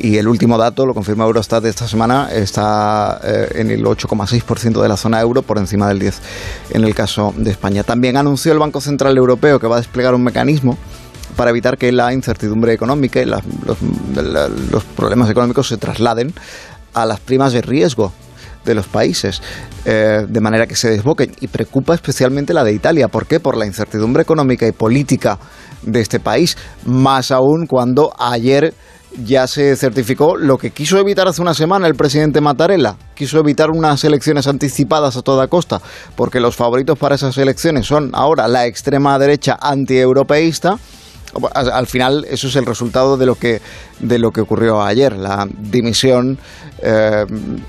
Y 0.00 0.16
el 0.16 0.26
último 0.26 0.58
dato, 0.58 0.86
lo 0.86 0.92
confirma 0.92 1.24
Eurostat 1.24 1.64
esta 1.66 1.86
semana, 1.86 2.30
está 2.32 3.20
eh, 3.22 3.48
en 3.54 3.70
el 3.70 3.84
8,6% 3.84 4.82
de 4.82 4.88
la 4.88 4.96
zona 4.96 5.20
euro, 5.20 5.42
por 5.42 5.58
encima 5.58 5.86
del 5.86 6.00
10% 6.00 6.14
en 6.70 6.82
el 6.82 6.96
caso 6.96 7.32
de 7.36 7.52
España. 7.52 7.84
También 7.84 8.16
anunció 8.16 8.50
el 8.52 8.58
Banco 8.58 8.80
Central 8.80 9.16
Europeo 9.16 9.60
que 9.60 9.68
va 9.68 9.76
a 9.76 9.78
desplegar 9.78 10.16
un 10.16 10.24
mecanismo 10.24 10.76
para 11.36 11.50
evitar 11.50 11.78
que 11.78 11.92
la 11.92 12.12
incertidumbre 12.12 12.72
económica 12.72 13.22
y 13.22 13.24
la- 13.24 13.40
los 14.72 14.82
problemas 14.96 15.30
económicos 15.30 15.68
se 15.68 15.76
trasladen 15.76 16.32
a 16.94 17.06
las 17.06 17.20
primas 17.20 17.52
de 17.52 17.62
riesgo 17.62 18.12
de 18.68 18.74
los 18.74 18.86
países, 18.86 19.42
eh, 19.84 20.24
de 20.28 20.40
manera 20.40 20.66
que 20.66 20.76
se 20.76 20.90
desboquen. 20.90 21.34
Y 21.40 21.48
preocupa 21.48 21.94
especialmente 21.94 22.54
la 22.54 22.62
de 22.62 22.72
Italia. 22.72 23.08
¿Por 23.08 23.26
qué? 23.26 23.40
Por 23.40 23.56
la 23.56 23.66
incertidumbre 23.66 24.22
económica 24.22 24.66
y 24.66 24.72
política 24.72 25.38
de 25.82 26.00
este 26.00 26.20
país. 26.20 26.56
Más 26.84 27.30
aún 27.30 27.66
cuando 27.66 28.12
ayer 28.18 28.74
ya 29.24 29.46
se 29.46 29.74
certificó 29.76 30.36
lo 30.36 30.58
que 30.58 30.70
quiso 30.70 30.98
evitar 30.98 31.26
hace 31.26 31.40
una 31.40 31.54
semana 31.54 31.86
el 31.86 31.94
presidente 31.94 32.40
Mattarella. 32.40 32.96
Quiso 33.14 33.38
evitar 33.38 33.70
unas 33.70 34.04
elecciones 34.04 34.46
anticipadas 34.46 35.16
a 35.16 35.22
toda 35.22 35.48
costa, 35.48 35.80
porque 36.14 36.40
los 36.40 36.56
favoritos 36.56 36.98
para 36.98 37.14
esas 37.14 37.36
elecciones 37.38 37.86
son 37.86 38.10
ahora 38.12 38.48
la 38.48 38.66
extrema 38.66 39.18
derecha 39.18 39.58
antieuropeísta. 39.60 40.78
Al 41.54 41.70
al 41.70 41.86
final 41.86 42.26
eso 42.30 42.48
es 42.48 42.56
el 42.56 42.66
resultado 42.66 43.16
de 43.16 43.26
lo 43.26 43.34
que 43.34 43.60
de 44.00 44.18
lo 44.18 44.30
que 44.30 44.40
ocurrió 44.40 44.82
ayer, 44.82 45.16
la 45.16 45.46
dimisión 45.58 46.38
eh, 46.82 47.24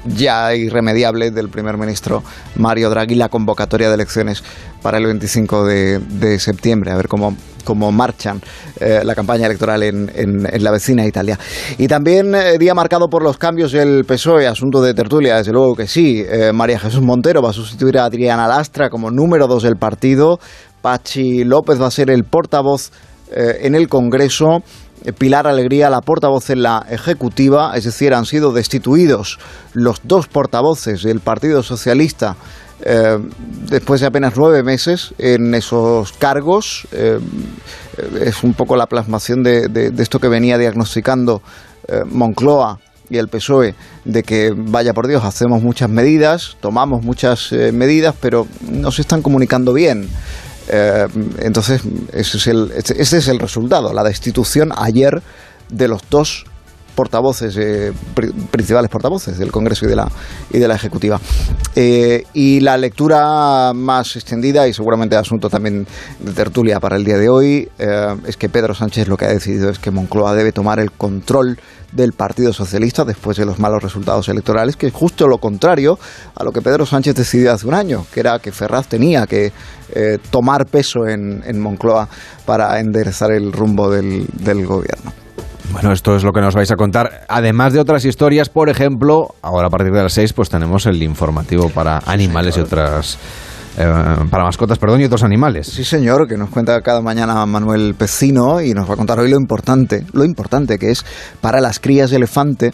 ya 0.05 0.53
irremediable 0.55 1.31
del 1.31 1.49
primer 1.49 1.77
ministro 1.77 2.23
Mario 2.55 2.89
Draghi, 2.89 3.15
la 3.15 3.29
convocatoria 3.29 3.87
de 3.89 3.95
elecciones 3.95 4.43
para 4.81 4.97
el 4.99 5.05
25 5.05 5.65
de, 5.65 6.39
septiembre, 6.39 6.91
a 6.91 6.95
ver 6.95 7.07
cómo 7.07 7.35
cómo 7.65 7.91
marchan 7.91 8.41
eh, 8.79 9.01
la 9.03 9.13
campaña 9.13 9.45
electoral 9.45 9.83
en, 9.83 10.11
en- 10.15 10.63
la 10.63 10.71
vecina 10.71 11.05
Italia. 11.05 11.37
Y 11.77 11.87
también 11.87 12.33
eh, 12.33 12.57
día 12.57 12.73
marcado 12.73 13.09
por 13.09 13.21
los 13.23 13.37
cambios 13.37 13.71
del 13.71 14.05
PSOE, 14.05 14.47
asunto 14.47 14.81
de 14.81 14.93
tertulia, 14.93 15.35
desde 15.37 15.51
luego 15.51 15.75
que 15.75 15.87
sí. 15.87 16.23
María 16.53 16.79
Jesús 16.79 17.01
Montero 17.01 17.41
va 17.41 17.49
a 17.49 17.53
sustituir 17.53 17.97
a 17.99 18.05
Adriana 18.05 18.47
Lastra 18.47 18.89
como 18.89 19.11
número 19.11 19.47
dos 19.47 19.63
del 19.63 19.75
partido. 19.75 20.39
Pachi 20.81 21.43
López 21.43 21.79
va 21.81 21.87
a 21.87 21.91
ser 21.91 22.09
el 22.09 22.23
portavoz 22.23 22.91
eh, 23.31 23.59
en 23.61 23.75
el 23.75 23.87
Congreso. 23.87 24.63
Eh, 25.05 25.13
Pilar 25.13 25.47
Alegría, 25.47 25.89
la 25.89 26.01
portavoz 26.01 26.49
en 26.49 26.61
la 26.63 26.85
Ejecutiva, 26.89 27.71
es 27.75 27.85
decir, 27.85 28.13
han 28.13 28.25
sido 28.25 28.51
destituidos 28.51 29.39
los 29.73 30.01
dos 30.03 30.27
portavoces 30.27 31.03
del 31.03 31.21
Partido 31.21 31.63
Socialista 31.63 32.35
eh, 32.83 33.17
después 33.69 34.01
de 34.01 34.07
apenas 34.07 34.33
nueve 34.35 34.61
meses 34.63 35.13
en 35.17 35.53
esos 35.55 36.11
cargos. 36.13 36.87
Es 38.21 38.43
un 38.43 38.53
poco 38.53 38.75
la 38.75 38.87
plasmación 38.87 39.43
de, 39.43 39.67
de- 39.67 39.91
esto 40.03 40.19
que 40.19 40.27
venía 40.29 40.57
diagnosticando 40.57 41.41
Moncloa 42.11 42.79
y 43.09 43.17
el 43.17 43.27
PSOE, 43.27 43.73
de 44.05 44.21
que, 44.23 44.53
vaya 44.55 44.93
por 44.93 45.07
Dios, 45.07 45.23
hacemos 45.25 45.63
muchas 45.63 45.89
medidas, 45.89 46.55
tomamos 46.61 47.03
muchas 47.03 47.51
medidas, 47.51 48.15
pero 48.21 48.45
no 48.71 48.91
se 48.91 49.01
están 49.01 49.21
comunicando 49.23 49.73
bien. 49.73 50.07
Eh, 50.69 51.07
entonces, 51.39 51.81
ese 52.13 52.37
es, 52.37 52.47
el, 52.47 52.71
ese 52.75 53.17
es 53.17 53.27
el 53.27 53.39
resultado, 53.39 53.91
la 53.93 54.03
destitución 54.03 54.71
ayer 54.75 55.21
de 55.69 55.87
los 55.87 56.01
dos 56.09 56.45
portavoces, 56.99 57.55
eh, 57.55 57.93
pri- 58.13 58.33
principales 58.51 58.89
portavoces 58.91 59.37
del 59.37 59.53
Congreso 59.53 59.85
y 59.85 59.87
de 59.87 59.95
la, 59.95 60.11
y 60.51 60.59
de 60.59 60.67
la 60.67 60.75
Ejecutiva. 60.75 61.17
Eh, 61.73 62.25
y 62.33 62.59
la 62.59 62.75
lectura 62.77 63.71
más 63.73 64.17
extendida 64.17 64.67
y 64.67 64.73
seguramente 64.73 65.15
asunto 65.15 65.49
también 65.49 65.87
de 66.19 66.33
tertulia 66.33 66.81
para 66.81 66.97
el 66.97 67.05
día 67.05 67.17
de 67.17 67.29
hoy 67.29 67.69
eh, 67.79 68.15
es 68.27 68.35
que 68.35 68.49
Pedro 68.49 68.73
Sánchez 68.75 69.07
lo 69.07 69.15
que 69.15 69.23
ha 69.23 69.29
decidido 69.29 69.69
es 69.69 69.79
que 69.79 69.91
Moncloa 69.91 70.35
debe 70.35 70.51
tomar 70.51 70.81
el 70.81 70.91
control 70.91 71.57
del 71.93 72.11
Partido 72.11 72.51
Socialista 72.51 73.05
después 73.05 73.37
de 73.37 73.45
los 73.45 73.59
malos 73.59 73.81
resultados 73.81 74.27
electorales, 74.27 74.75
que 74.75 74.87
es 74.87 74.93
justo 74.93 75.25
lo 75.25 75.37
contrario 75.37 75.97
a 76.35 76.43
lo 76.43 76.51
que 76.51 76.61
Pedro 76.61 76.85
Sánchez 76.85 77.15
decidió 77.15 77.53
hace 77.53 77.65
un 77.65 77.75
año, 77.75 78.05
que 78.13 78.19
era 78.19 78.39
que 78.39 78.51
Ferraz 78.51 78.87
tenía 78.87 79.25
que 79.25 79.53
tomar 80.29 80.65
peso 80.67 81.07
en, 81.07 81.59
Moncloa 81.59 82.07
para 82.45 82.77
enderezar 82.79 83.31
el 83.31 83.53
rumbo 83.53 83.89
del 83.89 84.65
gobierno. 84.67 85.28
Bueno, 85.71 85.91
esto 85.91 86.15
es 86.15 86.23
lo 86.23 86.31
que 86.31 86.41
nos 86.41 86.55
vais 86.55 86.71
a 86.71 86.75
contar. 86.75 87.25
Además 87.27 87.73
de 87.73 87.79
otras 87.79 88.03
historias, 88.03 88.49
por 88.49 88.69
ejemplo, 88.69 89.35
ahora 89.41 89.67
a 89.67 89.69
partir 89.69 89.91
de 89.93 90.01
las 90.03 90.13
6 90.13 90.33
pues 90.33 90.49
tenemos 90.49 90.85
el 90.85 91.01
informativo 91.03 91.69
para 91.69 91.99
animales 92.05 92.57
y 92.57 92.61
otras... 92.61 93.17
eh, 93.77 93.85
para 94.29 94.43
mascotas, 94.43 94.79
perdón, 94.79 95.01
y 95.01 95.05
otros 95.05 95.23
animales. 95.23 95.67
Sí, 95.67 95.83
señor, 95.83 96.27
que 96.27 96.37
nos 96.37 96.49
cuenta 96.49 96.81
cada 96.81 97.01
mañana 97.01 97.45
Manuel 97.45 97.93
Pecino 97.95 98.61
y 98.61 98.73
nos 98.73 98.89
va 98.89 98.95
a 98.95 98.97
contar 98.97 99.19
hoy 99.19 99.29
lo 99.29 99.37
importante, 99.37 100.05
lo 100.11 100.25
importante 100.25 100.77
que 100.79 100.91
es 100.91 101.05
para 101.39 101.61
las 101.61 101.79
crías 101.79 102.09
de 102.09 102.17
elefante 102.17 102.73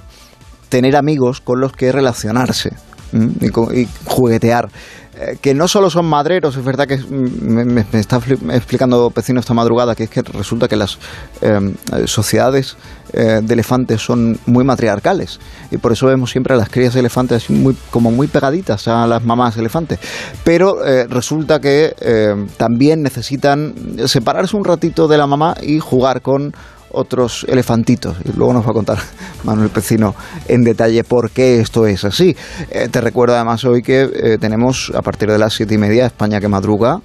tener 0.69 0.95
amigos 0.95 1.41
con 1.41 1.59
los 1.59 1.73
que 1.73 1.91
relacionarse 1.91 2.71
y, 3.13 3.47
y 3.79 3.87
juguetear. 4.05 4.69
Eh, 5.18 5.38
que 5.41 5.53
no 5.53 5.68
solo 5.70 5.89
son 5.89 6.05
madreros, 6.07 6.57
es 6.57 6.63
verdad 6.66 6.88
que 6.88 6.95
es- 6.95 7.09
me, 7.09 7.86
está 7.93 8.20
explicando 8.51 9.09
Pecino 9.11 9.39
esta 9.39 9.53
madrugada 9.53 9.95
que 9.95 10.03
es 10.03 10.09
que 10.09 10.22
resulta 10.22 10.68
que 10.68 10.76
las 10.76 10.97
eh, 11.41 11.74
sociedades 12.05 12.76
eh, 13.13 13.39
de 13.41 13.53
elefantes 13.53 14.01
son 14.01 14.38
muy 14.45 14.66
matriarcales 14.66 15.39
y 15.72 15.78
por 15.78 15.93
eso 15.93 16.07
vemos 16.07 16.32
siempre 16.32 16.53
a 16.53 16.57
las 16.57 16.68
crías 16.70 16.93
de 16.93 16.99
elefantes 16.99 17.49
muy, 17.49 17.78
como 17.91 18.11
muy 18.11 18.28
pegaditas 18.28 18.89
a 18.89 19.07
las 19.07 19.24
mamás 19.24 19.55
elefantes. 19.55 19.99
Pero 20.43 20.80
resulta 21.07 21.61
que 21.61 21.95
eh, 22.01 22.36
también 22.57 23.01
necesitan 23.01 23.74
separarse 24.07 24.57
un 24.57 24.66
ratito 24.66 25.07
de 25.07 25.18
la 25.18 25.28
mamá 25.28 25.55
y 25.61 25.80
jugar 25.80 26.22
con 26.22 26.53
otros 26.95 27.45
elefantitos. 27.49 28.17
Y 28.25 28.31
luego 28.35 28.53
nos 28.53 28.65
va 28.65 28.71
a 28.71 28.73
contar 28.73 28.97
Manuel 29.43 29.69
Pecino 29.69 30.15
en 30.47 30.63
detalle 30.63 31.03
por 31.03 31.29
qué 31.31 31.59
esto 31.59 31.85
es 31.85 32.03
así. 32.05 32.35
Eh, 32.71 32.87
te 32.89 33.01
recuerdo 33.01 33.35
además 33.35 33.63
hoy 33.65 33.81
que 33.81 34.03
eh, 34.03 34.37
tenemos 34.39 34.91
a 34.95 35.01
partir 35.01 35.29
de 35.29 35.37
las 35.37 35.53
siete 35.53 35.73
y 35.75 35.77
media 35.77 36.05
España 36.05 36.39
que 36.39 36.47
madruga. 36.47 36.99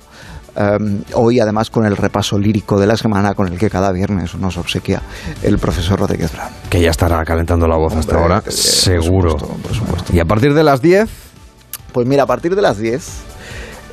eh, 0.57 0.79
hoy 1.15 1.39
además 1.41 1.71
con 1.71 1.87
el 1.87 1.97
repaso 1.97 2.39
lírico 2.39 2.79
de 2.81 2.87
la 2.87 2.97
semana 2.97 3.35
con 3.35 3.47
el 3.49 3.59
que 3.59 3.71
cada 3.71 3.93
viernes 3.93 4.35
nos 4.35 4.57
obsequia 4.57 5.01
el 5.43 5.59
profesor 5.59 5.99
Rodríguez 6.01 6.33
Brown. 6.33 6.51
Que 6.69 6.81
ya 6.81 6.91
estará 6.91 7.25
calentando 7.25 7.67
la 7.69 7.77
voz 7.77 7.95
hasta 7.95 8.17
ahora, 8.17 8.43
eh, 8.47 8.51
seguro. 8.51 9.37
por 9.37 9.75
supuesto. 9.75 10.13
Y 10.15 10.19
a 10.21 10.25
partir 10.25 10.53
de 10.55 10.65
las 10.65 10.81
10, 10.83 11.09
Pues 11.93 12.07
mira, 12.07 12.23
a 12.23 12.27
partir 12.27 12.55
de 12.55 12.63
las 12.63 12.79
10, 12.79 13.23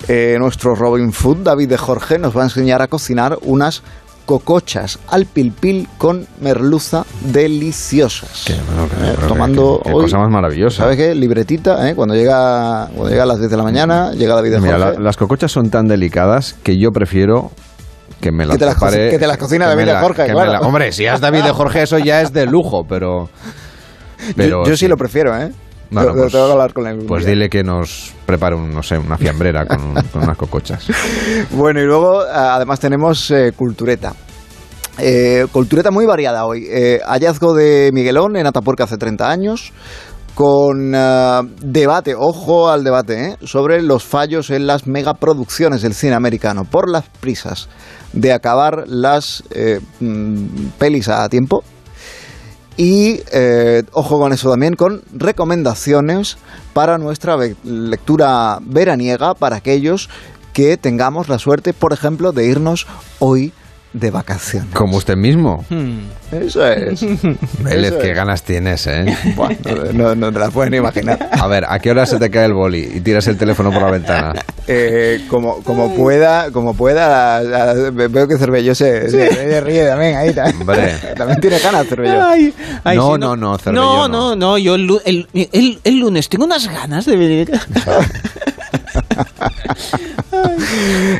eh, 0.07 0.37
nuestro 0.39 0.75
Robin 0.75 1.11
Food, 1.11 1.37
David 1.43 1.69
de 1.69 1.77
Jorge, 1.77 2.19
nos 2.19 2.35
va 2.37 2.41
a 2.41 2.43
enseñar 2.45 2.81
a 2.81 2.87
cocinar 2.87 3.37
unas 3.41 3.81
cocochas 4.28 4.99
al 5.07 5.25
pilpil 5.25 5.88
con 5.97 6.28
merluza 6.41 7.05
deliciosas. 7.21 8.49
Eh, 8.51 8.55
pero 9.15 9.28
tomando 9.28 9.80
qué- 9.84 9.89
qué 9.89 9.95
hoy, 9.95 10.03
cosa 10.03 10.17
más 10.19 10.30
maravillosa. 10.30 10.84
¿Sabes 10.84 10.97
qué? 10.97 11.15
Libretita, 11.15 11.89
¿eh? 11.89 11.95
cuando, 11.95 12.13
llega, 12.13 12.88
cuando 12.93 13.09
llega 13.09 13.23
a 13.23 13.25
las 13.25 13.39
10 13.39 13.49
de 13.49 13.57
la 13.57 13.63
mañana, 13.63 14.11
llega 14.11 14.36
David 14.36 14.51
de 14.51 14.59
Mira, 14.59 14.78
Jorge. 14.78 14.93
la- 14.95 14.99
las 14.99 15.17
cocochas 15.17 15.51
son 15.51 15.69
tan 15.71 15.88
delicadas 15.88 16.55
que 16.61 16.78
yo 16.78 16.91
prefiero 16.91 17.51
que 18.21 18.32
me 18.32 18.45
las 18.45 18.55
Que 18.55 18.59
te 18.59 18.65
las 18.65 18.75
prepare- 18.75 19.09
que 19.11 19.17
te 19.19 19.28
las 19.28 19.38
cocina 19.38 19.65
que 19.65 19.69
David 19.69 19.82
me 19.82 19.88
de 19.88 19.93
la- 19.93 20.01
Jorge, 20.01 20.25
claro. 20.28 20.51
la- 20.51 20.59
hombre, 20.61 20.91
si 20.91 21.05
es 21.05 21.19
David 21.21 21.43
de 21.43 21.51
Jorge 21.51 21.82
eso 21.84 21.97
ya 21.97 22.21
es 22.21 22.34
de 22.34 22.45
lujo, 22.45 22.86
pero... 22.88 23.30
pero 24.36 24.63
yo, 24.65 24.71
yo 24.71 24.78
sí. 24.78 24.88
lo 24.88 24.97
prefiero, 24.97 25.36
¿eh? 25.39 25.51
Bueno, 25.91 26.13
pues- 26.13 26.31
tengo 26.31 26.45
que 26.45 26.51
hablar 26.51 26.73
con 26.73 26.88
él. 26.88 26.99
un 26.99 27.05
Pues 27.07 27.25
dile 27.25 27.49
que 27.49 27.63
nos 27.63 28.13
prepare, 28.25 28.55
un, 28.55 28.71
no 28.71 28.83
sé, 28.83 28.97
una 28.97 29.17
fiambrera 29.17 29.65
con, 29.65 29.93
con 30.11 30.23
unas 30.23 30.38
cocochas. 30.38 30.88
Bueno, 31.51 31.81
y 31.81 31.85
luego 31.85 32.21
ah, 32.21 32.55
además 32.55 32.79
tenemos 32.79 33.31
eh, 33.31 33.51
cultureta. 33.55 34.13
Eh, 34.99 35.45
cultureta 35.51 35.91
muy 35.91 36.05
variada 36.05 36.45
hoy. 36.45 36.67
Eh, 36.69 36.99
hallazgo 37.05 37.53
de 37.53 37.91
Miguelón 37.93 38.35
en 38.35 38.47
Atapuerca 38.47 38.85
hace 38.85 38.97
30 38.97 39.29
años, 39.29 39.71
con 40.33 40.91
debate, 41.61 42.15
ojo 42.15 42.69
al 42.69 42.83
debate, 42.83 43.25
eh, 43.25 43.38
sobre 43.43 43.81
los 43.81 44.03
fallos 44.03 44.49
en 44.49 44.67
las 44.67 44.88
megaproducciones 44.88 45.81
del 45.81 45.93
cine 45.93 46.15
americano 46.15 46.63
por 46.63 46.89
las 46.89 47.05
prisas 47.09 47.69
de 48.13 48.33
acabar 48.33 48.85
las 48.88 49.43
eh, 49.51 49.79
mm, 49.99 50.45
pelis 50.77 51.09
a 51.09 51.27
tiempo. 51.29 51.63
Y 52.78 53.21
eh, 53.34 53.84
ojo 53.91 54.19
con 54.19 54.34
eso 54.34 54.51
también, 54.51 54.75
con 54.75 55.01
recomendaciones 55.11 56.38
para 56.73 56.99
nuestra 56.99 57.36
lectura 57.63 58.59
veraniega 58.61 59.34
para 59.34 59.55
aquellos 59.55 60.09
que 60.53 60.78
tengamos 60.78 61.28
la 61.28 61.39
suerte, 61.39 61.73
por 61.73 61.91
ejemplo, 61.91 62.32
de 62.32 62.45
irnos 62.45 62.86
hoy 63.19 63.51
de 63.93 64.11
vacaciones. 64.11 64.73
Como 64.73 64.97
usted 64.97 65.15
mismo. 65.15 65.65
Eso 66.31 66.67
es. 66.67 67.01
Vélez, 67.59 67.91
Eso 67.93 67.99
qué 67.99 68.11
es. 68.11 68.15
ganas 68.15 68.43
tienes, 68.43 68.85
¿eh? 68.88 69.05
No, 69.93 70.13
no 70.13 70.31
te 70.31 70.39
la 70.39 70.49
puedes 70.51 70.69
ni 70.71 70.77
imaginar. 70.77 71.29
A 71.31 71.47
ver, 71.47 71.65
¿a 71.67 71.79
qué 71.79 71.91
hora 71.91 72.05
se 72.05 72.19
te 72.19 72.29
cae 72.29 72.45
el 72.45 72.53
boli 72.53 72.91
y 72.95 72.99
tiras 73.01 73.25
el 73.27 73.38
teléfono 73.38 73.71
por 73.71 73.81
la 73.81 73.91
ventana? 73.91 74.33
Eh, 74.69 75.23
como, 75.29 75.63
como 75.63 75.95
pueda, 75.95 76.51
como 76.51 76.73
pueda, 76.73 77.41
la- 77.41 77.73
la- 77.73 77.89
veo 77.91 78.27
que 78.27 78.38
Cervelló 78.38 78.75
se, 78.75 79.09
se, 79.09 79.29
se 79.33 79.61
ríe 79.61 79.88
también 79.88 80.17
ahí. 80.17 80.35
Hombre. 80.59 80.93
también 81.15 81.39
tiene 81.39 81.57
ganas 81.59 81.88
Cervelló. 81.88 82.21
Ay, 82.25 82.53
ay, 82.83 82.97
No, 82.97 83.13
sí, 83.13 83.19
no, 83.21 83.38
no, 83.38 83.57
Cervelló 83.57 83.81
No, 83.81 84.07
no. 84.09 84.29
no, 84.31 84.35
no, 84.35 84.57
yo 84.57 84.75
el, 84.75 84.89
el, 85.05 85.27
el- 85.33 85.79
el 85.85 85.99
lunes 85.99 86.27
tengo 86.27 86.43
unas 86.43 86.67
ganas 86.67 87.05
de 87.05 87.15
venir. 87.15 87.49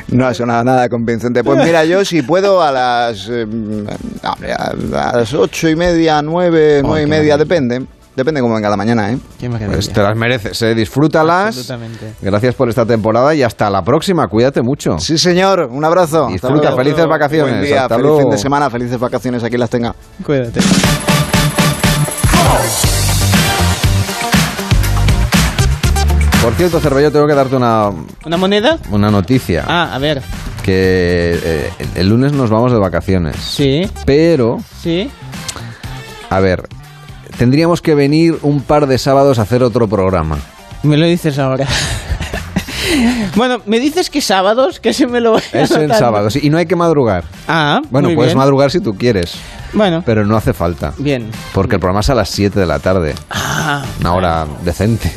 No 0.10 0.28
ha 0.28 0.34
sonado 0.34 0.64
nada 0.64 0.90
convincente. 0.90 1.44
Pues 1.44 1.64
mira, 1.64 1.86
yo 1.86 2.04
si 2.06 2.22
puedo 2.22 2.62
a 2.62 2.72
las 2.72 3.28
eh, 3.30 3.44
hombre, 3.44 4.54
a 4.54 4.74
a 5.12 5.18
las 5.18 5.34
ocho 5.34 5.70
y 5.70 5.76
media, 5.76 6.22
nueve, 6.22 6.82
nueve 6.84 7.04
y 7.04 7.08
media, 7.08 7.38
depende. 7.38 7.86
Depende 8.16 8.42
cómo 8.42 8.56
venga 8.56 8.68
la 8.68 8.78
mañana, 8.78 9.12
¿eh? 9.12 9.20
Pues 9.68 9.90
te 9.94 10.02
las 10.02 10.18
mereces, 10.18 10.60
¿eh? 10.64 10.74
Disfrútalas. 10.74 11.56
Absolutamente. 11.56 12.16
Gracias 12.20 12.56
por 12.56 12.68
esta 12.68 12.84
temporada 12.84 13.36
y 13.36 13.44
hasta 13.44 13.70
la 13.70 13.84
próxima. 13.84 14.28
Cuídate 14.28 14.64
mucho. 14.64 14.98
Sí, 14.98 15.20
señor. 15.20 15.70
Un 15.72 15.86
abrazo. 15.86 16.26
Disfruta, 16.28 16.76
felices 16.76 17.06
vacaciones. 17.06 17.52
Buen 17.54 17.64
día, 17.64 17.84
Hasta 17.84 17.96
feliz 17.96 18.08
luego. 18.08 18.20
fin 18.22 18.30
de 18.32 18.38
semana, 18.40 18.72
felices 18.72 19.00
vacaciones. 19.00 19.44
Aquí 19.44 19.56
las 19.58 19.70
tenga. 19.70 19.94
Cuídate. 20.26 20.62
Por 26.48 26.56
cierto, 26.56 26.80
Cervello, 26.80 27.12
tengo 27.12 27.28
que 27.28 27.34
darte 27.34 27.58
una, 27.58 27.90
¿Una 28.26 28.38
moneda? 28.38 28.80
una 28.90 29.12
noticia. 29.12 29.66
Ah, 29.68 29.94
a 29.94 30.00
ver. 30.00 30.22
Que 30.64 31.38
eh, 31.44 31.70
el 31.96 32.08
lunes 32.08 32.32
nos 32.32 32.50
vamos 32.50 32.72
de 32.72 32.78
vacaciones. 32.78 33.36
Sí. 33.36 33.82
Pero, 34.06 34.64
Sí. 34.82 35.10
a 36.30 36.40
ver, 36.40 36.64
tendríamos 37.38 37.82
que 37.82 37.96
venir 37.96 38.40
un 38.44 38.62
par 38.62 38.88
de 38.88 38.98
sábados 38.98 39.40
a 39.40 39.42
hacer 39.42 39.62
otro 39.62 39.90
programa. 39.90 40.38
Me 40.84 40.96
lo 40.96 41.06
dices 41.06 41.38
ahora. 41.38 41.68
bueno, 43.36 43.58
me 43.66 43.82
dices 43.82 44.10
que 44.10 44.22
sábados, 44.22 44.80
que 44.80 44.94
se 44.94 45.06
me 45.06 45.20
lo 45.20 45.32
voy 45.32 45.42
Es 45.52 45.72
en 45.72 45.90
sábados 45.94 46.38
y 46.38 46.50
no 46.50 46.58
hay 46.60 46.66
que 46.66 46.78
madrugar. 46.78 47.26
Ah, 47.50 47.82
Bueno, 47.92 48.08
muy 48.08 48.16
puedes 48.16 48.32
bien. 48.32 48.38
madrugar 48.38 48.72
si 48.72 48.80
tú 48.80 48.96
quieres, 48.96 49.34
Bueno, 49.74 50.02
pero 50.06 50.26
no 50.26 50.38
hace 50.38 50.54
falta. 50.54 50.94
bien. 50.98 51.30
Porque 51.54 51.76
el 51.76 51.82
programa 51.82 52.00
es 52.00 52.10
a 52.10 52.16
las 52.16 52.30
7 52.30 52.58
de 52.58 52.66
la 52.66 52.80
tarde. 52.80 53.16
Ah, 53.30 53.84
Una 54.00 54.14
hora 54.14 54.48
decente. 54.64 55.12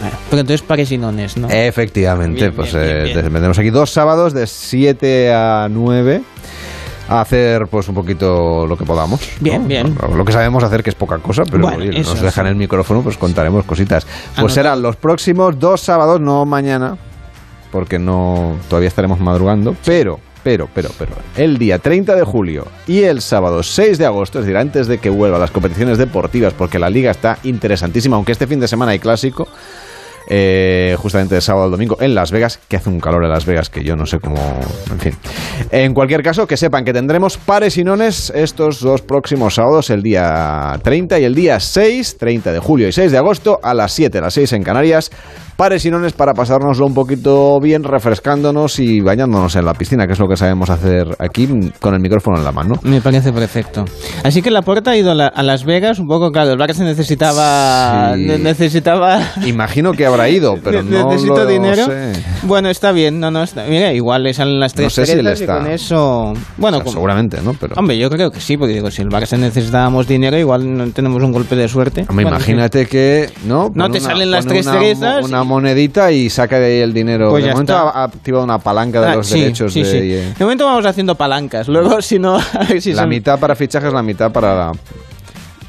Bueno, 0.00 0.16
pero 0.30 0.40
entonces 0.40 0.62
parecinones, 0.62 1.36
¿no? 1.36 1.48
Efectivamente, 1.50 2.40
Bien, 2.40 2.54
pues 2.54 2.72
bien, 2.72 2.86
eh, 2.86 3.14
vendremos 3.14 3.58
aquí 3.58 3.70
dos 3.70 3.90
sábados 3.90 4.32
de 4.32 4.46
7 4.46 5.32
a 5.32 5.68
9 5.70 6.22
a 7.08 7.20
hacer 7.20 7.66
pues 7.66 7.88
un 7.88 7.94
poquito 7.94 8.66
lo 8.66 8.76
que 8.78 8.84
podamos. 8.84 9.20
Bien, 9.40 9.62
¿no? 9.62 9.68
bien. 9.68 9.96
Lo, 10.00 10.16
lo 10.16 10.24
que 10.24 10.32
sabemos 10.32 10.62
hacer 10.62 10.82
que 10.82 10.90
es 10.90 10.96
poca 10.96 11.18
cosa, 11.18 11.42
pero 11.44 11.64
Bueno, 11.64 11.78
oye, 11.78 12.00
eso 12.00 12.10
nos 12.10 12.20
sí. 12.20 12.24
dejan 12.24 12.46
el 12.46 12.54
micrófono, 12.54 13.02
pues 13.02 13.16
contaremos 13.16 13.64
cositas. 13.64 14.06
Pues 14.38 14.54
serán 14.54 14.80
los 14.80 14.96
próximos 14.96 15.58
dos 15.58 15.80
sábados, 15.80 16.20
no 16.20 16.46
mañana, 16.46 16.96
porque 17.72 17.98
no 17.98 18.56
todavía 18.68 18.88
estaremos 18.88 19.20
madrugando, 19.20 19.76
pero 19.84 20.20
pero, 20.42 20.68
pero, 20.74 20.88
pero, 20.98 21.12
el 21.36 21.58
día 21.58 21.78
30 21.78 22.14
de 22.14 22.24
julio 22.24 22.66
y 22.86 23.02
el 23.02 23.20
sábado 23.20 23.62
6 23.62 23.98
de 23.98 24.06
agosto, 24.06 24.38
es 24.38 24.46
decir, 24.46 24.56
antes 24.56 24.86
de 24.86 24.96
que 24.96 25.10
vuelvan 25.10 25.40
las 25.40 25.50
competiciones 25.50 25.98
deportivas, 25.98 26.54
porque 26.54 26.78
la 26.78 26.88
liga 26.88 27.10
está 27.10 27.38
interesantísima, 27.42 28.16
aunque 28.16 28.32
este 28.32 28.46
fin 28.46 28.58
de 28.58 28.66
semana 28.66 28.92
hay 28.92 28.98
clásico, 28.98 29.48
eh, 30.32 30.94
justamente 30.96 31.34
de 31.34 31.40
sábado 31.40 31.64
al 31.64 31.72
domingo 31.72 31.96
en 32.00 32.14
Las 32.14 32.30
Vegas, 32.30 32.60
que 32.68 32.76
hace 32.76 32.88
un 32.88 33.00
calor 33.00 33.24
en 33.24 33.30
Las 33.30 33.44
Vegas 33.46 33.68
que 33.68 33.82
yo 33.82 33.96
no 33.96 34.06
sé 34.06 34.20
cómo. 34.20 34.36
En 34.88 35.00
fin. 35.00 35.12
En 35.72 35.92
cualquier 35.92 36.22
caso, 36.22 36.46
que 36.46 36.56
sepan 36.56 36.84
que 36.84 36.92
tendremos 36.92 37.36
pares 37.36 37.76
y 37.78 37.82
nones 37.82 38.30
estos 38.32 38.80
dos 38.80 39.02
próximos 39.02 39.56
sábados, 39.56 39.90
el 39.90 40.04
día 40.04 40.78
30 40.84 41.18
y 41.18 41.24
el 41.24 41.34
día 41.34 41.58
6, 41.58 42.16
30 42.16 42.52
de 42.52 42.58
julio 42.60 42.86
y 42.86 42.92
6 42.92 43.10
de 43.10 43.18
agosto, 43.18 43.58
a 43.60 43.74
las 43.74 43.90
7, 43.90 44.18
a 44.18 44.20
las 44.20 44.34
6 44.34 44.52
en 44.52 44.62
Canarias, 44.62 45.10
pares 45.60 45.84
y 45.84 45.90
nones 45.90 46.14
para 46.14 46.32
pasárnoslo 46.32 46.86
un 46.86 46.94
poquito 46.94 47.60
bien, 47.60 47.84
refrescándonos 47.84 48.78
y 48.78 49.02
bañándonos 49.02 49.54
en 49.56 49.66
la 49.66 49.74
piscina, 49.74 50.06
que 50.06 50.14
es 50.14 50.18
lo 50.18 50.26
que 50.26 50.34
sabemos 50.34 50.70
hacer 50.70 51.14
aquí 51.18 51.46
con 51.80 51.92
el 51.92 52.00
micrófono 52.00 52.38
en 52.38 52.44
la 52.44 52.50
mano. 52.50 52.76
Me 52.82 53.02
parece 53.02 53.30
perfecto. 53.30 53.84
Así 54.24 54.40
que 54.40 54.50
Laporta 54.50 54.92
ha 54.92 54.96
ido 54.96 55.10
a, 55.10 55.14
la- 55.14 55.26
a 55.26 55.42
Las 55.42 55.64
Vegas, 55.66 55.98
un 55.98 56.08
poco, 56.08 56.32
claro, 56.32 56.52
el 56.52 56.58
Barça 56.58 56.78
necesitaba... 56.82 58.14
Sí. 58.16 58.22
ne- 58.24 58.38
necesitaba... 58.38 59.20
Imagino 59.44 59.92
que 59.92 60.06
habrá 60.06 60.30
ido, 60.30 60.56
pero 60.64 60.82
Ne- 60.82 60.98
no 61.02 61.10
necesito 61.10 61.34
lo 61.36 61.46
dinero. 61.46 61.84
sé. 61.84 62.12
Bueno, 62.44 62.70
está 62.70 62.92
bien, 62.92 63.20
no, 63.20 63.30
no, 63.30 63.42
está, 63.42 63.64
mira, 63.68 63.92
igual 63.92 64.22
le 64.22 64.32
salen 64.32 64.60
las 64.60 64.72
tres 64.72 64.86
No 64.86 64.90
sé 64.90 65.04
si 65.12 65.20
y 65.20 65.26
está. 65.28 65.58
con 65.58 65.66
eso... 65.66 66.32
Bueno, 66.56 66.78
O 66.78 66.82
sea, 66.84 66.92
seguramente, 66.92 67.38
¿no? 67.42 67.52
Pero 67.52 67.74
Hombre, 67.76 67.98
yo 67.98 68.08
creo 68.08 68.30
que 68.30 68.40
sí, 68.40 68.56
porque 68.56 68.72
digo, 68.72 68.90
si 68.90 69.02
el 69.02 69.10
Barça 69.10 69.38
necesitábamos 69.38 70.06
dinero, 70.08 70.38
igual 70.38 70.74
no 70.74 70.90
tenemos 70.90 71.22
un 71.22 71.32
golpe 71.32 71.54
de 71.54 71.68
suerte. 71.68 72.06
Hombre, 72.08 72.24
Bueno, 72.24 72.38
imagínate 72.38 72.86
que 72.86 73.28
no 73.46 73.70
No 73.74 73.90
te 73.90 74.00
salen 74.00 74.30
las 74.30 74.46
tres 74.46 74.66
una, 74.66 74.72
cerezas 74.78 75.24
una 75.26 75.44
monedita 75.50 76.10
y 76.12 76.30
saca 76.30 76.58
de 76.58 76.66
ahí 76.66 76.78
el 76.80 76.94
dinero. 76.94 77.28
Pues 77.30 77.44
de 77.44 77.50
momento 77.50 77.72
está. 77.74 77.90
ha 77.90 78.04
activado 78.04 78.44
una 78.44 78.58
palanca 78.58 79.00
de 79.02 79.06
Ah, 79.08 79.14
los 79.16 79.26
sí, 79.26 79.40
derechos 79.40 79.72
sí, 79.72 79.82
de, 79.82 79.90
sí. 79.90 79.98
eh, 79.98 80.34
De 80.38 80.44
momento 80.44 80.64
vamos 80.64 80.86
haciendo 80.86 81.14
palancas. 81.14 81.68
Luego, 81.68 82.00
si 82.10 82.18
no, 82.18 82.38
si 82.80 82.92
la 82.94 83.02
son- 83.02 83.08
mitad 83.10 83.38
para 83.38 83.54
fichajes, 83.54 83.92
la 83.92 84.02
mitad 84.02 84.32
para 84.32 84.72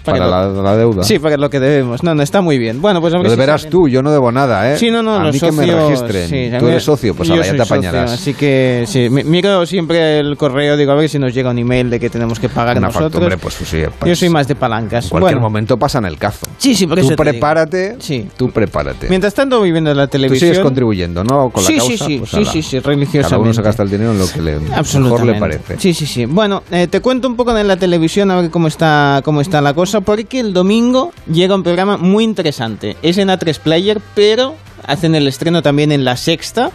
Para 0.04 0.18
para 0.18 0.47
lo- 0.47 0.56
la, 0.64 0.72
la 0.72 0.78
deuda. 0.78 1.04
Sí, 1.04 1.20
para 1.20 1.38
lo 1.38 1.49
que 1.49 1.60
debemos. 1.60 2.04
No, 2.04 2.16
no, 2.16 2.24
está 2.24 2.41
muy 2.41 2.58
bien. 2.58 2.82
Bueno, 2.82 3.02
pues 3.02 3.14
a 3.14 3.18
ver 3.18 3.26
Lo 3.26 3.30
si 3.30 3.36
deberás 3.36 3.62
salen- 3.62 3.72
tú, 3.72 3.88
yo 3.88 4.02
no 4.02 4.12
debo 4.12 4.32
nada, 4.32 4.72
¿eh? 4.74 4.78
Sí, 4.78 4.89
no, 4.91 5.04
no, 5.04 5.16
a 5.18 5.24
los 5.26 5.34
mí 5.34 5.39
que 5.39 5.52
me 5.52 5.66
registren. 5.66 6.28
sí, 6.30 6.52
tú 6.60 6.68
eres 6.68 6.84
socio, 6.84 7.14
pues 7.16 7.30
ahora 7.30 7.43
ya 7.45 7.52
te 7.52 7.58
socio, 7.60 7.76
apañarás. 7.76 8.12
así 8.12 8.34
que 8.34 8.86
sí, 8.88 9.10
mi- 9.10 9.24
miro 9.24 9.66
siempre 9.66 10.20
el 10.20 10.38
correo, 10.38 10.76
digo 10.78 10.91
a 10.91 10.95
ver 10.95 11.10
si 11.10 11.20
nos 11.20 11.34
llega 11.34 11.52
un 11.52 11.60
email 11.60 11.89
de 11.89 11.99
que 11.99 12.10
tenemos 12.10 12.39
que 12.39 12.49
pagar 12.49 12.78
Una 12.78 12.88
nosotros. 12.88 13.12
factura, 13.12 13.26
hombre, 13.26 13.38
pues 13.38 13.54
sí. 13.56 13.82
Yo 13.82 13.89
pues, 13.99 14.18
soy 14.20 14.30
más 14.30 14.47
de 14.47 14.56
palancas. 14.56 15.06
En 15.06 15.10
cualquier 15.12 15.36
Bueno, 15.36 15.41
momento 15.41 15.78
pasan 15.78 16.06
el 16.06 16.18
cazo. 16.18 16.45
Sí, 16.58 16.74
sí, 16.76 16.88
por 16.88 16.95
Tú 16.97 17.02
eso 17.02 17.10
digo. 17.12 17.24
prepárate, 17.24 17.97
Sí. 17.99 18.28
tú 18.38 18.49
prepárate. 18.49 19.08
mientras 19.10 19.34
tanto 19.34 19.60
voy 19.60 19.72
viendo 19.72 19.93
la 19.93 20.08
Tú 20.08 20.12
televisión. 20.14 20.49
sigues 20.52 20.64
contribuyendo, 20.64 21.24
¿no? 21.24 21.49
Con 21.49 21.64
la 21.64 21.68
Sí, 21.70 21.78
causa. 21.78 21.91
sí, 21.91 21.97
sí, 21.97 22.18
pues, 22.20 22.30
sí, 22.32 22.38
ala. 22.38 22.45
sí, 22.52 22.62
sí, 22.64 22.70
Cada 22.78 22.88
uno 22.88 22.89
religiosamente. 22.95 23.54
se 23.56 23.62
gasta 23.62 23.84
el 23.84 23.89
dinero 23.91 24.12
en 24.12 24.20
lo 24.20 24.28
que 24.28 24.41
le, 24.41 24.60
mejor 24.60 25.26
le 25.26 25.34
parece. 25.39 25.76
Sí, 25.80 25.93
sí, 25.93 26.06
sí. 26.06 26.26
Bueno, 26.26 26.64
eh, 26.72 26.88
te 26.88 27.02
cuento 27.02 27.28
un 27.28 27.36
poco 27.36 27.54
de 27.54 27.64
la 27.64 27.78
televisión 27.78 28.32
a 28.32 28.41
ver 28.41 28.49
cómo 28.49 28.68
está, 28.68 29.22
cómo 29.24 29.41
está 29.41 29.62
la 29.62 29.74
cosa, 29.74 29.91
porque 30.00 30.39
el 30.39 30.54
domingo 30.54 31.12
llega 31.30 31.56
un 31.56 31.64
programa 31.64 31.98
muy 31.98 32.24
interesante. 32.24 32.96
Es 33.02 33.18
en 33.18 33.28
A3 33.28 33.60
Player, 33.60 34.00
pero 34.16 34.56
hacen 34.88 35.14
el 35.16 35.28
estreno 35.28 35.62
también 35.62 35.92
en 35.92 36.06
la 36.06 36.16
sexta. 36.16 36.72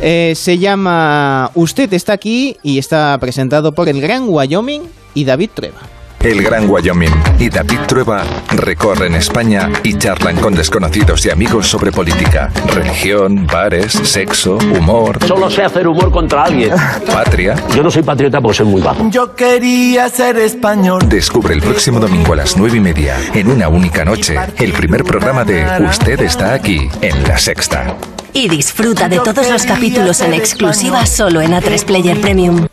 Eh, 0.00 0.32
se 0.34 0.56
llama 0.56 1.50
Usted 1.54 1.92
está 1.92 2.14
aquí 2.14 2.56
y 2.62 2.78
está 2.78 3.18
presentado 3.20 3.72
por 3.72 3.90
el 3.90 4.00
Gran 4.00 4.24
Wyoming 4.26 4.82
y 5.12 5.24
David 5.24 5.50
Trueba. 5.52 5.95
El 6.26 6.42
Gran 6.42 6.68
Wyoming 6.68 7.14
y 7.38 7.48
David 7.48 7.82
Trueba 7.86 8.24
recorren 8.50 9.14
España 9.14 9.70
y 9.84 9.96
charlan 9.96 10.34
con 10.38 10.56
desconocidos 10.56 11.24
y 11.24 11.30
amigos 11.30 11.68
sobre 11.68 11.92
política, 11.92 12.50
religión, 12.74 13.46
bares, 13.46 13.92
sexo, 13.92 14.56
humor, 14.56 15.24
Solo 15.24 15.48
sé 15.48 15.62
hacer 15.62 15.86
humor 15.86 16.10
contra 16.10 16.42
alguien. 16.42 16.72
patria. 17.06 17.54
Yo 17.76 17.84
no 17.84 17.92
soy 17.92 18.02
patriota 18.02 18.40
porque 18.40 18.56
soy 18.56 18.66
muy 18.66 18.82
bajo. 18.82 19.08
Yo 19.08 19.36
quería 19.36 20.08
ser 20.08 20.36
español. 20.38 21.08
Descubre 21.08 21.54
el 21.54 21.60
próximo 21.60 22.00
domingo 22.00 22.32
a 22.32 22.36
las 22.36 22.56
nueve 22.56 22.78
y 22.78 22.80
media, 22.80 23.16
en 23.32 23.48
una 23.48 23.68
única 23.68 24.04
noche, 24.04 24.36
el 24.58 24.72
primer 24.72 25.04
programa 25.04 25.44
de 25.44 25.64
Usted 25.88 26.20
está 26.22 26.54
aquí, 26.54 26.88
en 27.02 27.22
La 27.22 27.38
Sexta. 27.38 27.94
Y 28.32 28.48
disfruta 28.48 29.08
de 29.08 29.20
todos 29.20 29.48
los 29.48 29.62
capítulos 29.64 30.20
en 30.22 30.34
exclusiva 30.34 31.06
solo 31.06 31.40
en 31.40 31.52
A3 31.52 31.84
Player 31.84 32.20
Premium. 32.20 32.66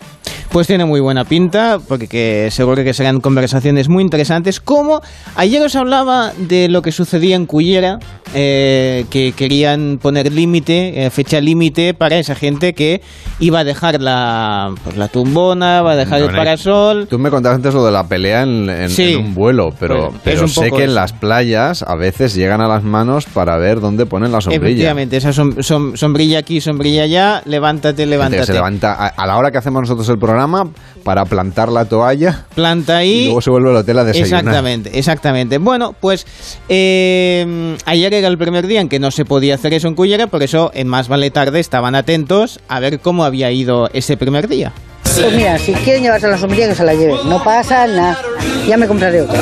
Pues 0.54 0.68
tiene 0.68 0.86
muy 0.86 1.00
buena 1.00 1.26
pinta, 1.26 1.80
porque 1.88 2.08
que 2.08 2.50
seguro 2.52 2.84
que 2.84 2.94
serán 2.94 3.22
conversaciones 3.22 3.90
muy 3.90 4.04
interesantes. 4.04 4.60
Como 4.62 5.02
ayer 5.36 5.60
os 5.64 5.76
hablaba 5.76 6.32
de 6.38 6.70
lo 6.70 6.84
que 6.84 6.92
sucedía 6.92 7.36
en 7.36 7.48
Cullera, 7.48 7.98
eh, 8.36 9.06
que 9.10 9.32
querían 9.36 9.98
poner 10.00 10.32
límite, 10.32 11.06
eh, 11.06 11.10
fecha 11.10 11.42
límite 11.42 11.96
para 11.96 12.18
esa 12.20 12.36
gente 12.36 12.74
que 12.76 13.02
iba 13.40 13.60
a 13.60 13.64
dejar 13.64 14.00
la, 14.00 14.76
pues, 14.84 14.96
la 14.96 15.08
tumbona, 15.08 15.82
va 15.82 15.94
a 15.94 15.96
dejar 15.96 16.20
No, 16.20 16.28
el 16.30 16.36
parasol. 16.36 17.08
Tú 17.10 17.18
me 17.18 17.32
contabas 17.32 17.56
antes 17.56 17.74
lo 17.74 17.84
de 17.84 17.92
la 17.92 18.08
pelea 18.08 18.44
en, 18.44 18.70
en- 18.70 18.90
Sí. 18.92 19.14
en 19.14 19.26
un 19.26 19.34
vuelo, 19.34 19.74
pero, 19.80 20.10
Pues, 20.10 20.14
es 20.18 20.22
pero 20.24 20.42
un 20.44 20.50
sé 20.50 20.70
que 20.70 20.84
en 20.84 20.90
eso. 20.92 20.94
las 20.94 21.14
playas 21.14 21.82
a 21.82 21.96
veces 21.96 22.36
llegan 22.36 22.62
a 22.62 22.68
las 22.68 22.84
manos 22.84 23.26
para 23.26 23.58
ver 23.58 23.80
dónde 23.80 24.06
ponen 24.06 24.32
la 24.32 24.40
sombrilla. 24.40 24.68
Efectivamente, 24.68 25.18
esa 25.18 25.32
som- 25.32 25.56
som- 25.64 25.96
sombrilla 25.98 26.38
aquí, 26.38 26.62
sombrilla 26.62 27.04
allá, 27.04 27.42
levántate, 27.46 28.06
levántate. 28.06 28.46
se 28.46 28.54
levanta 28.54 28.94
a, 28.94 29.08
a 29.08 29.26
la 29.26 29.36
hora 29.38 29.50
que 29.50 29.58
hacemos 29.58 29.82
nosotros 29.82 30.08
el 30.10 30.20
programa 30.20 30.43
para 31.04 31.26
plantar 31.26 31.70
la 31.70 31.86
toalla 31.86 32.46
Planta 32.56 32.98
ahí. 32.98 33.22
y 33.22 33.26
luego 33.26 33.42
se 33.42 33.50
vuelve 33.50 33.70
al 33.72 33.76
hotel 33.78 34.00
a 34.00 34.04
desayunar. 34.04 34.40
Exactamente, 34.40 34.98
exactamente. 34.98 35.58
Bueno, 35.58 35.94
pues 36.00 36.26
eh, 36.70 37.76
ayer 37.86 38.14
era 38.14 38.28
el 38.28 38.38
primer 38.38 38.68
día 38.68 38.82
en 38.82 38.90
que 38.90 39.00
no 39.00 39.12
se 39.12 39.26
podía 39.26 39.56
hacer 39.56 39.74
eso 39.74 39.88
en 39.88 39.96
Cullera, 39.96 40.28
por 40.28 40.44
eso 40.44 40.72
en 40.74 40.88
Más 40.88 41.08
Vale 41.08 41.32
Tarde 41.32 41.60
estaban 41.60 41.96
atentos 41.96 42.60
a 42.68 42.80
ver 42.80 43.00
cómo 43.00 43.24
había 43.24 43.52
ido 43.52 43.90
ese 43.94 44.18
primer 44.18 44.48
día. 44.48 44.72
Pues 45.22 45.34
mira, 45.34 45.58
si 45.60 45.74
quieren 45.74 46.04
llevarse 46.04 46.28
la 46.28 46.38
sombrilla, 46.38 46.68
que 46.68 46.76
se 46.76 46.84
la 46.84 46.94
lleven. 46.94 47.18
No 47.30 47.44
pasa 47.44 47.86
nada. 47.88 48.18
Ya 48.68 48.78
me 48.78 48.88
compraré 48.88 49.22
otra. 49.22 49.40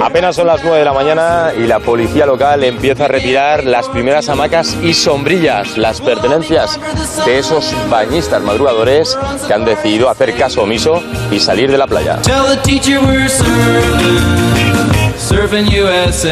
Apenas 0.00 0.36
son 0.36 0.46
las 0.46 0.62
9 0.62 0.78
de 0.78 0.84
la 0.84 0.92
mañana 0.92 1.50
y 1.56 1.66
la 1.66 1.80
policía 1.80 2.24
local 2.24 2.62
empieza 2.62 3.06
a 3.06 3.08
retirar 3.08 3.64
las 3.64 3.88
primeras 3.88 4.28
hamacas 4.28 4.76
y 4.82 4.94
sombrillas, 4.94 5.76
las 5.76 6.00
pertenencias 6.00 6.78
de 7.26 7.38
esos 7.38 7.74
bañistas 7.90 8.40
madrugadores 8.42 9.18
que 9.46 9.54
han 9.54 9.64
decidido 9.64 10.08
hacer 10.08 10.34
caso 10.36 10.62
omiso 10.62 11.02
y 11.32 11.40
salir 11.40 11.70
de 11.70 11.78
la 11.78 11.86
playa. 11.88 12.18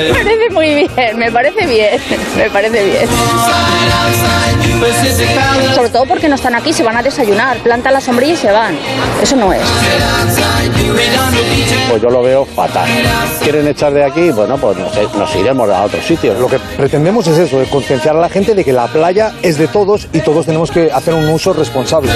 Me 0.02 0.14
parece 0.24 0.50
muy 0.50 0.74
bien, 0.74 1.18
me 1.18 1.30
parece 1.30 1.66
bien, 1.66 2.00
me 2.36 2.50
parece 2.50 2.84
bien. 2.84 3.08
Sobre 5.74 5.90
todo 5.90 6.06
porque 6.06 6.28
no 6.28 6.34
están 6.36 6.54
aquí, 6.54 6.72
se 6.72 6.82
van 6.82 6.96
a 6.96 7.02
desayunar, 7.02 7.58
plantan 7.58 7.92
la 7.92 8.00
sombrilla 8.00 8.32
y 8.32 8.36
se 8.36 8.50
van. 8.50 8.74
Eso 9.22 9.36
no 9.36 9.52
es. 9.52 9.60
Pues 11.90 12.02
yo 12.02 12.08
lo 12.08 12.22
veo 12.22 12.46
fatal. 12.46 12.88
¿Quieren 13.42 13.68
echar 13.68 13.92
de 13.92 14.04
aquí? 14.04 14.30
Bueno, 14.30 14.56
pues 14.56 14.78
nos, 14.78 15.14
nos 15.14 15.34
iremos 15.36 15.68
a 15.70 15.84
otros 15.84 16.04
sitios. 16.04 16.38
Lo 16.38 16.48
que 16.48 16.58
pretendemos 16.58 17.26
es 17.26 17.38
eso, 17.38 17.60
es 17.60 17.68
concienciar 17.68 18.16
a 18.16 18.20
la 18.20 18.28
gente 18.28 18.54
de 18.54 18.64
que 18.64 18.72
la 18.72 18.86
playa 18.86 19.32
es 19.42 19.58
de 19.58 19.68
todos 19.68 20.08
y 20.12 20.20
todos 20.20 20.46
tenemos 20.46 20.70
que 20.70 20.90
hacer 20.90 21.14
un 21.14 21.28
uso 21.28 21.52
responsable. 21.52 22.10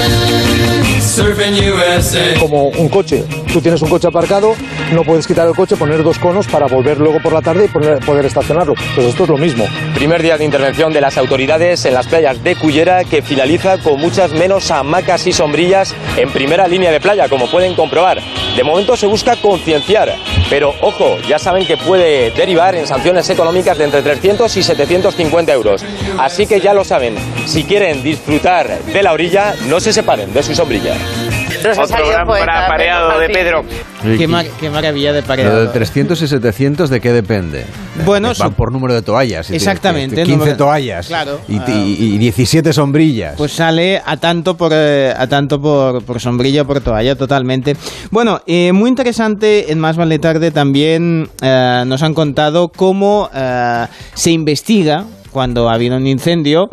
Como 2.39 2.65
un 2.69 2.87
coche. 2.87 3.23
Tú 3.51 3.59
tienes 3.59 3.81
un 3.81 3.89
coche 3.89 4.07
aparcado, 4.07 4.53
no 4.93 5.03
puedes 5.03 5.25
quitar 5.27 5.47
el 5.47 5.53
coche, 5.55 5.75
poner 5.75 6.03
dos 6.03 6.17
conos 6.19 6.47
para 6.47 6.67
volver 6.67 6.99
luego 6.99 7.19
por 7.21 7.33
la 7.33 7.41
tarde 7.41 7.65
y 7.65 7.67
poner- 7.67 7.99
poder 8.05 8.25
estacionarlo. 8.25 8.75
Pues 8.95 9.07
esto 9.07 9.23
es 9.23 9.29
lo 9.29 9.37
mismo. 9.37 9.65
Primer 9.95 10.21
día 10.21 10.37
de 10.37 10.45
intervención 10.45 10.93
de 10.93 11.01
las 11.01 11.17
autoridades 11.17 11.83
en 11.85 11.95
las 11.95 12.07
playas 12.07 12.41
de 12.43 12.55
Cullera 12.55 13.03
que 13.03 13.21
finaliza 13.21 13.79
con 13.79 13.99
muchas 13.99 14.31
menos 14.31 14.69
hamacas 14.71 15.25
y 15.27 15.33
sombrillas 15.33 15.93
en 16.17 16.29
primera 16.31 16.67
línea 16.67 16.91
de 16.91 16.99
playa, 17.01 17.27
como 17.27 17.49
pueden 17.49 17.73
comprobar. 17.75 18.19
De 18.55 18.63
momento 18.63 18.95
se 18.95 19.07
busca 19.07 19.35
concienciar, 19.37 20.13
pero 20.49 20.73
ojo, 20.81 21.17
ya 21.27 21.39
saben 21.39 21.65
que 21.65 21.77
puede 21.77 22.31
derivar 22.31 22.75
en 22.75 22.85
sanciones 22.85 23.29
económicas 23.29 23.77
de 23.77 23.85
entre 23.85 24.01
300 24.01 24.55
y 24.55 24.63
750 24.63 25.51
euros. 25.53 25.83
Así 26.19 26.45
que 26.45 26.59
ya 26.59 26.73
lo 26.73 26.83
saben, 26.83 27.15
si 27.45 27.63
quieren 27.63 28.03
disfrutar 28.03 28.79
de 28.83 29.03
la 29.03 29.13
orilla, 29.13 29.55
no 29.67 29.79
se 29.79 29.91
separen 29.93 30.33
de 30.33 30.43
su 30.43 30.53
sombrilla. 30.53 30.93
Otro 31.77 32.07
gran 32.09 32.27
pareado 32.27 33.19
de 33.19 33.29
Pedro. 33.29 33.63
Qué, 34.17 34.27
mar- 34.27 34.47
qué 34.59 34.69
maravilla 34.71 35.13
de 35.13 35.21
Lo 35.21 35.27
pareado. 35.27 35.61
de 35.61 35.67
300 35.67 36.19
y 36.21 36.27
700, 36.27 36.89
¿de 36.89 36.99
qué 36.99 37.11
depende? 37.13 37.65
Bueno, 38.03 38.31
por 38.57 38.71
número 38.71 38.95
de 38.95 39.03
toallas. 39.03 39.45
si 39.45 39.51
tienes 39.51 39.61
Exactamente, 39.67 40.15
que- 40.15 40.23
15 40.23 40.37
número- 40.39 40.57
toallas. 40.57 41.07
Claro, 41.07 41.39
Y, 41.47 41.59
ah. 41.59 41.65
y- 41.69 42.15
y 42.15 42.17
17 42.17 42.73
sombrillas. 42.73 43.35
Pues 43.37 43.51
sale 43.51 44.01
a 44.03 44.17
tanto 44.17 44.57
por 44.57 44.71
eh, 44.73 45.13
a 45.15 45.27
tanto 45.27 45.61
por, 45.61 46.03
por 46.03 46.19
sombrilla 46.19 46.63
por 46.65 46.81
toalla 46.81 47.15
totalmente. 47.15 47.75
Bueno, 48.09 48.41
eh, 48.47 48.71
muy 48.71 48.89
interesante 48.89 49.71
en 49.71 49.79
Más 49.79 49.97
Vale 49.97 50.17
Tarde 50.17 50.49
también 50.49 51.29
eh, 51.43 51.83
nos 51.85 52.01
han 52.01 52.15
contado 52.15 52.69
cómo 52.69 53.29
eh, 53.35 53.85
se 54.15 54.31
investiga 54.31 55.05
cuando 55.31 55.69
ha 55.69 55.73
habido 55.73 55.97
un 55.97 56.07
incendio, 56.07 56.69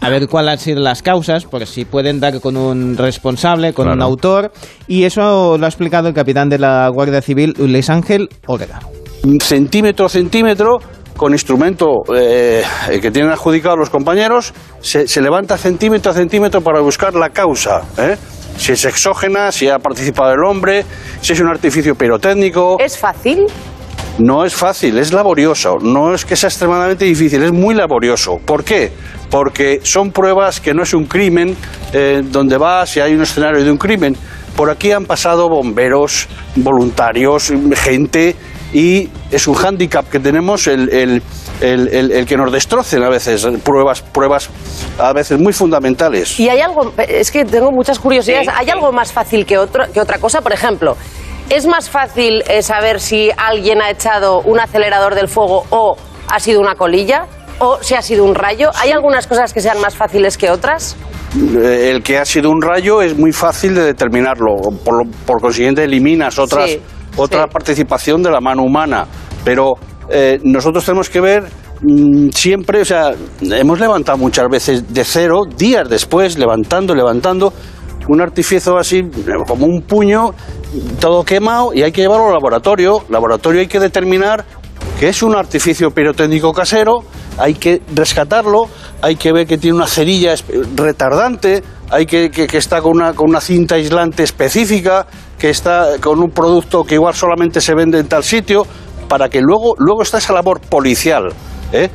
a 0.00 0.08
ver 0.08 0.28
cuáles 0.28 0.52
han 0.52 0.58
sido 0.58 0.80
las 0.80 1.02
causas, 1.02 1.44
por 1.44 1.66
si 1.66 1.84
pueden 1.84 2.20
dar 2.20 2.40
con 2.40 2.56
un 2.56 2.96
responsable, 2.96 3.72
con 3.72 3.86
un 3.88 3.94
Claro. 3.94 4.10
autor, 4.10 4.52
y 4.86 5.04
eso 5.04 5.56
lo 5.58 5.64
ha 5.64 5.68
explicado 5.68 6.08
el 6.08 6.14
capitán 6.14 6.48
de 6.48 6.58
la 6.58 6.88
Guardia 6.88 7.22
Civil, 7.22 7.54
Luis 7.58 7.88
Ángel 7.90 8.28
Orga. 8.46 8.80
centímetro 9.40 10.06
a 10.06 10.08
centímetro, 10.08 10.78
con 11.16 11.32
instrumento 11.32 12.02
eh, 12.16 12.62
que 13.00 13.10
tienen 13.10 13.30
adjudicado 13.30 13.76
los 13.76 13.90
compañeros, 13.90 14.52
se, 14.80 15.06
se 15.06 15.20
levanta 15.20 15.56
centímetro 15.56 16.10
a 16.10 16.14
centímetro 16.14 16.60
para 16.62 16.80
buscar 16.80 17.14
la 17.14 17.30
causa. 17.30 17.82
¿eh? 17.98 18.16
Si 18.56 18.72
es 18.72 18.84
exógena, 18.84 19.52
si 19.52 19.68
ha 19.68 19.78
participado 19.78 20.32
el 20.32 20.42
hombre, 20.44 20.84
si 21.20 21.32
es 21.34 21.40
un 21.40 21.48
artificio 21.48 21.94
pirotécnico. 21.94 22.76
¿Es 22.80 22.98
fácil? 22.98 23.46
No 24.18 24.44
es 24.44 24.54
fácil, 24.54 24.98
es 24.98 25.12
laborioso. 25.12 25.78
No 25.80 26.14
es 26.14 26.24
que 26.24 26.36
sea 26.36 26.48
extremadamente 26.48 27.04
difícil, 27.04 27.42
es 27.42 27.52
muy 27.52 27.74
laborioso. 27.74 28.38
¿Por 28.44 28.62
qué? 28.64 28.92
Porque 29.30 29.80
son 29.82 30.10
pruebas 30.12 30.60
que 30.60 30.74
no 30.74 30.82
es 30.82 30.92
un 30.94 31.06
crimen 31.06 31.56
eh, 31.92 32.22
donde 32.24 32.58
va 32.58 32.86
si 32.86 33.00
hay 33.00 33.14
un 33.14 33.22
escenario 33.22 33.64
de 33.64 33.70
un 33.70 33.78
crimen. 33.78 34.16
Por 34.56 34.68
aquí 34.70 34.92
han 34.92 35.06
pasado 35.06 35.48
bomberos, 35.48 36.28
voluntarios, 36.56 37.52
gente 37.74 38.36
y 38.74 39.08
es 39.30 39.46
un 39.48 39.54
hándicap 39.54 40.08
que 40.08 40.18
tenemos 40.18 40.66
el, 40.66 40.88
el- 40.90 41.22
el- 41.60 41.88
el- 41.88 42.12
el 42.12 42.26
que 42.26 42.36
nos 42.36 42.52
destrocen 42.52 43.02
a 43.02 43.08
veces 43.08 43.46
pruebas, 43.64 44.02
pruebas 44.02 44.50
a 44.98 45.12
veces 45.12 45.38
muy 45.38 45.52
fundamentales. 45.52 46.38
Y 46.38 46.48
hay 46.50 46.60
algo, 46.60 46.92
es 47.08 47.30
que 47.30 47.44
tengo 47.46 47.70
muchas 47.70 47.98
curiosidades, 47.98 48.48
¿hay 48.48 48.68
algo 48.70 48.92
más 48.92 49.10
fácil 49.12 49.46
que, 49.46 49.56
otro, 49.58 49.84
que 49.92 50.00
otra 50.00 50.18
cosa? 50.18 50.40
Por 50.42 50.52
ejemplo, 50.52 50.96
¿es 51.52 51.66
más 51.66 51.90
fácil 51.90 52.42
eh, 52.48 52.62
saber 52.62 52.98
si 52.98 53.30
alguien 53.36 53.82
ha 53.82 53.90
echado 53.90 54.40
un 54.40 54.58
acelerador 54.58 55.14
del 55.14 55.28
fuego 55.28 55.64
o 55.68 55.96
ha 56.28 56.40
sido 56.40 56.60
una 56.60 56.74
colilla? 56.74 57.26
¿O 57.58 57.78
si 57.80 57.94
ha 57.94 58.02
sido 58.02 58.24
un 58.24 58.34
rayo? 58.34 58.70
¿Hay 58.74 58.90
algunas 58.90 59.26
cosas 59.26 59.52
que 59.52 59.60
sean 59.60 59.80
más 59.80 59.94
fáciles 59.94 60.38
que 60.38 60.50
otras? 60.50 60.96
Eh, 61.36 61.90
El 61.90 62.02
que 62.02 62.18
ha 62.18 62.24
sido 62.24 62.50
un 62.50 62.62
rayo 62.62 63.02
es 63.02 63.16
muy 63.16 63.32
fácil 63.32 63.74
de 63.74 63.82
determinarlo. 63.82 64.56
Por, 64.84 65.06
por 65.26 65.40
consiguiente, 65.40 65.84
eliminas 65.84 66.38
otras, 66.38 66.70
Sí, 66.70 66.80
otra 67.16 67.46
participación 67.46 68.22
de 68.22 68.30
la 68.30 68.40
mano 68.40 68.62
humana. 68.62 69.06
Pero 69.44 69.74
eh, 70.08 70.40
nosotros 70.42 70.84
tenemos 70.84 71.08
que 71.10 71.20
ver 71.20 71.44
mm, 71.82 72.30
siempre, 72.30 72.80
o 72.80 72.84
sea, 72.84 73.12
hemos 73.42 73.78
levantado 73.78 74.18
muchas 74.18 74.48
veces 74.48 74.92
de 74.92 75.04
cero, 75.04 75.42
días 75.46 75.88
después, 75.88 76.38
levantando, 76.38 76.94
levantando, 76.94 77.52
un 78.08 78.20
artificio 78.20 78.76
así, 78.78 79.02
como 79.46 79.66
un 79.66 79.82
puño, 79.82 80.30
todo 81.00 81.24
quemado, 81.24 81.72
y 81.74 81.82
hay 81.82 81.92
que 81.92 82.02
llevarlo 82.02 82.26
al 82.26 82.32
laboratorio. 82.34 83.02
Laboratorio 83.08 83.60
hay 83.60 83.66
que 83.66 83.80
determinar 83.80 84.44
que 84.98 85.08
es 85.08 85.22
un 85.22 85.34
artificio 85.34 85.90
pirotécnico 85.90 86.52
casero, 86.52 87.00
hay 87.38 87.54
que 87.54 87.82
rescatarlo, 87.94 88.68
hay 89.00 89.16
que 89.16 89.32
ver 89.32 89.46
que 89.46 89.58
tiene 89.58 89.76
una 89.76 89.86
cerilla 89.86 90.34
retardante, 90.76 91.62
hay 91.90 92.06
que, 92.06 92.30
que- 92.30 92.46
que 92.46 92.58
está 92.58 92.80
con 92.80 92.92
una, 92.92 93.12
con 93.12 93.28
una 93.30 93.40
cinta 93.40 93.74
aislante 93.76 94.22
específica, 94.22 95.06
que 95.38 95.50
está 95.50 95.98
con 96.00 96.20
un 96.20 96.30
producto 96.30 96.84
que 96.84 96.94
igual 96.94 97.14
solamente 97.14 97.60
se 97.60 97.74
vende 97.74 97.98
en 97.98 98.08
tal 98.08 98.22
sitio, 98.24 98.66
para 99.08 99.28
que 99.28 99.40
luego, 99.40 99.74
luego 99.78 100.02
está 100.02 100.18
esa 100.18 100.32
labor 100.32 100.60
policial. 100.60 101.32
¿eh? 101.72 101.90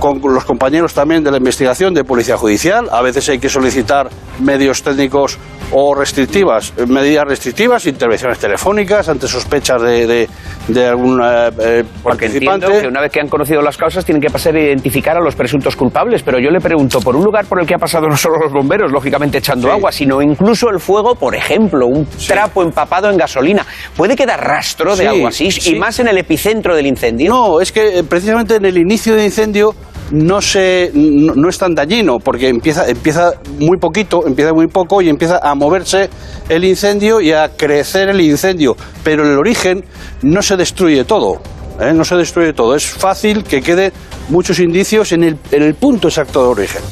Con 0.00 0.34
los 0.34 0.44
compañeros 0.44 0.94
también 0.94 1.22
de 1.22 1.30
la 1.30 1.36
investigación 1.36 1.92
de 1.92 2.04
Policía 2.04 2.36
Judicial. 2.36 2.88
A 2.90 3.02
veces 3.02 3.28
hay 3.28 3.38
que 3.38 3.50
solicitar 3.50 4.08
medios 4.40 4.82
técnicos 4.82 5.38
o 5.72 5.94
restrictivas, 5.94 6.72
medidas 6.88 7.24
restrictivas, 7.26 7.86
intervenciones 7.86 8.38
telefónicas 8.38 9.08
ante 9.08 9.28
sospechas 9.28 9.80
de, 9.82 10.06
de, 10.06 10.28
de 10.68 10.86
algún 10.86 11.20
eh, 11.22 11.50
eh, 11.60 11.78
entiendo 11.78 12.02
participante. 12.02 12.80
que 12.80 12.88
una 12.88 13.00
vez 13.00 13.12
que 13.12 13.20
han 13.20 13.28
conocido 13.28 13.62
las 13.62 13.76
causas 13.76 14.04
tienen 14.04 14.20
que 14.20 14.30
pasar 14.30 14.54
a 14.56 14.60
identificar 14.60 15.16
a 15.16 15.20
los 15.20 15.34
presuntos 15.34 15.76
culpables, 15.76 16.22
pero 16.22 16.38
yo 16.38 16.50
le 16.50 16.60
pregunto, 16.60 17.00
por 17.00 17.14
un 17.16 17.24
lugar 17.24 17.44
por 17.46 17.60
el 17.60 17.66
que 17.66 17.74
ha 17.74 17.78
pasado 17.78 18.08
no 18.08 18.16
solo 18.16 18.38
los 18.38 18.52
bomberos, 18.52 18.90
lógicamente 18.90 19.38
echando 19.38 19.70
agua, 19.70 19.92
sino 19.92 20.20
incluso 20.20 20.68
el 20.70 20.80
fuego, 20.80 21.14
por 21.14 21.34
ejemplo, 21.34 21.86
un 21.86 22.06
trapo 22.26 22.62
empapado 22.62 23.10
en 23.10 23.16
gasolina, 23.16 23.64
¿puede 23.96 24.16
quedar 24.16 24.40
rastro 24.40 24.96
de 24.96 25.02
Sí, 25.02 25.06
algo 25.06 25.28
así? 25.28 25.50
sí. 25.50 25.76
Y 25.76 25.78
más 25.78 25.98
en 26.00 26.08
el 26.08 26.18
epicentro 26.18 26.74
del 26.74 26.86
incendio. 26.86 27.30
No, 27.30 27.60
es 27.60 27.70
que 27.72 27.98
eh, 28.00 28.04
precisamente 28.04 28.56
en 28.56 28.64
el 28.64 28.76
inicio 28.76 29.14
del 29.14 29.24
incendio 29.26 29.74
no 30.10 30.40
se 30.40 30.90
no, 30.94 31.48
es 31.48 31.58
tan 31.58 31.74
dañino 31.74 32.18
porque 32.18 32.48
empieza 32.48 32.88
empieza 32.88 33.32
muy 33.58 33.78
poquito, 33.78 34.26
empieza 34.26 34.52
muy 34.52 34.66
poco 34.66 35.02
y 35.02 35.08
empieza 35.08 35.38
a 35.42 35.54
moverse 35.54 36.10
el 36.48 36.64
incendio 36.64 37.20
y 37.20 37.32
a 37.32 37.50
crecer 37.56 38.08
el 38.08 38.20
incendio, 38.20 38.76
pero 39.04 39.24
en 39.24 39.32
el 39.32 39.38
origen 39.38 39.84
no 40.22 40.42
se 40.42 40.56
destruye 40.56 41.04
todo. 41.04 41.40
¿eh? 41.80 41.92
No 41.94 42.04
se 42.04 42.16
destruye 42.16 42.52
todo. 42.52 42.74
Es 42.74 42.86
fácil 42.86 43.44
que 43.44 43.62
quede 43.62 43.92
muchos 44.28 44.58
indicios 44.58 45.12
en 45.12 45.24
el, 45.24 45.38
en 45.50 45.62
el 45.62 45.74
punto 45.74 46.08
exacto 46.08 46.42
de 46.42 46.48
origen. 46.48 46.82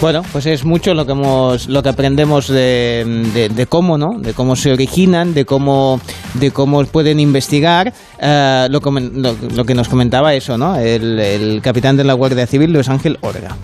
Bueno, 0.00 0.22
pues 0.32 0.46
es 0.46 0.64
mucho 0.64 0.94
lo 0.94 1.04
que 1.04 1.12
hemos, 1.12 1.68
lo 1.68 1.82
que 1.82 1.90
aprendemos 1.90 2.48
de, 2.48 3.66
cómo, 3.68 3.98
¿no? 3.98 4.14
De 4.18 4.32
cómo 4.32 4.56
se 4.56 4.72
originan, 4.72 5.34
de 5.34 5.44
cómo, 5.44 6.00
de 6.34 6.50
cómo 6.52 6.82
pueden 6.86 7.20
investigar. 7.20 7.92
eh, 8.18 8.66
lo, 8.70 8.80
lo- 8.80 9.36
lo 9.54 9.64
que 9.64 9.74
nos 9.74 9.88
comentaba 9.90 10.32
eso, 10.32 10.56
¿no? 10.56 10.76
El, 10.76 11.60
capitán 11.62 11.98
de 11.98 12.04
la 12.04 12.14
Guardia 12.14 12.46
Civil, 12.46 12.72
Luis 12.72 12.88
Ángel 12.88 13.18
Orga. 13.20 13.54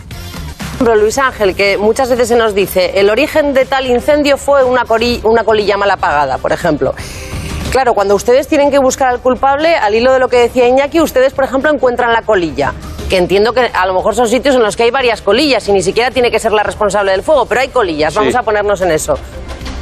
Ejemplo, 0.74 0.94
Luis 0.96 1.16
Ángel, 1.16 1.54
que 1.54 1.78
muchas 1.78 2.10
veces 2.10 2.28
se 2.28 2.36
nos 2.36 2.54
dice, 2.54 3.00
el 3.00 3.08
origen 3.08 3.54
de 3.54 3.64
tal 3.64 3.86
incendio 3.86 4.36
fue 4.36 4.62
una, 4.62 4.82
una 5.24 5.42
colilla 5.42 5.78
mal 5.78 5.90
apagada, 5.90 6.36
por 6.36 6.52
ejemplo. 6.52 6.94
Claro, 7.70 7.94
cuando 7.94 8.14
ustedes 8.14 8.46
tienen 8.46 8.70
que 8.70 8.78
buscar 8.78 9.08
al 9.08 9.20
culpable, 9.20 9.74
al 9.74 9.94
hilo 9.94 10.12
de 10.12 10.18
lo 10.18 10.28
que 10.28 10.36
decía 10.36 10.68
Iñaki, 10.68 11.00
ustedes, 11.00 11.32
por 11.32 11.44
ejemplo, 11.44 11.70
encuentran 11.72 12.12
la 12.12 12.20
colilla. 12.20 12.74
Que 13.08 13.18
entiendo 13.18 13.52
que 13.52 13.60
a 13.72 13.86
lo 13.86 13.94
mejor 13.94 14.14
son 14.14 14.28
sitios 14.28 14.56
en 14.56 14.62
los 14.62 14.76
que 14.76 14.82
hay 14.84 14.90
varias 14.90 15.22
colillas 15.22 15.68
y 15.68 15.72
ni 15.72 15.82
siquiera 15.82 16.10
tiene 16.10 16.30
que 16.30 16.38
ser 16.40 16.52
la 16.52 16.62
responsable 16.64 17.12
del 17.12 17.22
fuego, 17.22 17.46
pero 17.46 17.60
hay 17.60 17.68
colillas, 17.68 18.12
Sí. 18.12 18.18
vamos 18.18 18.34
a 18.34 18.42
ponernos 18.42 18.80
en 18.80 18.90
eso. 18.90 19.14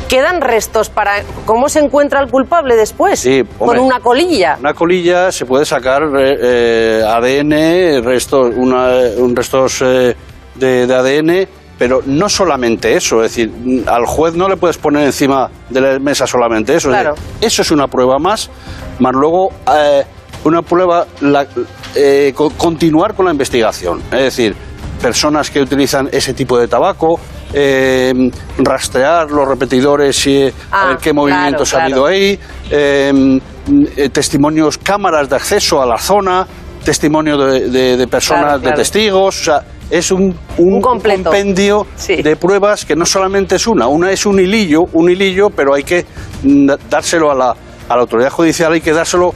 ¿Quedan 0.09 0.43
restos 0.43 0.91
para 0.91 1.23
cómo 1.47 1.69
se 1.71 1.81
encuentra 1.81 2.21
el 2.21 2.31
culpable 2.31 2.77
después? 2.77 3.19
Sí, 3.21 3.43
Con 3.59 3.71
hombre. 3.71 3.81
una 3.81 4.01
colilla. 4.01 4.57
Una 4.61 4.75
colilla 4.75 5.33
se 5.33 5.47
puede 5.47 5.65
sacar 5.65 6.03
eh, 6.19 6.37
eh, 6.43 7.03
ADN, 7.07 8.05
restos, 8.05 8.53
una, 8.55 8.89
un 9.17 9.35
restos 9.35 9.81
eh, 9.81 10.15
de, 10.55 10.87
de 10.87 10.95
ADN, 10.95 11.49
pero 11.79 12.03
no 12.05 12.29
solamente 12.29 12.95
eso. 12.95 13.25
Es 13.25 13.35
decir, 13.35 13.85
al 13.87 14.05
juez 14.05 14.35
no 14.35 14.47
le 14.49 14.59
puedes 14.59 14.77
poner 14.77 15.07
encima 15.07 15.51
de 15.71 15.81
la 15.81 15.99
mesa 15.99 16.27
solamente 16.27 16.75
eso. 16.77 16.91
Es 16.91 16.95
Claro. 17.01 17.15
decir, 17.15 17.29
eso 17.41 17.63
es 17.63 17.71
una 17.71 17.89
prueba 17.89 18.19
más, 18.19 18.51
más 18.99 19.15
luego 19.15 19.49
eh, 19.75 20.05
una 20.45 20.63
prueba, 20.63 21.07
la- 21.21 21.47
eh, 21.95 22.33
co- 22.35 22.51
continuar 22.57 23.15
con 23.15 23.27
la 23.27 23.33
investigación. 23.33 24.01
Es 24.13 24.21
decir, 24.21 24.55
personas 25.01 25.51
que 25.51 25.61
utilizan 25.61 26.09
ese 26.13 26.33
tipo 26.35 26.59
de 26.59 26.69
tabaco, 26.69 27.19
eh, 27.53 28.13
rastrear 28.59 29.31
los 29.31 29.47
repetidores 29.47 30.27
y 30.27 30.43
eh, 30.43 30.53
a 30.71 30.83
Ah, 30.85 30.89
ver 30.89 30.97
qué 30.99 31.13
movimientos 31.13 31.71
claro, 31.71 31.83
ha 31.83 31.85
habido 31.85 32.03
claro. 32.03 32.15
ahí, 32.17 32.39
eh, 32.71 33.41
testimonios, 34.13 34.79
cámaras 34.79 35.29
de 35.29 35.37
acceso 35.37 35.81
a 35.83 35.87
la 35.87 35.99
zona, 35.99 36.47
testimonio 36.85 37.37
de, 37.39 37.69
de- 37.71 37.97
de 37.97 38.07
personas, 38.09 38.45
Claro, 38.45 38.59
de 38.61 38.73
testigos, 38.73 39.41
o 39.41 39.45
sea, 39.45 39.63
es 39.91 40.11
un, 40.11 40.35
un, 40.59 40.81
completo. 40.81 41.25
compendio 41.25 41.87
de 42.09 42.37
pruebas 42.37 42.85
que 42.85 42.97
no 42.97 43.07
solamente 43.07 43.57
es 43.57 43.67
una, 43.67 43.87
una 43.87 44.11
es 44.11 44.27
un 44.27 44.39
hilillo, 44.41 44.83
un 44.93 45.11
hilillo, 45.11 45.51
pero 45.51 45.75
hay 45.75 45.83
que 45.85 46.05
mm, 46.43 46.71
dárselo 46.91 47.31
a 47.31 47.35
la, 47.35 47.51
a 47.89 47.95
la 47.95 48.01
autoridad 48.03 48.31
judicial, 48.31 48.73
hay 48.73 48.81
que 48.81 48.93
dárselo 48.93 49.33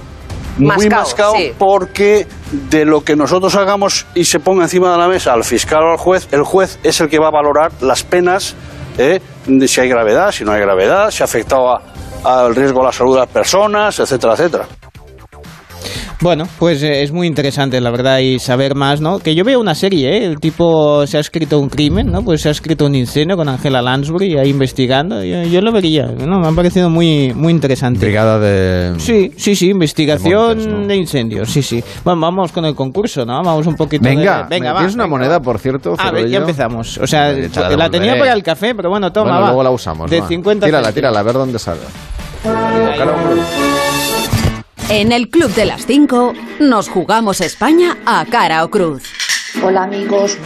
muy 0.58 0.88
mascado 0.88 1.34
sí. 1.36 1.52
porque 1.58 2.26
de 2.70 2.84
lo 2.84 3.02
que 3.04 3.16
nosotros 3.16 3.54
hagamos 3.56 4.06
y 4.14 4.24
se 4.24 4.40
ponga 4.40 4.64
encima 4.64 4.92
de 4.92 4.98
la 4.98 5.08
mesa 5.08 5.32
al 5.32 5.44
fiscal 5.44 5.82
o 5.82 5.90
al 5.92 5.98
juez, 5.98 6.28
el 6.32 6.42
juez 6.42 6.78
es 6.82 7.00
el 7.00 7.08
que 7.08 7.18
va 7.18 7.28
a 7.28 7.32
valorar 7.32 7.72
las 7.80 8.02
penas, 8.02 8.54
¿eh? 8.98 9.20
de 9.46 9.68
si 9.68 9.80
hay 9.80 9.88
gravedad, 9.88 10.32
si 10.32 10.44
no 10.44 10.52
hay 10.52 10.60
gravedad, 10.60 11.10
si 11.10 11.22
ha 11.22 11.26
afectado 11.26 11.70
a- 11.74 11.82
al 12.24 12.54
riesgo 12.54 12.82
a 12.82 12.86
la 12.86 12.92
salud 12.92 13.14
de 13.14 13.20
las 13.20 13.28
personas, 13.30 13.98
etcétera, 14.00 14.32
etcétera. 14.34 14.66
Bueno, 16.20 16.48
pues 16.58 16.82
eh, 16.82 17.02
es 17.04 17.12
muy 17.12 17.28
interesante, 17.28 17.80
la 17.80 17.92
verdad, 17.92 18.18
y 18.18 18.40
saber 18.40 18.74
más, 18.74 19.00
¿no? 19.00 19.20
Que 19.20 19.36
yo 19.36 19.44
veo 19.44 19.60
una 19.60 19.76
serie, 19.76 20.16
¿eh? 20.16 20.24
El 20.24 20.40
tipo 20.40 21.06
se 21.06 21.16
ha 21.16 21.20
escrito 21.20 21.60
un 21.60 21.68
crimen, 21.68 22.10
¿no? 22.10 22.22
Pues 22.22 22.42
se 22.42 22.48
ha 22.48 22.50
escrito 22.50 22.86
un 22.86 22.96
incendio 22.96 23.36
con 23.36 23.48
Angela 23.48 23.80
Lansbury 23.80 24.36
ahí 24.36 24.50
investigando. 24.50 25.22
Yo, 25.22 25.44
yo 25.44 25.60
lo 25.60 25.70
vería, 25.70 26.06
¿no? 26.06 26.40
Me 26.40 26.48
ha 26.48 26.52
parecido 26.52 26.90
muy, 26.90 27.32
muy 27.34 27.52
interesante. 27.52 28.00
Brigada 28.00 28.40
de... 28.40 28.98
Sí, 28.98 29.32
sí, 29.36 29.54
sí, 29.54 29.70
investigación 29.70 30.58
de 30.58 30.88
de, 30.88 30.96
incendios, 30.96 31.50
sí, 31.50 31.62
sí. 31.62 31.84
Bueno, 32.02 32.20
vamos 32.20 32.50
con 32.50 32.64
el 32.64 32.74
concurso, 32.74 33.24
¿no? 33.24 33.40
Vamos 33.40 33.66
un 33.68 33.76
poquito 33.76 34.02
Venga, 34.02 34.42
de... 34.42 34.56
Venga, 34.56 34.72
va. 34.72 34.78
¿tienes 34.80 34.96
una 34.96 35.06
moneda, 35.06 35.38
por 35.38 35.60
cierto? 35.60 35.94
A 35.98 36.10
ver, 36.10 36.28
ya 36.28 36.38
empezamos. 36.38 36.98
O 36.98 37.06
sea, 37.06 37.32
Vale, 37.32 37.76
la 37.76 37.88
tenía 37.90 38.18
para 38.18 38.32
el 38.32 38.42
café, 38.42 38.74
pero 38.74 38.90
bueno, 38.90 39.12
toma, 39.12 39.26
Bueno, 39.30 39.40
va. 39.40 39.46
luego 39.48 39.62
la 39.62 39.70
usamos. 39.70 40.10
De 40.10 40.20
va. 40.20 40.26
50 40.26 40.66
Tírala, 40.66 40.92
tírala, 40.92 41.20
a 41.20 41.22
ver 41.22 41.34
dónde 41.34 41.58
sale. 41.60 41.80
En 44.90 45.12
el 45.12 45.28
Club 45.28 45.54
de 45.54 45.66
las 45.66 45.84
5 45.84 46.32
nos 46.60 46.88
jugamos 46.88 47.42
España 47.42 47.98
a 48.06 48.24
cara 48.24 48.64
o 48.64 48.70
cruz. 48.70 49.02
Hola 49.62 49.82
amigos, 49.82 50.38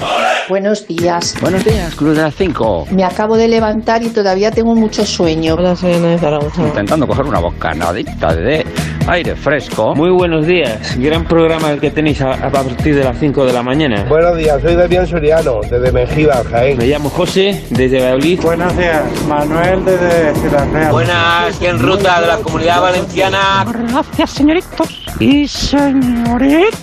buenos 0.48 0.86
días. 0.88 1.36
Buenos 1.40 1.64
días, 1.64 1.94
Club 1.94 2.14
de 2.14 2.22
las 2.22 2.34
5. 2.34 2.88
Me 2.90 3.04
acabo 3.04 3.36
de 3.36 3.46
levantar 3.46 4.02
y 4.02 4.08
todavía 4.08 4.50
tengo 4.50 4.74
mucho 4.74 5.06
sueño. 5.06 5.54
Hola, 5.54 5.76
soy 5.76 5.94
Ana 5.94 6.08
de 6.08 6.18
Zaragoza. 6.18 6.62
Intentando 6.62 7.06
coger 7.06 7.24
una 7.24 7.38
bocanadita 7.38 8.34
de 8.34 8.66
aire 9.06 9.36
fresco. 9.36 9.94
Muy 9.94 10.10
buenos 10.10 10.46
días. 10.46 10.96
Gran 10.98 11.24
programa 11.24 11.70
el 11.70 11.80
que 11.80 11.90
tenéis 11.90 12.20
a, 12.20 12.32
a 12.32 12.50
partir 12.50 12.94
de 12.94 13.04
las 13.04 13.18
5 13.18 13.46
de 13.46 13.52
la 13.52 13.62
mañana. 13.62 14.04
Buenos 14.08 14.36
días, 14.36 14.60
soy 14.62 14.74
Damián 14.74 15.06
Soriano, 15.06 15.60
desde 15.62 15.92
Mejía, 15.92 16.42
Jaén. 16.50 16.78
Me 16.78 16.86
llamo 16.86 17.10
José, 17.10 17.64
desde 17.70 18.00
Valladolid. 18.00 18.40
Buenos 18.42 18.76
días, 18.76 19.02
Manuel 19.28 19.84
desde 19.84 20.34
Ciudad 20.40 20.66
Real. 20.72 20.92
Buenas, 20.92 21.56
aquí 21.56 21.66
en 21.66 21.78
ruta 21.78 22.20
de 22.20 22.26
la 22.26 22.36
Comunidad 22.38 22.80
Valenciana. 22.80 23.64
Gracias, 23.88 24.30
señoritos. 24.30 25.02
Y 25.18 25.46
señoritas. 25.48 26.82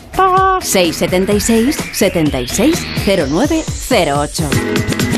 676 0.61 1.78
76 1.93 2.86
0908. 3.05 5.09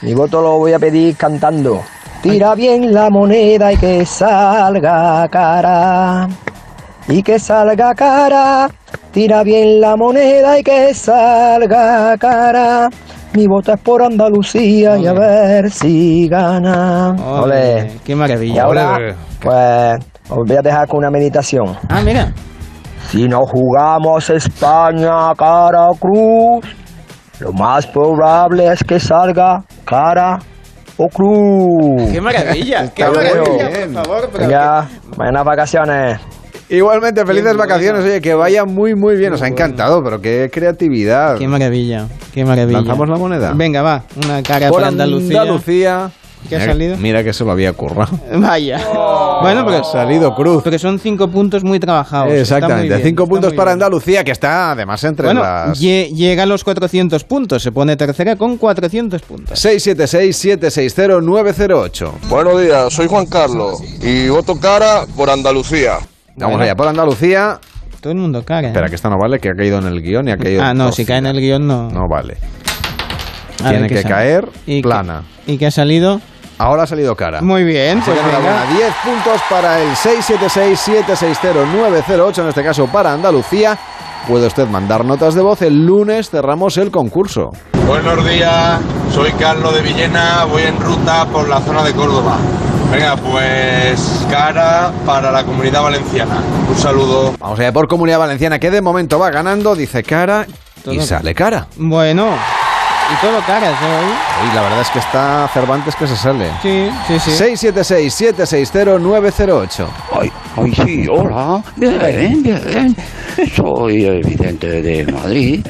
Mi 0.02 0.14
voto 0.14 0.42
lo 0.42 0.58
voy 0.58 0.74
a 0.74 0.80
pedir 0.80 1.18
cantando. 1.18 1.82
Tira 2.22 2.56
bien 2.56 2.94
la 2.94 3.10
moneda 3.10 3.74
y 3.74 3.78
que 3.78 4.06
salga 4.06 5.28
cara. 5.30 6.28
Y 7.08 7.22
que 7.22 7.38
salga 7.38 7.94
cara. 7.94 8.70
Tira 9.12 9.44
bien 9.44 9.82
la 9.82 9.98
moneda 9.98 10.58
y 10.58 10.64
que 10.64 10.94
salga 10.94 12.16
cara. 12.18 12.90
Mi 13.34 13.46
voto 13.46 13.74
es 13.74 13.82
por 13.82 14.02
Andalucía 14.02 14.98
y 14.98 15.06
a 15.06 15.14
ver 15.14 15.70
si 15.70 16.28
gana. 16.30 17.12
Ole, 17.12 17.42
Ole. 17.42 17.92
Qué 18.04 18.16
maravilla. 18.16 18.56
Y 18.56 18.60
ahora, 18.60 18.98
pues, 19.42 20.00
os 20.30 20.38
voy 20.48 20.56
a 20.56 20.62
dejar 20.62 20.88
con 20.88 21.00
una 21.00 21.12
meditación. 21.12 21.76
Ah, 21.90 22.02
mira. 22.04 22.34
Si 23.10 23.28
no 23.28 23.46
jugamos 23.46 24.30
España 24.30 25.34
cara 25.36 25.90
o 25.90 25.96
cruz, 25.96 26.66
lo 27.40 27.54
más 27.54 27.88
probable 27.88 28.72
es 28.72 28.84
que 28.84 29.00
salga 29.00 29.64
cara 29.86 30.40
o 30.98 31.08
cruz. 31.08 32.12
Qué 32.12 32.20
maravilla, 32.22 32.90
qué 32.96 33.06
maravilla, 33.06 33.70
por 33.94 34.04
favor. 34.04 34.30
pero- 34.32 34.46
Venga, 34.48 34.90
buenas 35.16 35.46
vacaciones. 35.46 36.20
Igualmente, 36.72 37.26
felices 37.26 37.58
vacaciones. 37.58 38.04
Oye, 38.06 38.22
que 38.22 38.36
vaya 38.36 38.64
muy, 38.64 38.94
muy 38.94 39.16
bien. 39.18 39.32
Nos 39.32 39.42
ha 39.42 39.48
encantado, 39.48 40.04
pero 40.04 40.22
qué 40.22 40.52
creatividad. 40.54 41.36
Qué 41.38 41.48
maravilla, 41.48 42.06
qué 42.32 42.46
maravilla. 42.46 42.78
¿Lanzamos 42.80 43.10
la 43.10 43.18
moneda? 43.18 43.54
Venga, 43.56 43.82
va, 43.82 44.04
una 44.24 44.44
cara 44.44 44.70
Por 44.70 44.82
por 44.82 44.88
Andalucía. 44.88 45.42
Andalucía. 45.42 46.12
¿Qué 46.48 46.56
ha 46.56 46.60
Mira- 46.60 46.72
salido? 46.72 46.98
Mira 46.98 47.24
que 47.24 47.34
se 47.34 47.44
lo 47.44 47.52
había 47.52 47.74
currado. 47.74 48.18
Vaya. 48.36 48.80
Bueno, 49.42 49.66
pero 49.66 49.80
Ha 49.80 49.84
salido 49.84 50.34
cruz. 50.36 50.64
Porque 50.64 50.80
son 50.80 51.00
cinco 51.00 51.28
puntos 51.28 51.64
muy 51.64 51.80
trabajados. 51.80 52.30
Muy 52.30 52.38
Exactamente, 52.40 52.88
bien, 52.88 53.02
cinco 53.04 53.24
está 53.24 53.30
puntos 53.34 53.54
para 53.54 53.72
bien. 53.72 53.84
Andalucía, 53.84 54.24
que 54.24 54.32
está 54.32 54.72
además 54.72 55.04
entre 55.04 55.26
Bueno, 55.26 55.42
las... 55.42 55.80
lle- 55.82 56.10
llega 56.14 56.44
a 56.44 56.46
los 56.46 56.64
400 56.64 57.24
puntos, 57.26 57.62
se 57.62 57.72
pone 57.72 57.96
tercera 57.98 58.36
con 58.36 58.58
400 58.58 59.22
puntos. 59.22 59.66
676-760-908. 59.66 62.12
Buenos 62.30 62.62
días, 62.62 62.94
soy 62.94 63.08
Juan 63.08 63.26
Carlos 63.26 63.82
y 64.02 64.30
voto 64.30 64.60
cara 64.60 65.06
por 65.16 65.30
Andalucía. 65.30 65.98
Vamos 66.36 66.54
Bueno. 66.56 66.64
allá, 66.64 66.76
por 66.76 66.88
Andalucía. 66.88 67.60
Todo 68.02 68.14
el 68.14 68.20
mundo 68.20 68.44
caga. 68.46 68.62
¿eh? 68.62 68.68
Espera, 68.68 68.88
que 68.88 68.96
esta 68.96 69.10
no 69.10 69.18
vale, 69.18 69.40
que 69.40 69.50
ha 69.50 69.54
caído 69.56 69.78
en 69.80 69.86
el 69.88 70.02
guion 70.02 70.30
y 70.30 70.32
ha 70.32 70.38
caído... 70.38 70.64
Ah, 70.64 70.74
no, 70.74 70.92
si 70.94 71.04
cae 71.06 71.18
en 71.18 71.26
el 71.26 71.42
guion 71.42 71.68
no. 71.68 71.90
No 71.90 72.08
vale. 72.08 72.38
A 73.64 73.70
Tiene 73.70 73.88
que 73.88 74.02
sale. 74.02 74.14
caer 74.14 74.50
¿Y 74.66 74.82
plana. 74.82 75.24
¿Y 75.48 75.58
qué 75.58 75.68
ha 75.68 75.72
salido? 75.72 76.20
Ahora 76.58 76.84
ha 76.84 76.88
salido 76.88 77.16
cara. 77.16 77.42
Muy 77.42 77.64
bien, 77.64 78.00
Así 78.00 78.10
pues 78.12 78.20
enhorabuena. 78.20 78.64
venga. 78.66 78.78
10 78.78 78.94
puntos 79.04 79.42
para 79.50 79.80
el 79.82 79.90
676-760-908, 79.96 82.42
en 82.42 82.48
este 82.50 82.64
caso 82.64 82.88
para 82.88 83.14
Andalucía. 83.14 83.78
Puede 84.28 84.48
usted 84.48 84.68
mandar 84.68 85.06
notas 85.06 85.34
de 85.36 85.42
voz. 85.42 85.62
El 85.62 85.86
lunes 85.86 86.30
cerramos 86.30 86.76
el 86.78 86.92
concurso. 86.92 87.52
Buenos 87.88 88.28
días, 88.30 88.80
soy 89.14 89.32
Carlos 89.34 89.74
de 89.74 89.82
Villena, 89.82 90.46
voy 90.46 90.64
en 90.64 90.80
ruta 90.80 91.26
por 91.26 91.48
la 91.50 91.60
zona 91.62 91.84
de 91.84 91.94
Córdoba. 91.94 92.38
Venga, 92.92 93.16
pues 93.18 94.26
cara 94.30 94.92
para 95.06 95.32
la 95.32 95.44
comunidad 95.44 95.82
valenciana. 95.84 96.38
Un 96.70 96.76
saludo. 96.78 97.34
Vamos 97.40 97.60
allá 97.60 97.72
por 97.72 97.88
Comunidad 97.88 98.18
Valenciana, 98.20 98.58
que 98.60 98.72
de 98.72 98.82
momento 98.82 99.20
va 99.20 99.30
ganando, 99.30 99.76
dice 99.76 100.02
cara 100.04 100.46
y 100.86 101.00
sale 101.02 101.34
cara. 101.36 101.68
Bueno, 101.78 102.28
y 103.12 103.16
todo 103.22 103.40
caras, 103.46 103.80
¿eh? 103.82 103.86
hoy? 103.86 104.50
Y 104.50 104.56
la 104.56 104.62
verdad 104.62 104.82
es 104.82 104.90
que 104.90 105.00
está 105.00 105.50
Cervantes 105.54 105.96
que 105.96 106.08
se 106.08 106.16
sale. 106.16 106.50
Sí, 106.62 106.90
sí, 107.08 107.20
sí. 107.20 107.32
676-760-908. 107.32 109.88
Ay, 110.20 110.32
ay, 110.56 110.74
sí, 110.76 111.08
hola. 111.10 111.64
Bien, 111.76 112.44
bien. 112.44 112.96
Soy 113.56 114.06
el 114.06 114.24
Vicente 114.24 114.82
de 114.82 115.06
Madrid. 115.12 115.66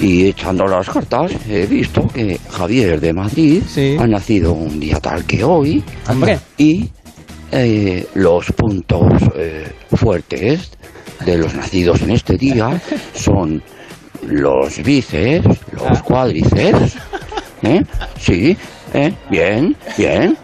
Y 0.00 0.28
echando 0.28 0.66
las 0.66 0.88
cartas, 0.88 1.32
he 1.48 1.66
visto 1.66 2.06
que 2.08 2.40
Javier 2.50 3.00
de 3.00 3.12
Madrid 3.12 3.62
ha 3.98 4.06
nacido 4.06 4.52
un 4.52 4.80
día 4.80 4.98
tal 4.98 5.24
que 5.24 5.44
hoy. 5.44 5.84
Hombre. 6.08 6.38
Y 6.56 6.88
eh, 7.52 8.06
los 8.14 8.46
puntos 8.52 9.12
eh, 9.36 9.70
fuertes 9.92 10.70
de 11.24 11.36
los 11.36 11.54
nacidos 11.54 12.00
en 12.02 12.12
este 12.12 12.38
día 12.38 12.80
son 13.12 13.62
los 14.22 14.82
bíceps, 14.82 15.58
los 15.72 16.02
cuádriceps. 16.02 16.96
¿eh? 17.62 17.82
Sí, 18.18 18.56
¿eh? 18.94 19.12
bien, 19.30 19.76
bien. 19.96 20.36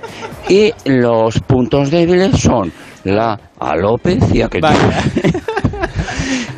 Y 0.49 0.73
los 0.85 1.41
puntos 1.41 1.91
débiles 1.91 2.39
son 2.41 2.73
la 3.05 3.39
alopecia 3.59 4.49
que 4.49 4.61
tiene. 4.61 5.43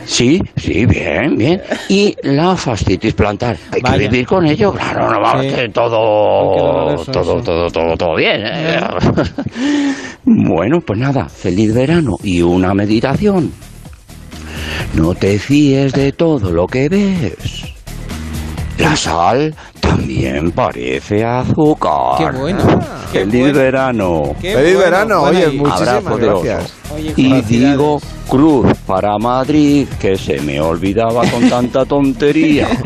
Sí, 0.09 0.41
sí, 0.57 0.87
bien, 0.87 1.37
bien. 1.37 1.61
Y 1.91 2.17
la 2.23 2.57
fascitis 2.57 3.13
plantar. 3.13 3.59
Hay 3.71 3.83
Vaya. 3.83 3.99
que 3.99 4.09
vivir 4.09 4.27
con 4.27 4.47
ello, 4.47 4.73
claro, 4.73 5.11
no 5.11 5.21
va 5.21 5.33
a 5.33 5.43
Sí. 5.43 5.49
Qué 5.55 5.69
todo, 5.69 5.91
todo, 6.57 6.95
eso. 6.95 7.13
todo, 7.13 7.71
todo, 7.71 7.97
todo 7.97 8.17
bien. 8.17 8.41
¿eh? 8.43 8.81
bueno, 10.25 10.79
pues 10.81 10.99
nada, 10.99 11.29
feliz 11.29 11.75
verano 11.75 12.17
y 12.23 12.41
una 12.41 12.73
meditación. 12.73 13.53
No 14.95 15.15
te 15.15 15.39
fíes 15.39 15.93
de 15.93 16.13
todo 16.13 16.51
lo 16.51 16.67
que 16.67 16.89
ves. 16.89 17.58
La 18.79 18.95
sal 18.97 19.55
también 19.81 20.51
parece 20.53 21.25
azúcar. 21.25 22.19
Qué 22.33 22.39
bueno. 22.39 22.65
qué 23.13 23.19
Feliz 23.21 23.41
bueno. 23.41 23.59
verano. 23.59 24.23
Qué 24.41 24.55
Feliz 24.55 24.75
bueno. 24.75 24.91
verano, 24.91 25.23
oye, 25.23 25.49
y- 25.53 25.57
muchísimas 25.59 25.89
Abrazo 25.89 26.17
de 26.19 26.27
gracias. 26.27 26.73
Oye, 26.95 27.13
Y 27.17 27.41
digo 27.43 28.01
cruz 28.29 28.67
para 28.87 29.19
Madrid, 29.19 29.87
que 30.01 30.17
se 30.17 30.41
me 30.41 30.61
olvidaba 30.61 31.23
con 31.31 31.49
tanta 31.49 31.85
tontería. 31.85 32.69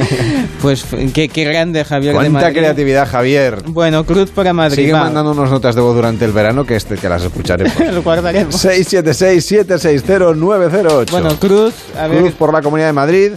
Pues 0.63 0.85
qué, 1.13 1.29
qué 1.29 1.43
grande 1.43 1.85
Javier 1.85 2.13
de 2.13 2.19
Cuánta 2.21 2.39
Madrid. 2.39 2.55
creatividad, 2.57 3.09
Javier. 3.09 3.65
Bueno, 3.67 4.05
Cruz 4.05 4.31
para 4.31 4.53
Madrid. 4.53 4.77
Sigue 4.77 4.93
va. 4.93 5.03
mandando 5.05 5.33
unas 5.33 5.51
notas 5.51 5.75
de 5.75 5.81
voz 5.81 5.97
durante 5.97 6.25
el 6.25 6.31
verano 6.31 6.65
que, 6.65 6.77
este, 6.77 6.95
que 6.97 7.09
las 7.09 7.25
escucharemos. 7.25 7.77
Lo 7.93 8.01
guardaremos. 8.01 8.65
676-760-908. 8.65 11.11
Bueno, 11.11 11.31
Cruz, 11.41 11.75
a 11.99 12.07
ver, 12.07 12.21
Cruz 12.21 12.33
por 12.35 12.53
la 12.53 12.63
Comunidad 12.63 12.87
de 12.89 12.93
Madrid. 12.93 13.33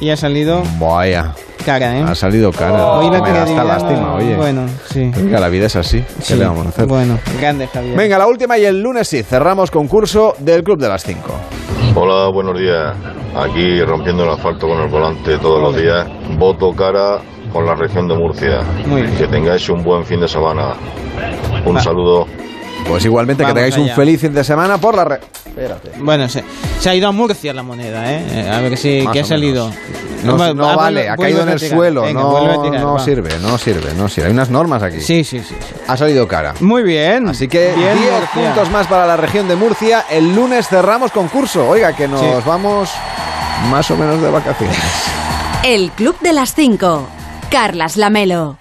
Y 0.00 0.10
ha 0.10 0.16
salido 0.16 0.62
Vaya, 0.78 1.32
cara, 1.64 1.98
¿eh? 1.98 2.04
ha 2.06 2.14
salido 2.14 2.50
cara. 2.52 2.98
Hoy 2.98 3.10
la 3.10 3.20
Me 3.22 3.30
da 3.30 3.42
hasta 3.44 3.64
lástima, 3.64 4.14
oye. 4.14 4.36
Bueno, 4.36 4.66
sí. 4.90 5.10
Venga, 5.14 5.40
la 5.40 5.48
vida 5.48 5.66
es 5.66 5.76
así. 5.76 6.00
¿Qué 6.02 6.22
Sí. 6.22 6.34
le 6.36 6.44
vamos 6.46 6.66
a 6.66 6.68
hacer? 6.70 6.86
Bueno, 6.86 7.18
grande 7.40 7.66
Javier. 7.66 7.96
Venga, 7.96 8.18
la 8.18 8.26
última 8.26 8.58
y 8.58 8.64
el 8.64 8.80
lunes 8.80 9.08
sí, 9.08 9.22
cerramos 9.22 9.70
concurso 9.70 10.34
del 10.38 10.62
Club 10.62 10.78
de 10.78 10.88
las 10.88 11.02
5. 11.02 11.20
Hola, 11.94 12.28
buenos 12.32 12.58
días. 12.58 12.94
Aquí 13.36 13.80
rompiendo 13.82 14.24
el 14.24 14.30
asfalto 14.30 14.66
con 14.68 14.78
el 14.80 14.88
volante 14.88 15.38
todos 15.38 15.60
los 15.60 15.76
días. 15.76 16.06
Voto 16.38 16.72
cara 16.72 17.18
con 17.52 17.64
la 17.66 17.74
región 17.74 18.08
de 18.08 18.16
Murcia. 18.16 18.62
Muy 18.86 19.02
bien. 19.02 19.16
Que 19.16 19.26
tengáis 19.28 19.68
un 19.68 19.82
buen 19.84 20.04
fin 20.04 20.20
de 20.20 20.28
semana. 20.28 20.74
Un 21.64 21.80
saludo. 21.80 22.26
Pues 22.88 23.04
igualmente 23.04 23.42
Vamos 23.42 23.54
que 23.54 23.62
tengáis 23.70 23.90
un 23.90 23.94
feliz 23.96 24.20
fin 24.20 24.34
de 24.34 24.44
semana 24.44 24.78
por 24.78 24.94
la 24.94 25.04
red. 25.04 25.18
Espérate. 25.46 25.92
Bueno, 25.98 26.28
se, 26.28 26.44
se 26.80 26.90
ha 26.90 26.94
ido 26.94 27.08
a 27.08 27.12
Murcia 27.12 27.52
la 27.54 27.62
moneda, 27.62 28.12
¿eh? 28.12 28.50
A 28.50 28.60
ver 28.60 28.76
si 28.76 29.06
que 29.12 29.20
ha 29.20 29.24
salido. 29.24 29.70
No, 30.22 30.36
vale, 30.38 30.54
vuelve- 30.54 31.08
ha 31.10 31.16
caído 31.16 31.42
en 31.42 31.48
el 31.50 31.60
tirar. 31.60 31.76
suelo. 31.76 32.02
Venga, 32.02 32.20
no 32.20 32.62
tirar, 32.62 32.80
no 32.80 32.98
sirve, 32.98 33.38
no 33.40 33.58
sirve, 33.58 33.94
no 33.94 34.08
sirve. 34.08 34.26
Hay 34.28 34.32
unas 34.32 34.50
normas 34.50 34.82
aquí. 34.82 35.00
Sí, 35.00 35.22
sí, 35.24 35.40
sí. 35.40 35.54
Ha 35.86 35.96
salido 35.96 36.26
cara. 36.26 36.54
Muy 36.60 36.82
bien. 36.82 37.28
Así 37.28 37.46
que 37.48 37.72
Bien, 37.76 37.98
10 37.98 38.10
Murcia. 38.12 38.28
puntos 38.32 38.70
más 38.70 38.86
para 38.86 39.06
la 39.06 39.16
región 39.16 39.48
de 39.48 39.56
Murcia. 39.56 40.04
El 40.10 40.34
lunes 40.34 40.66
cerramos 40.68 41.10
concurso. 41.12 41.68
Oiga, 41.68 41.94
que 41.94 42.08
nos 42.08 42.20
Sí. 42.20 42.26
vamos 42.46 42.90
más 43.70 43.90
o 43.90 43.96
menos 43.96 44.20
de 44.22 44.30
vacaciones. 44.30 44.76
El 45.62 45.90
Club 45.92 46.16
de 46.20 46.32
las 46.32 46.54
5. 46.54 47.06
Carlas 47.50 47.96
Lamelo. 47.96 48.56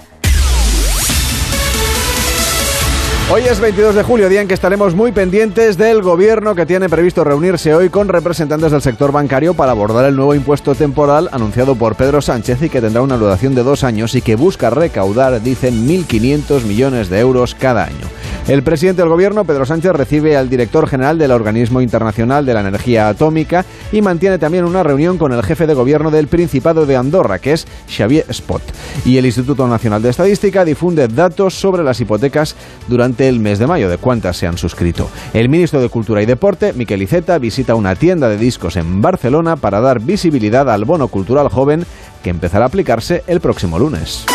Hoy 3.35 3.45
es 3.45 3.59
22 3.59 3.95
de 3.95 4.03
julio, 4.03 4.29
día 4.29 4.41
en 4.41 4.47
que 4.47 4.53
estaremos 4.53 4.93
muy 4.93 5.11
pendientes 5.11 5.75
del 5.75 6.03
gobierno 6.03 6.53
que 6.53 6.67
tiene 6.67 6.87
previsto 6.87 7.23
reunirse 7.23 7.73
hoy 7.73 7.89
con 7.89 8.07
representantes 8.07 8.71
del 8.71 8.83
sector 8.83 9.11
bancario 9.11 9.55
para 9.55 9.71
abordar 9.71 10.05
el 10.05 10.15
nuevo 10.15 10.35
impuesto 10.35 10.75
temporal 10.75 11.29
anunciado 11.31 11.73
por 11.73 11.95
Pedro 11.95 12.21
Sánchez 12.21 12.61
y 12.61 12.69
que 12.69 12.79
tendrá 12.79 13.01
una 13.01 13.17
duración 13.17 13.55
de 13.55 13.63
dos 13.63 13.83
años 13.83 14.13
y 14.13 14.21
que 14.21 14.35
busca 14.35 14.69
recaudar, 14.69 15.41
dicen, 15.41 15.87
1.500 15.87 16.61
millones 16.65 17.09
de 17.09 17.21
euros 17.21 17.55
cada 17.55 17.85
año. 17.85 18.05
El 18.47 18.61
presidente 18.61 19.01
del 19.01 19.09
gobierno, 19.09 19.45
Pedro 19.45 19.65
Sánchez, 19.65 19.93
recibe 19.93 20.35
al 20.35 20.49
director 20.49 20.85
general 20.85 21.17
del 21.17 21.31
Organismo 21.31 21.79
Internacional 21.79 22.45
de 22.45 22.53
la 22.53 22.59
Energía 22.59 23.07
Atómica 23.07 23.63
y 23.89 24.01
mantiene 24.01 24.37
también 24.37 24.65
una 24.65 24.83
reunión 24.83 25.17
con 25.17 25.31
el 25.31 25.41
jefe 25.43 25.65
de 25.65 25.73
gobierno 25.73 26.11
del 26.11 26.27
Principado 26.27 26.85
de 26.85 26.97
Andorra, 26.97 27.39
que 27.39 27.53
es 27.53 27.65
Xavier 27.87 28.25
Spot. 28.27 28.61
Y 29.05 29.15
el 29.15 29.25
Instituto 29.25 29.65
Nacional 29.65 30.01
de 30.01 30.09
Estadística 30.09 30.65
difunde 30.65 31.07
datos 31.07 31.53
sobre 31.53 31.83
las 31.83 32.01
hipotecas 32.01 32.57
durante 32.89 33.29
el 33.29 33.39
mes 33.39 33.59
de 33.59 33.67
mayo, 33.67 33.89
de 33.89 33.97
cuántas 33.97 34.35
se 34.35 34.45
han 34.45 34.57
suscrito. 34.57 35.09
El 35.33 35.47
ministro 35.47 35.79
de 35.79 35.87
Cultura 35.87 36.21
y 36.21 36.25
Deporte, 36.25 36.73
Miquel 36.73 37.01
Iceta, 37.01 37.37
visita 37.37 37.75
una 37.75 37.95
tienda 37.95 38.27
de 38.27 38.37
discos 38.37 38.75
en 38.75 39.01
Barcelona 39.01 39.55
para 39.55 39.79
dar 39.79 40.01
visibilidad 40.01 40.69
al 40.69 40.83
bono 40.83 41.07
cultural 41.07 41.47
joven 41.47 41.85
que 42.21 42.29
empezará 42.29 42.65
a 42.65 42.67
aplicarse 42.67 43.23
el 43.27 43.39
próximo 43.39 43.79
lunes. 43.79 44.25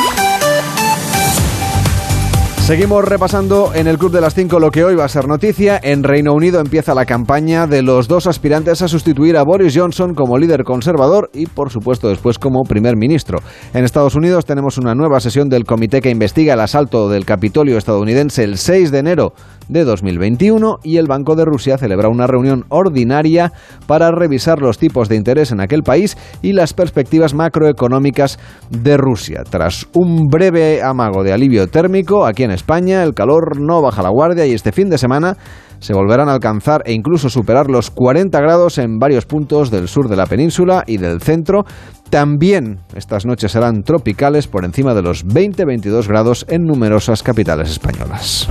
Seguimos 2.68 3.02
repasando 3.02 3.72
en 3.74 3.86
el 3.86 3.96
Club 3.96 4.12
de 4.12 4.20
las 4.20 4.34
5 4.34 4.60
lo 4.60 4.70
que 4.70 4.84
hoy 4.84 4.94
va 4.94 5.06
a 5.06 5.08
ser 5.08 5.26
noticia. 5.26 5.80
En 5.82 6.02
Reino 6.02 6.34
Unido 6.34 6.60
empieza 6.60 6.94
la 6.94 7.06
campaña 7.06 7.66
de 7.66 7.80
los 7.80 8.08
dos 8.08 8.26
aspirantes 8.26 8.82
a 8.82 8.88
sustituir 8.88 9.38
a 9.38 9.42
Boris 9.42 9.74
Johnson 9.74 10.12
como 10.12 10.36
líder 10.36 10.64
conservador 10.64 11.30
y, 11.32 11.46
por 11.46 11.70
supuesto, 11.70 12.10
después 12.10 12.38
como 12.38 12.64
primer 12.64 12.98
ministro. 12.98 13.38
En 13.72 13.84
Estados 13.84 14.16
Unidos 14.16 14.44
tenemos 14.44 14.76
una 14.76 14.94
nueva 14.94 15.18
sesión 15.20 15.48
del 15.48 15.64
comité 15.64 16.02
que 16.02 16.10
investiga 16.10 16.52
el 16.52 16.60
asalto 16.60 17.08
del 17.08 17.24
Capitolio 17.24 17.78
estadounidense 17.78 18.44
el 18.44 18.58
6 18.58 18.90
de 18.90 18.98
enero 18.98 19.32
de 19.68 19.84
2021 19.84 20.80
y 20.82 20.98
el 20.98 21.06
Banco 21.06 21.36
de 21.36 21.46
Rusia 21.46 21.78
celebra 21.78 22.10
una 22.10 22.26
reunión 22.26 22.66
ordinaria 22.68 23.50
para 23.86 24.10
revisar 24.10 24.60
los 24.60 24.76
tipos 24.76 25.08
de 25.08 25.16
interés 25.16 25.52
en 25.52 25.60
aquel 25.60 25.82
país 25.82 26.18
y 26.42 26.52
las 26.52 26.74
perspectivas 26.74 27.32
macroeconómicas 27.32 28.38
de 28.68 28.98
Rusia. 28.98 29.42
Tras 29.48 29.86
un 29.94 30.26
breve 30.26 30.82
amago 30.82 31.22
de 31.22 31.32
alivio 31.32 31.66
térmico, 31.68 32.26
aquí 32.26 32.42
en 32.42 32.57
España 32.58 33.02
el 33.02 33.14
calor 33.14 33.60
no 33.60 33.80
baja 33.80 34.02
la 34.02 34.10
guardia 34.10 34.44
y 34.46 34.52
este 34.52 34.72
fin 34.72 34.90
de 34.90 34.98
semana 34.98 35.36
se 35.80 35.94
volverán 35.94 36.28
a 36.28 36.34
alcanzar 36.34 36.82
e 36.84 36.92
incluso 36.92 37.30
superar 37.30 37.70
los 37.70 37.90
40 37.90 38.38
grados 38.40 38.78
en 38.78 38.98
varios 38.98 39.26
puntos 39.26 39.70
del 39.70 39.88
sur 39.88 40.08
de 40.08 40.16
la 40.16 40.26
península 40.26 40.84
y 40.86 40.98
del 40.98 41.20
centro. 41.20 41.64
También 42.10 42.80
estas 42.94 43.24
noches 43.26 43.52
serán 43.52 43.82
tropicales 43.82 44.48
por 44.48 44.64
encima 44.64 44.94
de 44.94 45.02
los 45.02 45.24
20-22 45.24 46.06
grados 46.08 46.44
en 46.48 46.64
numerosas 46.64 47.22
capitales 47.22 47.70
españolas. 47.70 48.48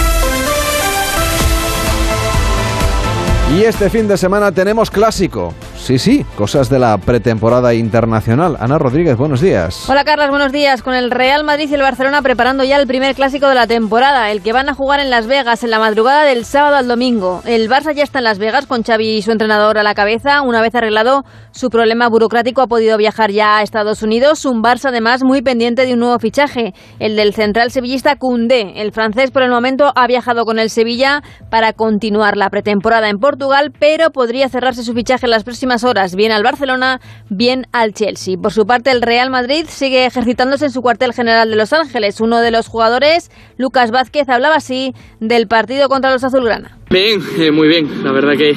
Y 3.55 3.64
este 3.64 3.89
fin 3.89 4.08
de 4.08 4.18
semana 4.18 4.51
tenemos 4.51 4.91
clásico. 4.91 5.53
Sí, 5.88 6.00
sí, 6.00 6.26
cosas 6.36 6.70
de 6.70 6.80
la 6.80 6.98
pretemporada 6.98 7.74
internacional. 7.74 8.58
Ana 8.60 8.78
Rodríguez, 8.78 9.16
buenos 9.16 9.40
días. 9.40 9.90
Hola 9.90 10.04
Carlos, 10.04 10.28
buenos 10.30 10.52
días. 10.52 10.84
Con 10.84 10.94
el 10.94 11.12
Real 11.12 11.46
Madrid 11.46 11.70
y 11.72 11.76
el 11.76 11.82
Barcelona 11.82 12.22
preparando 12.22 12.66
ya 12.66 12.76
el 12.76 12.88
primer 12.88 13.16
clásico 13.16 13.48
de 13.48 13.56
la 13.56 13.68
temporada, 13.68 14.30
el 14.30 14.42
que 14.42 14.52
van 14.52 14.68
a 14.68 14.74
jugar 14.74 15.00
en 15.00 15.10
Las 15.10 15.28
Vegas 15.28 15.64
en 15.64 15.70
la 15.70 15.80
madrugada 15.80 16.26
del 16.26 16.44
sábado 16.44 16.76
al 16.76 16.90
domingo. 16.90 17.42
El 17.46 17.70
Barça 17.70 17.94
ya 17.96 18.04
está 18.04 18.18
en 18.18 18.26
Las 18.26 18.38
Vegas 18.38 18.66
con 18.66 18.84
Xavi 18.84 19.16
y 19.16 19.22
su 19.22 19.32
entrenador 19.32 19.78
a 19.78 19.84
la 19.84 19.94
cabeza. 19.94 20.42
Una 20.42 20.62
vez 20.62 20.76
arreglado 20.76 21.24
su 21.52 21.70
problema 21.70 22.10
burocrático 22.10 22.62
ha 22.62 22.68
podido 22.68 22.98
viajar 22.98 23.32
ya 23.32 23.56
a 23.56 23.62
Estados 23.62 24.04
Unidos. 24.04 24.44
Un 24.44 24.62
Barça 24.62 24.90
además 24.90 25.22
muy 25.24 25.42
pendiente 25.42 25.86
de 25.86 25.94
un 25.94 26.00
nuevo 26.00 26.20
fichaje, 26.20 26.74
el 27.00 27.16
del 27.16 27.34
central 27.34 27.72
sevillista 27.72 28.18
Koundé. 28.18 28.82
El 28.82 28.92
francés 28.92 29.32
por 29.32 29.42
el 29.42 29.52
momento 29.52 29.94
ha 29.96 30.06
viajado 30.06 30.44
con 30.44 30.60
el 30.60 30.70
Sevilla 30.70 31.22
para 31.50 31.72
continuar 31.72 32.36
la 32.36 32.50
pretemporada 32.50 33.08
en 33.08 33.20
Portugal, 33.20 33.72
pero 33.80 34.10
podría 34.10 34.50
cerrarse 34.50 34.84
su 34.84 34.94
fichaje 34.94 35.28
en 35.28 35.32
las 35.32 35.46
próximas 35.46 35.76
horas, 35.84 36.15
bien 36.15 36.32
al 36.32 36.43
Barcelona, 36.43 37.01
bien 37.30 37.65
al 37.71 37.93
Chelsea. 37.93 38.38
Por 38.38 38.53
su 38.53 38.65
parte, 38.65 38.91
el 38.91 39.01
Real 39.01 39.30
Madrid 39.30 39.65
sigue 39.67 40.05
ejercitándose 40.05 40.65
en 40.65 40.71
su 40.71 40.82
cuartel 40.82 41.13
general 41.13 41.49
de 41.49 41.55
Los 41.55 41.73
Ángeles. 41.73 42.21
Uno 42.21 42.39
de 42.39 42.51
los 42.51 42.67
jugadores, 42.67 43.32
Lucas 43.57 43.91
Vázquez, 43.91 44.30
hablaba 44.30 44.55
así 44.55 44.93
del 45.19 45.47
partido 45.47 45.89
contra 45.89 46.11
los 46.11 46.23
Azulgrana. 46.23 46.76
Bien, 46.90 47.22
eh, 47.38 47.52
muy 47.52 47.68
bien. 47.68 47.88
La 48.04 48.12
verdad 48.12 48.38
que 48.38 48.56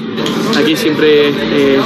aquí 0.56 0.76
siempre 0.76 1.28
eh, 1.30 1.78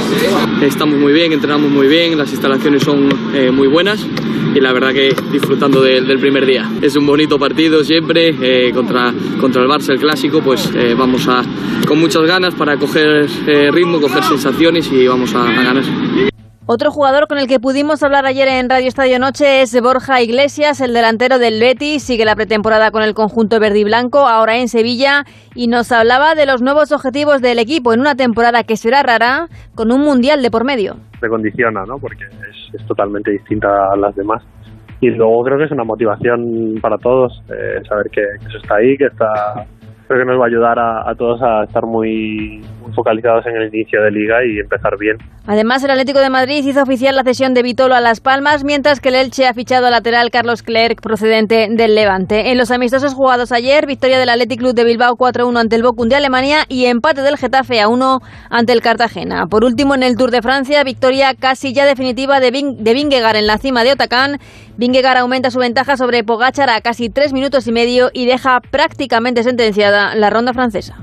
estamos 0.61 0.97
muy 0.99 1.11
bien, 1.11 1.31
entrenamos 1.33 1.71
muy 1.71 1.87
bien, 1.87 2.17
las 2.17 2.31
instalaciones 2.31 2.83
son 2.83 3.09
eh, 3.33 3.49
muy 3.51 3.67
buenas 3.67 4.05
y 4.53 4.59
la 4.59 4.71
verdad 4.71 4.93
que 4.93 5.13
disfrutando 5.31 5.81
de- 5.81 6.01
del 6.01 6.19
primer 6.19 6.45
día. 6.45 6.69
Es 6.81 6.95
un 6.95 7.05
bonito 7.07 7.39
partido 7.39 7.83
siempre 7.83 8.71
contra, 8.73 9.11
contra 9.41 9.63
el 9.63 9.67
Barça, 9.67 9.89
el 9.89 9.99
clásico, 9.99 10.41
pues 10.41 10.69
vamos 10.97 11.27
a 11.27 11.43
con 11.87 11.99
muchas 11.99 12.23
ganas 12.23 12.53
para 12.53 12.77
coger 12.77 13.27
ritmo, 13.73 13.99
coger 13.99 14.23
sensaciones 14.23 14.89
y 14.93 15.07
vamos 15.07 15.33
a 15.35 15.43
ganar. 15.43 15.83
Otro 16.67 16.89
jugador 16.89 17.27
con 17.27 17.37
el 17.37 17.47
que 17.47 17.59
pudimos 17.59 18.01
hablar 18.01 18.25
ayer 18.25 18.47
en 18.47 18.67
Radio 18.67 18.87
Estadio 18.87 19.19
Noche 19.19 19.61
es 19.61 19.79
Borja 19.79 20.23
Iglesias, 20.23 20.81
el 20.81 20.95
delantero 20.95 21.37
del 21.37 21.59
Betis. 21.59 22.01
Sigue 22.01 22.25
la 22.25 22.35
pretemporada 22.35 22.89
con 22.89 23.03
el 23.03 23.13
conjunto 23.13 23.59
verde 23.59 23.81
y 23.81 23.83
blanco, 23.83 24.25
ahora 24.25 24.57
en 24.57 24.67
Sevilla, 24.67 25.25
y 25.53 25.67
nos 25.67 25.91
hablaba 25.91 26.33
de 26.33 26.47
los 26.47 26.63
nuevos 26.63 26.91
objetivos 26.91 27.39
del 27.43 27.59
equipo 27.59 27.93
en 27.93 27.99
una 27.99 28.15
temporada 28.15 28.63
que 28.63 28.77
será 28.77 29.03
rara, 29.03 29.45
con 29.75 29.91
un 29.91 30.01
mundial 30.01 30.41
de 30.41 30.49
por 30.49 30.65
medio. 30.65 30.95
te 31.21 31.29
condiciona, 31.29 31.85
¿no? 31.85 31.99
Porque 31.99 32.23
es, 32.23 32.73
es 32.73 32.87
totalmente 32.87 33.29
distinta 33.29 33.67
a 33.93 33.95
las 33.95 34.15
demás. 34.15 34.41
Y 35.01 35.11
luego 35.11 35.43
creo 35.43 35.59
que 35.59 35.65
es 35.65 35.71
una 35.71 35.83
motivación 35.83 36.79
para 36.81 36.97
todos, 36.97 37.43
eh, 37.47 37.79
saber 37.87 38.09
que, 38.09 38.21
que 38.39 38.47
eso 38.47 38.57
está 38.57 38.77
ahí, 38.77 38.97
que 38.97 39.05
está 39.05 39.67
creo 40.07 40.19
que 40.19 40.25
nos 40.25 40.39
va 40.39 40.45
a 40.45 40.47
ayudar 40.47 40.79
a, 40.79 41.09
a 41.09 41.15
todos 41.15 41.41
a 41.41 41.63
estar 41.63 41.85
muy, 41.85 42.61
muy 42.81 42.93
focalizados 42.93 43.45
en 43.47 43.55
el 43.55 43.73
inicio 43.73 44.01
de 44.01 44.11
liga 44.11 44.45
y 44.45 44.59
empezar 44.59 44.97
bien. 44.97 45.17
Además, 45.47 45.83
el 45.83 45.91
Atlético 45.91 46.19
de 46.19 46.29
Madrid 46.29 46.65
hizo 46.65 46.81
oficial 46.81 47.15
la 47.15 47.23
cesión 47.23 47.53
de 47.53 47.61
Vitolo 47.61 47.93
a 47.93 48.01
Las 48.01 48.19
Palmas, 48.19 48.63
mientras 48.63 48.99
que 48.99 49.09
el 49.09 49.15
Elche 49.15 49.47
ha 49.47 49.53
fichado 49.53 49.85
al 49.85 49.91
lateral 49.91 50.31
Carlos 50.31 50.63
Clerc, 50.63 51.01
procedente 51.01 51.67
del 51.69 51.93
Levante. 51.93 52.51
En 52.51 52.57
los 52.57 52.71
amistosos 52.71 53.13
jugados 53.13 53.51
ayer, 53.51 53.85
victoria 53.85 54.17
del 54.17 54.29
Athletic 54.29 54.59
Club 54.59 54.73
de 54.73 54.83
Bilbao 54.83 55.15
4-1 55.15 55.59
ante 55.59 55.75
el 55.75 55.83
Bochum 55.83 56.09
de 56.09 56.15
Alemania 56.15 56.65
y 56.67 56.85
empate 56.85 57.21
del 57.21 57.37
Getafe 57.37 57.79
a 57.79 57.89
1 57.89 58.19
ante 58.49 58.73
el 58.73 58.81
Cartagena. 58.81 59.45
Por 59.47 59.63
último, 59.63 59.93
en 59.93 60.03
el 60.03 60.15
Tour 60.17 60.31
de 60.31 60.41
Francia, 60.41 60.83
victoria 60.83 61.35
casi 61.35 61.73
ya 61.73 61.85
definitiva 61.85 62.39
de 62.39 62.51
Vingegaard 62.51 63.35
en 63.35 63.47
la 63.47 63.57
cima 63.57 63.83
de 63.83 63.93
Otacán. 63.93 64.39
Vingegaard 64.77 65.17
aumenta 65.17 65.51
su 65.51 65.59
ventaja 65.59 65.95
sobre 65.95 66.23
Pogachar 66.23 66.69
a 66.69 66.81
casi 66.81 67.09
tres 67.09 67.31
minutos 67.31 67.65
y 67.67 67.71
medio 67.71 68.09
y 68.13 68.25
deja 68.25 68.59
prácticamente 68.59 69.43
sentenciada 69.43 70.15
la 70.15 70.29
ronda 70.29 70.53
francesa. 70.53 70.97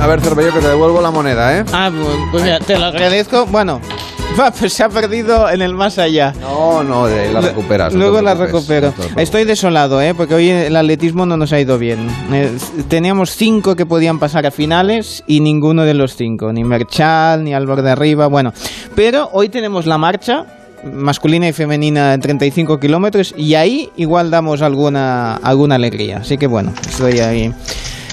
A 0.00 0.06
ver, 0.06 0.20
Cervello, 0.20 0.52
que 0.52 0.60
te 0.60 0.68
devuelvo 0.68 1.00
la 1.00 1.10
moneda, 1.10 1.58
¿eh? 1.58 1.64
Ah, 1.72 1.90
pues, 1.90 2.16
pues 2.30 2.42
mira, 2.42 2.58
te 2.60 2.78
lo 2.78 2.86
agradezco. 2.86 3.46
Bueno, 3.46 3.80
pues 4.58 4.72
se 4.72 4.82
ha 4.82 4.88
perdido 4.88 5.48
en 5.48 5.62
el 5.62 5.74
más 5.74 5.98
allá. 5.98 6.32
No, 6.40 6.82
no, 6.82 7.06
de 7.06 7.20
ahí 7.20 7.32
la 7.32 7.40
recuperas. 7.40 7.94
Luego 7.94 8.20
la 8.22 8.34
recupero. 8.34 8.92
Estoy 9.16 9.44
desolado, 9.44 10.00
¿eh? 10.00 10.14
porque 10.14 10.34
hoy 10.34 10.50
el 10.50 10.76
atletismo 10.76 11.26
no 11.26 11.36
nos 11.36 11.52
ha 11.52 11.60
ido 11.60 11.78
bien. 11.78 12.08
Eh, 12.32 12.50
teníamos 12.88 13.30
cinco 13.36 13.76
que 13.76 13.86
podían 13.86 14.18
pasar 14.18 14.46
a 14.46 14.50
finales 14.50 15.22
y 15.26 15.40
ninguno 15.40 15.84
de 15.84 15.94
los 15.94 16.16
cinco, 16.16 16.52
ni 16.52 16.64
Merchal, 16.64 17.44
ni 17.44 17.54
Álvaro 17.54 17.82
de 17.82 17.90
Arriba, 17.90 18.26
bueno. 18.26 18.52
Pero 18.94 19.30
hoy 19.32 19.48
tenemos 19.48 19.86
la 19.86 19.98
marcha 19.98 20.46
masculina 20.84 21.48
y 21.48 21.52
femenina 21.52 22.12
en 22.12 22.20
35 22.20 22.78
kilómetros 22.78 23.34
y 23.36 23.54
ahí 23.54 23.90
igual 23.96 24.30
damos 24.30 24.62
alguna, 24.62 25.36
alguna 25.36 25.76
alegría. 25.76 26.18
Así 26.18 26.36
que 26.36 26.46
bueno, 26.46 26.72
estoy 26.86 27.20
ahí. 27.20 27.52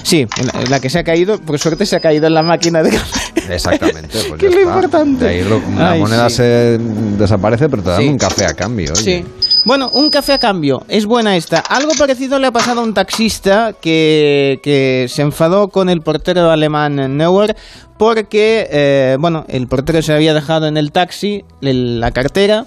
Sí, 0.02 0.26
la 0.68 0.80
que 0.80 0.90
se 0.90 0.98
ha 0.98 1.04
caído, 1.04 1.38
por 1.40 1.58
suerte 1.58 1.86
se 1.86 1.96
ha 1.96 2.00
caído 2.00 2.26
en 2.26 2.34
la 2.34 2.42
máquina 2.42 2.82
de 2.82 2.90
café. 2.90 3.21
Exactamente. 3.50 4.18
Pues 4.28 4.40
ya 4.40 4.48
es 4.48 4.54
lo 4.54 4.60
está. 4.60 4.74
importante. 4.74 5.24
De 5.24 5.30
ahí 5.30 5.44
lo- 5.44 5.62
la 5.76 5.90
Ay, 5.92 6.00
moneda 6.00 6.28
sí. 6.30 6.36
se 6.36 6.78
desaparece, 6.78 7.68
pero 7.68 7.82
te 7.82 7.90
dan 7.90 8.02
Sí. 8.02 8.08
un 8.08 8.18
café 8.18 8.46
a 8.46 8.54
cambio. 8.54 8.92
oye. 8.92 9.02
Sí. 9.02 9.24
Bueno, 9.64 9.90
un 9.92 10.10
café 10.10 10.32
a 10.34 10.38
cambio. 10.38 10.82
Es 10.88 11.06
buena 11.06 11.36
esta. 11.36 11.58
Algo 11.60 11.92
parecido 11.98 12.38
le 12.38 12.46
ha 12.48 12.52
pasado 12.52 12.80
a 12.80 12.84
un 12.84 12.94
taxista 12.94 13.74
que, 13.80 14.60
que 14.62 15.06
se 15.08 15.22
enfadó 15.22 15.68
con 15.68 15.88
el 15.88 16.00
portero 16.02 16.50
alemán 16.50 17.16
Neuer 17.16 17.56
porque, 17.98 18.68
eh, 18.70 19.16
bueno, 19.20 19.44
el 19.48 19.68
portero 19.68 20.02
se 20.02 20.12
había 20.12 20.34
dejado 20.34 20.66
en 20.66 20.76
el 20.76 20.90
taxi 20.92 21.44
el- 21.60 22.00
la 22.00 22.10
cartera 22.10 22.66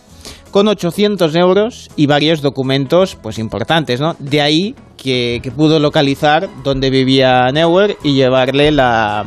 con 0.51 0.69
800 0.69 1.35
euros 1.35 1.89
y 1.97 2.05
varios 2.05 2.41
documentos 2.41 3.17
pues 3.21 3.37
importantes, 3.39 3.99
¿no? 3.99 4.15
De 4.19 4.39
ahí 4.41 4.73
que, 4.95 5.41
que 5.43 5.51
pudo 5.51 5.79
localizar 5.79 6.47
dónde 6.63 6.89
vivía 6.89 7.51
Neuer 7.51 7.97
y 8.03 8.13
llevarle 8.13 8.71
la, 8.71 9.25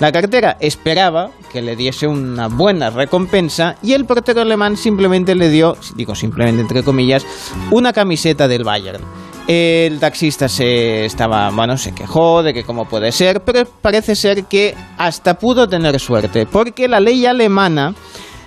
la 0.00 0.12
cartera. 0.12 0.56
Esperaba 0.60 1.30
que 1.52 1.62
le 1.62 1.76
diese 1.76 2.06
una 2.06 2.48
buena 2.48 2.90
recompensa 2.90 3.76
y 3.82 3.92
el 3.92 4.04
portero 4.04 4.42
alemán 4.42 4.76
simplemente 4.76 5.34
le 5.34 5.48
dio, 5.48 5.76
digo 5.94 6.14
simplemente 6.14 6.62
entre 6.62 6.82
comillas, 6.82 7.26
una 7.70 7.92
camiseta 7.92 8.48
del 8.48 8.64
Bayern. 8.64 9.02
El 9.46 10.00
taxista 10.00 10.48
se 10.48 11.04
estaba, 11.04 11.50
bueno, 11.50 11.76
se 11.76 11.94
quejó 11.94 12.42
de 12.42 12.54
que 12.54 12.64
cómo 12.64 12.86
puede 12.86 13.12
ser, 13.12 13.42
pero 13.42 13.66
parece 13.82 14.16
ser 14.16 14.44
que 14.46 14.74
hasta 14.96 15.34
pudo 15.34 15.68
tener 15.68 16.00
suerte, 16.00 16.46
porque 16.46 16.88
la 16.88 16.98
ley 16.98 17.26
alemana 17.26 17.94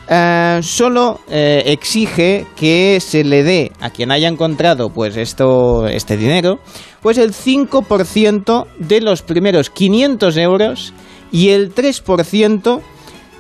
eh, 0.10 0.60
solo 0.64 1.20
eh, 1.30 1.64
exige 1.68 2.48
que 2.56 2.98
se 3.00 3.24
le 3.24 3.44
dé 3.44 3.72
a 3.82 3.90
quien 3.90 4.10
haya 4.10 4.28
encontrado 4.28 4.90
pues 4.90 5.18
esto, 5.18 5.86
este 5.88 6.18
dinero, 6.18 6.60
pues 7.02 7.18
el 7.18 7.34
5% 7.34 8.66
de 8.80 9.02
los 9.02 9.22
primeros 9.22 9.70
500 9.70 10.38
euros 10.38 10.94
y 11.32 11.50
el 11.50 11.74
3% 11.74 12.82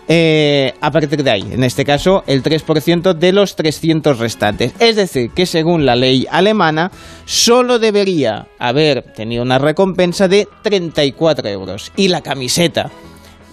eh, 0.10 0.74
a 0.80 0.92
partir 0.92 1.22
de 1.24 1.32
ahí. 1.32 1.46
En 1.52 1.64
este 1.64 1.84
caso, 1.84 2.24
el 2.28 2.42
3% 2.42 3.14
de 3.14 3.34
los 3.34 3.56
300 3.56 4.18
restantes. 4.20 4.74
Es 4.80 4.96
decir, 4.96 5.32
que 5.32 5.46
según 5.46 5.86
la 5.86 5.96
ley 5.96 6.26
alemana, 6.32 6.92
solo 7.26 7.78
debería 7.78 8.48
haber 8.58 9.02
tenido 9.14 9.44
una 9.44 9.60
recompensa 9.60 10.28
de 10.28 10.48
34 10.64 11.50
euros. 11.50 11.92
Y 11.98 12.08
la 12.08 12.22
camiseta 12.22 12.90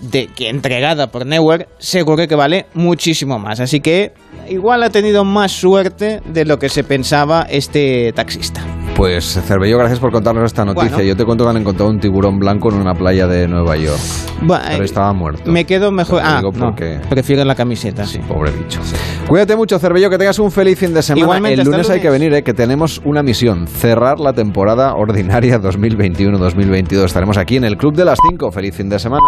de 0.01 0.28
que 0.28 0.49
entregada 0.49 1.09
por 1.09 1.26
Neuer 1.26 1.68
seguro 1.78 2.26
que 2.28 2.35
vale 2.37 2.66
muchísimo 2.74 3.39
más. 3.39 3.61
Así 3.61 3.80
que 3.80 4.12
igual 4.49 4.82
ha 4.82 4.91
tenido 4.91 5.24
más 5.24 5.53
suerte 5.53 6.20
de 6.24 6.45
lo 6.45 6.59
que 6.59 6.68
se 6.68 6.85
pensaba 6.85 7.47
este 7.49 8.12
taxista. 8.12 8.84
Pues 8.97 9.24
Cervello, 9.45 9.76
gracias 9.78 9.99
por 9.99 10.12
contarnos 10.12 10.45
esta 10.45 10.64
noticia. 10.64 10.90
Bueno. 10.90 11.05
Yo 11.09 11.16
te 11.16 11.24
cuento 11.24 11.42
que 11.45 11.51
han 11.51 11.57
encontrado 11.57 11.90
un 11.90 11.99
tiburón 11.99 12.38
blanco 12.38 12.70
en 12.72 12.76
una 12.80 12.95
playa 12.95 13.26
de 13.26 13.49
Nueva 13.49 13.76
York. 13.76 13.99
Bueno, 14.40 14.64
Pero 14.68 14.82
eh, 14.82 14.84
estaba 14.84 15.12
muerto. 15.12 15.51
Me 15.51 15.64
quedo 15.64 15.90
mejor. 15.90 16.20
Ah, 16.24 16.36
digo 16.38 16.53
no, 16.53 16.66
porque- 16.70 17.01
prefiero 17.11 17.45
la 17.45 17.57
camiseta, 17.57 18.07
sí. 18.07 18.20
Pobre 18.28 18.53
bicho. 18.53 18.80
Cuídate 19.26 19.57
mucho, 19.57 19.80
Cervello, 19.80 20.09
que 20.11 20.16
tengas 20.18 20.38
un 20.38 20.53
feliz 20.53 20.78
fin 20.78 20.95
de 20.95 21.03
semana. 21.03 21.24
Igualmente, 21.24 21.61
el 21.62 21.66
lunes 21.66 21.90
hay 21.90 22.01
que 22.01 22.11
venir, 22.11 22.32
eh, 22.34 22.45
que 22.45 22.55
tenemos 22.55 23.01
una 23.05 23.24
misión, 23.24 23.66
cerrar 23.66 24.20
la 24.20 24.32
temporada 24.32 24.95
ordinaria 24.95 25.59
2021-2022. 25.61 27.05
Estaremos 27.05 27.36
aquí 27.36 27.57
en 27.57 27.64
el 27.64 27.76
Club 27.76 27.95
de 27.97 28.05
las 28.05 28.18
5. 28.30 28.53
Feliz 28.53 28.76
fin 28.76 28.88
de 28.88 29.01
semana. 29.01 29.24